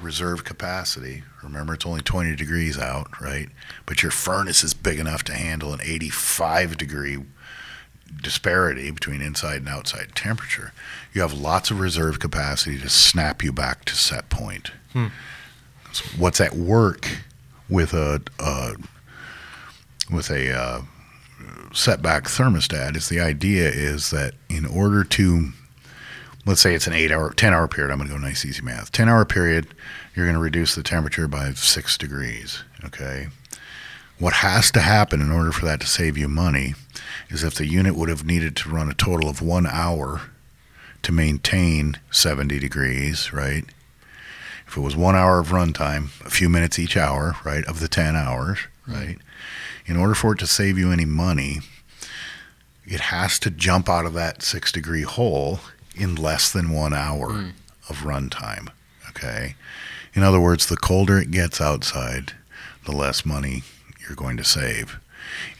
reserve 0.00 0.44
capacity, 0.44 1.24
remember 1.42 1.74
it's 1.74 1.86
only 1.86 2.00
20 2.02 2.36
degrees 2.36 2.78
out, 2.78 3.20
right? 3.20 3.48
But 3.86 4.02
your 4.02 4.12
furnace 4.12 4.62
is 4.64 4.74
big 4.74 4.98
enough 4.98 5.24
to 5.24 5.34
handle 5.34 5.72
an 5.72 5.80
85 5.82 6.76
degree 6.76 7.18
disparity 8.22 8.90
between 8.90 9.20
inside 9.20 9.56
and 9.56 9.68
outside 9.68 10.14
temperature. 10.14 10.72
You 11.12 11.22
have 11.22 11.32
lots 11.32 11.70
of 11.70 11.80
reserve 11.80 12.18
capacity 12.20 12.78
to 12.78 12.88
snap 12.88 13.42
you 13.42 13.52
back 13.52 13.84
to 13.86 13.94
set 13.94 14.28
point. 14.30 14.70
So 15.92 16.04
What's 16.18 16.40
at 16.40 16.54
work 16.54 17.08
with 17.68 17.92
a 17.92 18.22
uh, 18.38 18.74
with 20.10 20.30
a 20.30 20.52
uh, 20.58 20.80
setback 21.72 22.24
thermostat 22.24 22.96
is 22.96 23.08
the 23.08 23.20
idea 23.20 23.68
is 23.68 24.10
that 24.10 24.34
in 24.48 24.64
order 24.64 25.04
to 25.04 25.50
let's 26.48 26.62
say 26.62 26.74
it's 26.74 26.86
an 26.86 26.94
eight 26.94 27.12
hour, 27.12 27.30
10 27.34 27.52
hour 27.52 27.68
period. 27.68 27.92
I'm 27.92 27.98
going 27.98 28.08
to 28.08 28.14
go 28.14 28.18
nice, 28.18 28.44
easy 28.44 28.62
math. 28.62 28.90
10 28.90 29.06
hour 29.06 29.26
period, 29.26 29.68
you're 30.14 30.24
going 30.24 30.34
to 30.34 30.40
reduce 30.40 30.74
the 30.74 30.82
temperature 30.82 31.28
by 31.28 31.52
six 31.52 31.98
degrees. 31.98 32.64
Okay. 32.86 33.28
What 34.18 34.32
has 34.34 34.70
to 34.72 34.80
happen 34.80 35.20
in 35.20 35.30
order 35.30 35.52
for 35.52 35.66
that 35.66 35.80
to 35.80 35.86
save 35.86 36.16
you 36.16 36.26
money 36.26 36.74
is 37.28 37.44
if 37.44 37.54
the 37.54 37.66
unit 37.66 37.94
would 37.94 38.08
have 38.08 38.24
needed 38.24 38.56
to 38.56 38.70
run 38.70 38.88
a 38.88 38.94
total 38.94 39.28
of 39.28 39.42
one 39.42 39.66
hour 39.66 40.22
to 41.02 41.12
maintain 41.12 41.98
70 42.10 42.58
degrees, 42.58 43.30
right? 43.30 43.64
If 44.66 44.76
it 44.76 44.80
was 44.80 44.96
one 44.96 45.14
hour 45.14 45.38
of 45.38 45.48
runtime, 45.48 46.18
a 46.24 46.30
few 46.30 46.48
minutes 46.48 46.78
each 46.78 46.96
hour, 46.96 47.36
right, 47.44 47.64
of 47.66 47.80
the 47.80 47.88
10 47.88 48.16
hours, 48.16 48.58
right? 48.86 49.18
In 49.84 49.98
order 49.98 50.14
for 50.14 50.32
it 50.32 50.38
to 50.38 50.46
save 50.46 50.78
you 50.78 50.90
any 50.90 51.04
money, 51.04 51.58
it 52.86 53.00
has 53.00 53.38
to 53.40 53.50
jump 53.50 53.88
out 53.88 54.06
of 54.06 54.14
that 54.14 54.42
six 54.42 54.72
degree 54.72 55.02
hole 55.02 55.60
in 55.98 56.14
less 56.14 56.52
than 56.52 56.70
one 56.70 56.94
hour 56.94 57.32
hmm. 57.32 57.48
of 57.88 57.98
runtime. 57.98 58.70
Okay. 59.10 59.56
In 60.14 60.22
other 60.22 60.40
words, 60.40 60.66
the 60.66 60.76
colder 60.76 61.18
it 61.18 61.30
gets 61.30 61.60
outside, 61.60 62.32
the 62.84 62.92
less 62.92 63.24
money 63.24 63.62
you're 64.00 64.16
going 64.16 64.36
to 64.36 64.44
save. 64.44 64.98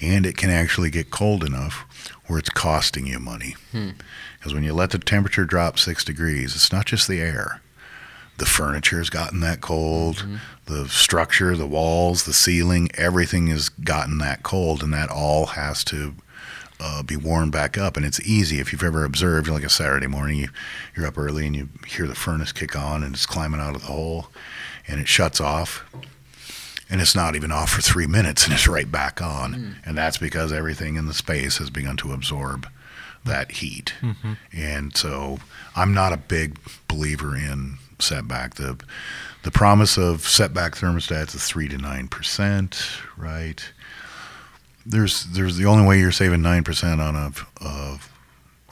And 0.01 0.25
it 0.25 0.37
can 0.37 0.51
actually 0.51 0.91
get 0.91 1.11
cold 1.11 1.45
enough 1.45 1.85
where 2.27 2.39
it's 2.39 2.51
costing 2.51 3.07
you 3.07 3.19
money. 3.19 3.57
Hmm. 3.73 3.91
Because 4.39 4.55
when 4.55 4.65
you 4.65 4.73
let 4.73 4.91
the 4.91 4.99
temperature 4.99 5.45
drop 5.45 5.79
six 5.79 6.05
degrees, 6.05 6.55
it's 6.55 6.73
not 6.73 6.87
just 6.87 7.09
the 7.09 7.21
air. 7.21 7.61
The 8.39 8.47
furniture 8.47 8.99
has 8.99 9.11
gotten 9.11 9.41
that 9.41 9.61
cold. 9.61 10.19
Mm-hmm. 10.19 10.37
The 10.67 10.89
structure, 10.89 11.57
the 11.57 11.67
walls, 11.67 12.25
the 12.25 12.33
ceiling, 12.33 12.89
everything 12.95 13.49
has 13.49 13.69
gotten 13.69 14.19
that 14.19 14.45
cold, 14.45 14.83
and 14.83 14.95
that 14.95 15.11
all 15.11 15.47
has 15.47 15.83
to 15.85 16.15
uh, 16.81 17.03
be 17.03 17.17
warmed 17.17 17.53
back 17.53 17.77
up. 17.77 17.97
And 17.97 18.07
it's 18.07 18.21
easy 18.21 18.61
if 18.61 18.73
you've 18.73 18.83
ever 18.83 19.05
observed, 19.05 19.49
like 19.49 19.65
a 19.65 19.69
Saturday 19.69 20.07
morning, 20.07 20.39
you, 20.39 20.49
you're 20.97 21.07
up 21.07 21.19
early 21.19 21.47
and 21.47 21.57
you 21.57 21.69
hear 21.87 22.07
the 22.07 22.15
furnace 22.15 22.53
kick 22.53 22.77
on 22.77 23.03
and 23.03 23.15
it's 23.15 23.27
climbing 23.27 23.61
out 23.61 23.75
of 23.75 23.83
the 23.83 23.89
hole 23.89 24.29
and 24.87 25.01
it 25.01 25.09
shuts 25.09 25.41
off. 25.41 25.85
And 26.91 27.03
it's 27.03 27.15
not 27.15 27.37
even 27.37 27.53
off 27.53 27.71
for 27.71 27.83
three 27.83 28.07
minutes 28.07 28.45
and 28.45 28.55
it's 28.55 28.67
right 28.67 28.91
back 28.91 29.21
on. 29.21 29.77
And 29.85 29.99
that's 29.99 30.17
because 30.17 30.53
everything 30.53 30.97
in 30.97 31.07
the 31.07 31.13
space 31.15 31.59
has 31.59 31.69
begun 31.69 31.97
to 31.99 32.13
absorb 32.13 32.67
that 33.27 33.51
heat. 33.53 33.93
And 34.53 34.97
so 34.97 35.39
I'm 35.77 35.93
not 35.93 36.15
a 36.15 36.17
big 36.17 36.59
believer 36.87 37.37
in 37.37 37.77
setback. 37.99 38.55
The, 38.55 38.79
the 39.43 39.51
promise 39.51 39.99
of 39.99 40.23
setback 40.23 40.77
thermostats 40.77 41.35
is 41.35 41.45
three 41.47 41.69
to 41.69 41.77
nine 41.77 42.09
percent, 42.09 42.81
right? 43.19 43.71
There's 44.89 45.25
there's 45.27 45.57
the 45.57 45.67
only 45.67 45.87
way 45.87 45.99
you're 45.99 46.13
saving 46.13 46.43
nine 46.43 46.65
percent 46.65 47.01
on 47.01 47.15
a, 47.15 47.33
a, 47.65 47.99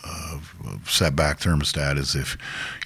a 0.05 0.41
setback 0.87 1.41
thermostat 1.41 1.99
is 1.99 2.15
if 2.15 2.37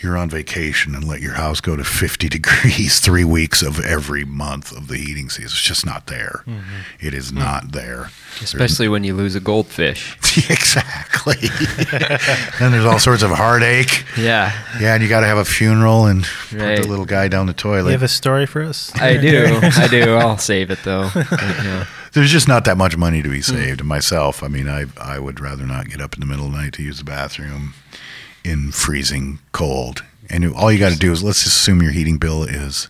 you're 0.03 0.17
on 0.17 0.29
vacation 0.31 0.95
and 0.95 1.07
let 1.07 1.21
your 1.21 1.35
house 1.35 1.61
go 1.61 1.77
to 1.77 1.85
50 1.85 2.29
degrees 2.31 3.01
three 3.01 3.25
weeks 3.25 3.63
of 3.63 3.81
every 3.81 4.25
month 4.25 4.73
of 4.77 4.89
the 4.89 4.97
heating 4.97 5.29
season. 5.29 5.47
It's 5.47 5.63
just 5.63 5.85
not 5.85 6.07
there. 6.07 6.43
Mm-hmm. 6.47 7.07
It 7.07 7.15
is 7.15 7.31
hmm. 7.31 7.39
not 7.39 7.73
there. 7.73 8.11
Especially 8.43 8.89
when 8.89 9.05
you 9.05 9.15
lose 9.15 9.35
a 9.35 9.41
goldfish. 9.41 10.17
exactly. 10.51 11.37
then 12.59 12.73
there's 12.73 12.85
all 12.85 12.99
sorts 12.99 13.23
of 13.23 13.31
heartache. 13.31 14.05
Yeah, 14.17 14.53
Yeah, 14.81 14.95
and 14.95 15.03
you 15.03 15.09
got 15.09 15.21
to 15.21 15.27
have 15.27 15.39
a 15.39 15.45
funeral 15.45 16.07
and 16.07 16.25
put 16.51 16.59
the 16.59 16.87
little 16.87 17.05
guy 17.05 17.29
down 17.29 17.47
the 17.47 17.53
toilet. 17.53 17.87
you 17.87 17.93
have 17.93 18.03
a 18.03 18.09
story 18.09 18.47
for 18.47 18.63
us? 18.63 18.95
I 18.97 19.17
do. 19.17 19.61
I 19.63 19.89
do. 19.89 20.15
I'll 20.15 20.39
save 20.39 20.71
it 20.71 20.79
though. 20.85 21.11
But, 21.13 21.31
yeah. 21.31 21.87
There's 22.13 22.31
just 22.31 22.49
not 22.49 22.65
that 22.65 22.77
much 22.77 22.97
money 22.97 23.23
to 23.23 23.29
be 23.29 23.43
saved. 23.43 23.81
And 23.81 23.89
myself, 23.89 24.43
I 24.43 24.49
mean, 24.49 24.69
I 24.69 24.87
I 25.01 25.19
would 25.19 25.41
rather 25.41 25.67
not 25.67 25.89
get 25.89 26.01
up 26.01 26.15
in 26.15 26.21
the 26.21 26.27
middle 26.27 26.47
of 26.47 26.53
the 26.53 26.59
night 26.59 26.73
to 26.75 26.83
use 26.83 26.99
the 26.99 27.05
bathroom 27.05 27.75
in 28.45 28.73
freezing 28.73 29.39
cold. 29.53 30.05
And 30.29 30.53
all 30.55 30.71
you 30.71 30.79
got 30.79 30.93
to 30.93 30.99
do 30.99 31.13
is 31.13 31.23
let's 31.23 31.45
just 31.45 31.57
assume 31.57 31.83
your 31.83 31.93
heating 31.93 32.19
bill 32.19 32.45
is 32.45 32.89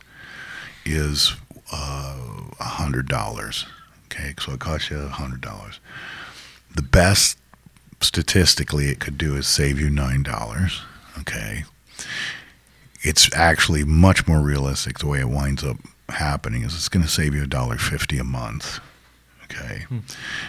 is 0.85 1.35
uh, 1.73 2.19
a 2.59 2.65
hundred 2.65 3.09
dollars. 3.09 3.67
Okay, 4.07 4.35
so 4.41 4.53
it 4.53 4.61
costs 4.61 4.91
you 4.91 4.99
a 4.99 5.09
hundred 5.09 5.41
dollars. 5.41 5.81
The 6.75 6.83
best 6.83 7.39
statistically 8.01 8.89
it 8.89 9.01
could 9.01 9.19
do 9.19 9.37
is 9.37 9.47
save 9.47 9.81
you 9.81 9.91
nine 9.91 10.23
dollars. 10.23 10.81
Okay, 11.19 11.65
it's 13.03 13.33
actually 13.35 13.85
much 13.85 14.27
more 14.27 14.41
realistic. 14.41 14.99
The 14.99 15.07
way 15.07 15.21
it 15.21 15.29
winds 15.29 15.63
up 15.63 15.77
happening 16.09 16.63
is 16.63 16.75
it's 16.75 16.89
going 16.89 17.05
to 17.05 17.11
save 17.11 17.35
you 17.35 17.43
a 17.43 17.47
dollar 17.47 17.77
fifty 17.77 18.19
a 18.19 18.25
month. 18.25 18.81
Okay, 19.51 19.85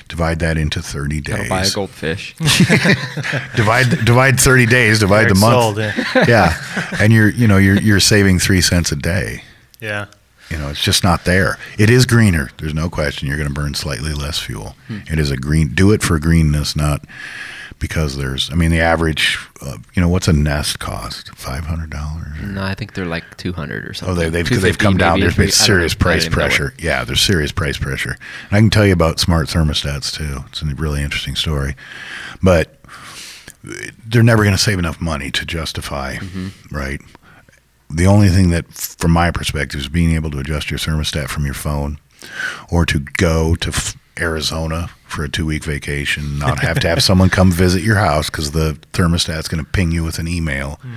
divide 0.08 0.40
that 0.40 0.58
into 0.58 0.82
thirty 0.82 1.22
Gotta 1.22 1.42
days. 1.44 1.50
buy 1.50 1.64
a 1.66 1.70
goldfish. 1.72 2.36
divide 3.56 3.90
divide 4.06 4.40
thirty 4.40 4.66
days. 4.66 5.00
Divide 5.00 5.30
the 5.30 5.36
month. 5.36 5.54
sold, 5.54 5.78
yeah. 5.78 6.04
yeah, 6.28 6.94
and 7.00 7.12
you're 7.12 7.30
you 7.30 7.48
know 7.48 7.58
you're 7.58 7.80
you're 7.82 8.00
saving 8.00 8.40
three 8.40 8.62
cents 8.62 8.92
a 8.92 8.96
day. 8.96 9.44
yeah. 9.80 10.06
You 10.50 10.58
know, 10.58 10.68
it's 10.68 10.84
just 10.84 11.02
not 11.02 11.24
there. 11.24 11.58
It 11.80 11.90
is 11.90 12.06
greener. 12.06 12.50
There's 12.58 12.74
no 12.74 12.90
question. 12.90 13.26
You're 13.26 13.38
going 13.38 13.48
to 13.48 13.54
burn 13.54 13.74
slightly 13.74 14.12
less 14.14 14.38
fuel. 14.38 14.76
Hmm. 14.90 14.98
It 15.10 15.18
is 15.18 15.32
a 15.32 15.38
green. 15.38 15.70
Do 15.70 15.94
it 15.94 16.04
for 16.04 16.20
greenness, 16.20 16.76
not 16.76 17.06
because 17.82 18.16
there's. 18.16 18.50
I 18.52 18.56
mean, 18.56 18.72
the 18.72 18.80
average. 18.80 19.38
Uh, 19.62 19.78
you 19.94 20.02
know, 20.02 20.08
what's 20.08 20.28
a 20.30 20.34
nest 20.34 20.80
cost? 20.80 21.36
Five 21.36 21.66
hundred 21.66 21.90
dollars. 21.90 22.40
no, 22.42 22.64
I 22.64 22.74
think 22.76 22.94
they're 22.94 23.06
like 23.06 23.36
200 23.38 23.86
or 23.86 23.90
Oh, 23.90 23.92
something. 23.94 24.16
they, 24.16 24.30
they've 24.44 24.62
they've 24.62 24.78
come 24.78 24.96
down. 24.98 25.20
There's 25.20 25.36
been 25.36 25.52
serious 25.52 25.94
price 25.94 26.24
didn't 26.24 26.38
know 26.38 26.44
it. 26.46 26.48
pressure. 26.48 26.74
Yeah, 26.80 27.04
there's 27.04 27.22
serious 27.22 27.52
price 27.52 27.78
pressure. 27.78 28.12
And 28.50 28.54
I 28.58 28.60
can 28.60 28.70
tell 28.70 28.86
you 28.86 28.94
about 28.94 29.20
smart 29.20 29.48
thermostats 29.48 30.14
too. 30.16 30.46
It's 30.50 30.62
a 30.62 30.66
really 30.68 31.02
interesting 31.04 31.36
story, 31.36 31.76
but 32.42 32.78
they're 34.08 34.24
never 34.24 34.44
going 34.44 34.56
to 34.56 34.62
save 34.62 34.80
enough 34.80 35.00
money 35.02 35.30
to 35.32 35.46
justify, 35.46 36.16
Mm-hmm. 36.16 36.76
right? 36.76 37.02
The 37.94 38.08
only 38.08 38.30
thing 38.30 38.52
that, 38.52 38.72
from 38.74 39.12
my 39.12 39.32
perspective, 39.32 39.80
is 39.82 39.90
being 39.90 40.16
able 40.16 40.32
to 40.32 40.40
adjust 40.40 40.72
your 40.72 40.78
thermostat 40.80 41.28
from 41.28 41.44
your 41.46 41.54
phone, 41.54 42.00
or 42.72 42.86
to 42.86 43.00
go 43.00 43.56
to 43.56 43.68
f- 43.70 43.96
Arizona 44.22 44.90
for 45.06 45.24
a 45.24 45.30
two-week 45.30 45.64
vacation, 45.64 46.40
not 46.40 46.60
have 46.60 46.80
to 46.80 46.88
have 46.88 47.04
someone 47.04 47.30
come 47.30 47.52
visit 47.52 47.84
your 47.84 47.98
house 47.98 48.30
because 48.30 48.52
the 48.52 48.78
thermostat's 48.94 49.48
going 49.48 49.64
to 49.64 49.70
ping 49.70 49.92
you 49.92 50.04
with 50.04 50.20
an 50.20 50.28
email. 50.28 50.80
Hmm. 50.82 50.94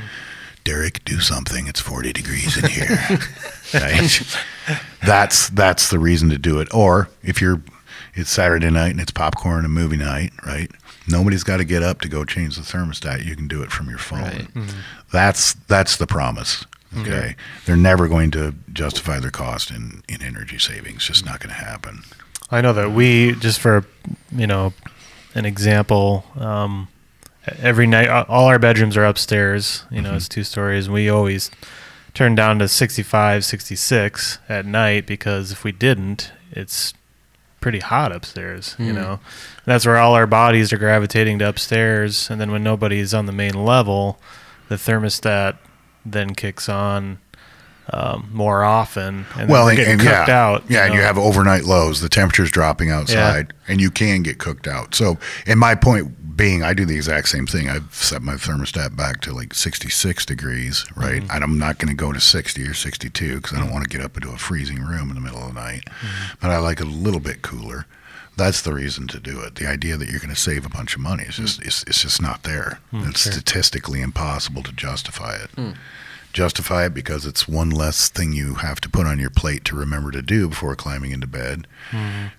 Derek, 0.63 1.05
do 1.05 1.21
something. 1.21 1.67
It's 1.67 1.81
40 1.81 2.13
degrees 2.13 2.57
in 2.57 2.71
here. 2.71 2.89
right? 3.75 4.37
That's 5.05 5.51
that's 5.51 5.91
the 5.91 5.99
reason 5.99 6.31
to 6.31 6.39
do 6.39 6.59
it. 6.61 6.73
Or 6.73 7.09
if 7.23 7.41
you're 7.41 7.63
it's 8.15 8.31
Saturday 8.31 8.71
night 8.71 8.91
and 8.93 9.01
it's 9.01 9.11
popcorn 9.11 9.65
and 9.65 9.75
movie 9.75 9.97
night, 9.97 10.33
right? 10.47 10.71
Nobody's 11.09 11.45
got 11.45 11.59
to 11.59 11.65
get 11.65 11.83
up 11.83 12.01
to 12.03 12.09
go 12.09 12.25
change 12.25 12.57
the 12.57 12.63
thermostat. 12.63 13.25
You 13.25 13.37
can 13.37 13.49
do 13.49 13.63
it 13.63 13.71
from 13.73 13.89
your 13.89 13.99
phone. 13.99 14.23
Right. 14.23 14.47
Hmm. 14.53 14.67
That's 15.13 15.55
that's 15.55 15.97
the 15.97 16.07
promise. 16.07 16.65
Hmm. 16.93 17.01
Okay. 17.03 17.37
They're 17.67 17.77
never 17.77 18.09
going 18.09 18.31
to 18.33 18.55
justify 18.73 19.19
their 19.19 19.31
cost 19.31 19.71
in, 19.71 20.03
in 20.09 20.23
energy 20.23 20.59
savings. 20.59 21.05
Just 21.05 21.27
not 21.27 21.41
going 21.41 21.55
to 21.55 21.63
happen. 21.63 22.05
I 22.55 22.61
know 22.61 22.73
that 22.73 22.93
we 22.93 23.33
just 23.33 23.61
for 23.61 23.85
you 24.33 24.47
know 24.47 24.73
an 25.35 25.45
example. 25.45 26.25
Um, 26.37 26.89
every 27.59 27.87
night, 27.87 28.09
all 28.09 28.47
our 28.47 28.59
bedrooms 28.59 28.97
are 28.97 29.05
upstairs. 29.05 29.85
You 29.91 30.01
know, 30.03 30.15
it's 30.15 30.29
two 30.29 30.45
stories. 30.45 30.87
And 30.87 30.95
we 30.95 31.09
always 31.09 31.51
turn 32.15 32.35
down 32.37 32.61
to 32.61 32.69
65, 32.69 33.45
66 33.45 34.39
at 34.49 34.65
night 34.65 35.05
because 35.07 35.51
if 35.51 35.65
we 35.65 35.73
didn't, 35.73 36.31
it's 36.53 36.95
pretty 37.61 37.81
hot 37.81 38.13
upstairs. 38.13 38.77
You 38.79 38.93
Mm. 38.93 38.95
know, 38.95 39.13
and 39.13 39.21
that's 39.67 39.85
where 39.87 39.97
all 39.97 40.15
our 40.15 40.27
bodies 40.27 40.73
are 40.73 40.79
gravitating 40.79 41.41
to 41.41 41.49
upstairs. 41.49 42.31
And 42.31 42.41
then 42.41 42.53
when 42.53 42.63
nobody's 42.63 43.13
on 43.13 43.27
the 43.27 43.33
main 43.33 43.65
level, 43.65 44.21
the 44.69 44.77
thermostat 44.77 45.57
then 46.07 46.35
kicks 46.35 46.69
on 46.69 47.19
um, 47.93 48.29
more 48.33 48.65
often. 48.65 49.27
And 49.37 49.51
well, 49.51 49.69
and, 49.69 49.79
and 49.79 50.01
cooked 50.01 50.29
yeah, 50.29 50.45
out. 50.45 50.65
yeah, 50.69 50.87
and 50.87 50.95
you 50.95 51.01
have 51.01 51.19
overnight 51.19 51.65
lows. 51.65 52.01
The 52.01 52.09
temperature's 52.09 52.51
dropping 52.51 52.91
outside, 52.91 53.53
and 53.69 53.81
you 53.81 53.91
can 53.91 54.23
get 54.23 54.39
cooked 54.39 54.67
out. 54.67 54.95
So, 54.95 55.19
and 55.47 55.61
my 55.61 55.75
point 55.75 56.37
being, 56.37 56.63
I 56.63 56.75
do 56.75 56.85
the 56.85 56.97
exact 56.97 57.29
same 57.29 57.47
thing. 57.47 57.69
I've 57.69 57.95
set 57.95 58.23
my 58.23 58.35
thermostat 58.35 58.97
back 58.97 59.21
to 59.23 59.33
like 59.33 59.55
66 59.55 60.27
degrees, 60.27 60.85
right? 60.97 61.23
Mm-hmm. 61.23 61.31
And 61.31 61.45
I'm 61.45 61.59
not 61.59 61.79
going 61.79 61.89
to 61.89 61.95
go 61.95 62.13
to 62.13 62.21
60 62.21 62.63
or 62.67 62.75
62 62.75 63.37
because 63.37 63.57
I 63.57 63.61
don't 63.61 63.73
want 63.73 63.85
to 63.85 63.97
get 63.97 64.05
up 64.05 64.17
into 64.17 64.31
a 64.31 64.37
freezing 64.37 64.83
room 64.83 65.11
in 65.11 65.15
the 65.15 65.21
middle 65.21 65.41
of 65.41 65.55
the 65.55 65.61
night. 65.61 65.85
Mm-hmm. 65.87 66.35
But 66.41 66.51
I 66.51 66.59
like 66.59 66.81
it 66.81 66.87
a 66.87 66.91
little 66.91 67.21
bit 67.21 67.43
cooler. 67.43 67.87
That's 68.37 68.63
the 68.63 68.75
reason 68.75 69.07
to 69.09 69.21
do 69.21 69.41
it. 69.43 69.55
The 69.55 69.69
idea 69.69 69.97
that 69.97 70.09
you're 70.09 70.19
going 70.19 70.35
to 70.35 70.41
save 70.41 70.67
a 70.67 70.69
bunch 70.69 70.97
of 70.97 71.01
money 71.01 71.23
is 71.23 71.37
just 71.37 71.63
it's, 71.63 71.85
it's 71.85 72.03
just 72.03 72.21
not 72.21 72.43
there. 72.43 72.81
it's 72.93 73.21
sure. 73.21 73.33
statistically 73.33 74.01
impossible 74.01 74.65
to 74.65 74.73
justify 74.73 75.37
it 75.37 75.51
justify 76.35 76.85
it 76.87 76.93
because 76.93 77.25
it's 77.25 77.49
one 77.49 77.71
less 77.71 78.11
thing 78.11 78.33
you 78.35 78.57
have 78.57 78.81
to 78.83 78.91
put 78.91 79.07
on 79.07 79.19
your 79.19 79.31
plate 79.31 79.65
to 79.67 79.77
remember 79.77 80.11
to 80.11 80.21
do 80.21 80.49
before 80.51 80.77
climbing 80.77 81.13
into 81.13 81.27
bed. 81.27 81.67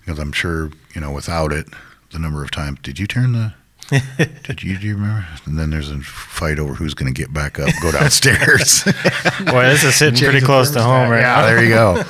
Because 0.04 0.20
I'm 0.20 0.32
sure, 0.32 0.70
you 0.94 1.00
know, 1.00 1.10
without 1.10 1.52
it, 1.52 1.66
the 2.12 2.18
number 2.20 2.44
of 2.44 2.52
times, 2.52 2.78
did 2.82 3.00
you 3.00 3.06
turn 3.08 3.32
the. 3.32 3.54
did 4.42 4.64
you 4.64 4.76
do 4.78 4.86
you 4.88 4.94
remember? 4.94 5.26
And 5.44 5.56
then 5.56 5.70
there's 5.70 5.88
a 5.90 6.00
fight 6.00 6.58
over 6.58 6.74
who's 6.74 6.92
going 6.92 7.12
to 7.12 7.18
get 7.20 7.32
back 7.32 7.58
up, 7.60 7.70
go 7.80 7.92
downstairs. 7.92 8.82
Boy, 9.46 9.66
this 9.66 9.84
is 9.84 9.94
sitting 9.94 10.18
pretty 10.18 10.44
close 10.44 10.72
to 10.72 10.82
home 10.82 11.08
right 11.08 11.20
yeah, 11.20 11.36
now. 11.36 11.46
there 11.46 11.62
you 11.62 11.68
go. 11.68 12.02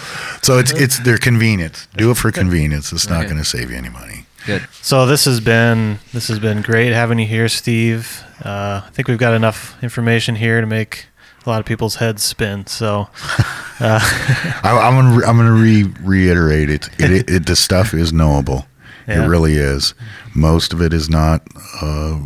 So 0.42 0.58
it's 0.58 0.72
it's 0.74 0.98
their 1.00 1.18
convenience. 1.18 1.86
Do 1.94 2.10
it 2.10 2.16
for 2.16 2.32
convenience. 2.32 2.92
It's 2.92 3.08
not 3.10 3.18
Right. 3.18 3.24
going 3.28 3.36
to 3.38 3.44
save 3.44 3.70
you 3.70 3.76
any 3.76 3.90
money. 3.90 4.24
Good. 4.46 4.66
So 4.80 5.04
this 5.04 5.26
has 5.26 5.40
been 5.40 5.98
this 6.14 6.28
has 6.28 6.38
been 6.38 6.62
great 6.62 6.92
having 6.92 7.18
you 7.18 7.26
here, 7.26 7.48
Steve. 7.48 8.22
Uh, 8.42 8.80
I 8.86 8.90
think 8.92 9.06
we've 9.08 9.18
got 9.18 9.34
enough 9.34 9.76
information 9.82 10.36
here 10.36 10.62
to 10.62 10.66
make 10.66 11.06
a 11.46 11.50
lot 11.50 11.60
of 11.60 11.66
people's 11.66 11.96
heads 11.96 12.22
spin. 12.22 12.66
So 12.66 13.08
uh, 13.80 14.00
I, 14.62 14.80
I'm 14.82 14.94
gonna 14.94 15.26
I'm 15.26 15.36
gonna 15.36 15.52
re- 15.52 15.92
reiterate 16.00 16.70
it. 16.70 16.88
It, 16.98 17.10
it, 17.10 17.30
it. 17.30 17.46
The 17.46 17.56
stuff 17.56 17.94
is 17.94 18.12
knowable. 18.12 18.66
Yeah. 19.06 19.24
It 19.24 19.28
really 19.28 19.54
is. 19.54 19.94
Most 20.34 20.72
of 20.72 20.82
it 20.82 20.92
is 20.92 21.08
not 21.08 21.46
uh, 21.80 22.18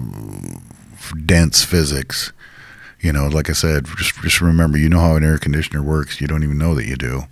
dense 1.26 1.62
physics. 1.62 2.32
You 3.00 3.12
know, 3.12 3.28
like 3.28 3.48
I 3.48 3.54
said, 3.54 3.86
just 3.96 4.20
just 4.20 4.40
remember, 4.40 4.78
you 4.78 4.88
know 4.88 5.00
how 5.00 5.16
an 5.16 5.24
air 5.24 5.38
conditioner 5.38 5.82
works. 5.82 6.20
You 6.20 6.26
don't 6.26 6.42
even 6.42 6.58
know 6.58 6.74
that 6.74 6.86
you 6.86 6.96
do. 6.96 7.24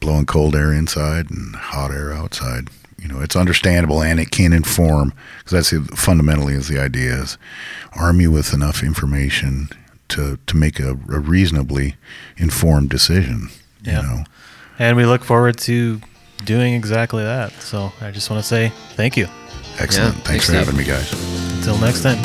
Blowing 0.00 0.26
cold 0.26 0.56
air 0.56 0.72
inside 0.72 1.30
and 1.30 1.54
hot 1.54 1.90
air 1.90 2.12
outside. 2.12 2.68
You 3.00 3.08
know, 3.08 3.20
it's 3.20 3.36
understandable 3.36 4.02
and 4.02 4.20
it 4.20 4.30
can 4.30 4.52
inform 4.52 5.14
because 5.38 5.70
that's 5.70 6.00
fundamentally 6.00 6.54
is 6.54 6.68
the 6.68 6.78
idea 6.78 7.14
is 7.14 7.38
arm 7.94 8.20
you 8.20 8.30
with 8.30 8.52
enough 8.52 8.82
information 8.82 9.70
to 10.10 10.38
to 10.46 10.56
make 10.56 10.78
a, 10.80 10.90
a 10.90 11.18
reasonably 11.18 11.96
informed 12.36 12.90
decision. 12.90 13.48
Yeah. 13.82 14.02
You 14.02 14.08
know. 14.08 14.24
and 14.78 14.96
we 14.96 15.06
look 15.06 15.24
forward 15.24 15.58
to 15.58 16.00
doing 16.44 16.74
exactly 16.74 17.22
that. 17.22 17.52
So 17.60 17.92
I 18.00 18.10
just 18.10 18.30
want 18.30 18.42
to 18.42 18.48
say 18.48 18.72
thank 18.94 19.16
you. 19.16 19.28
Excellent. 19.78 20.16
Yeah, 20.16 20.22
Thanks, 20.22 20.28
thanks, 20.28 20.46
for 20.46 20.52
having 20.52 20.76
me, 20.76 20.84
guys. 20.84 21.12
Until 21.58 21.78
next 21.78 22.02
time. 22.02 22.18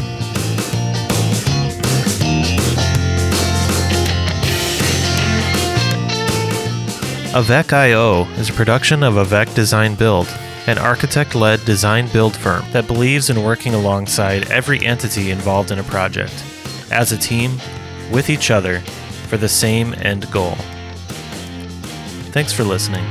Avec 7.36 7.74
IO 7.74 8.24
is 8.38 8.50
a 8.50 8.54
production 8.54 9.04
of 9.04 9.18
Avec 9.18 9.54
Design 9.54 9.94
Build, 9.96 10.28
an 10.68 10.78
architect 10.78 11.36
led 11.36 11.64
design 11.66 12.08
build 12.14 12.34
firm 12.34 12.64
that 12.72 12.88
believes 12.88 13.30
in 13.30 13.44
working 13.44 13.74
alongside 13.74 14.50
every 14.50 14.80
entity 14.86 15.32
involved 15.32 15.70
in 15.70 15.80
a 15.80 15.84
project, 15.84 16.34
as 16.92 17.12
a 17.12 17.18
team, 17.18 17.52
with 18.12 18.30
each 18.30 18.52
other, 18.52 18.80
for 19.30 19.38
the 19.38 19.50
same 19.50 19.94
end 19.96 20.30
goal. 20.32 20.56
Thanks 22.32 22.54
for 22.54 22.64
listening. 22.64 23.06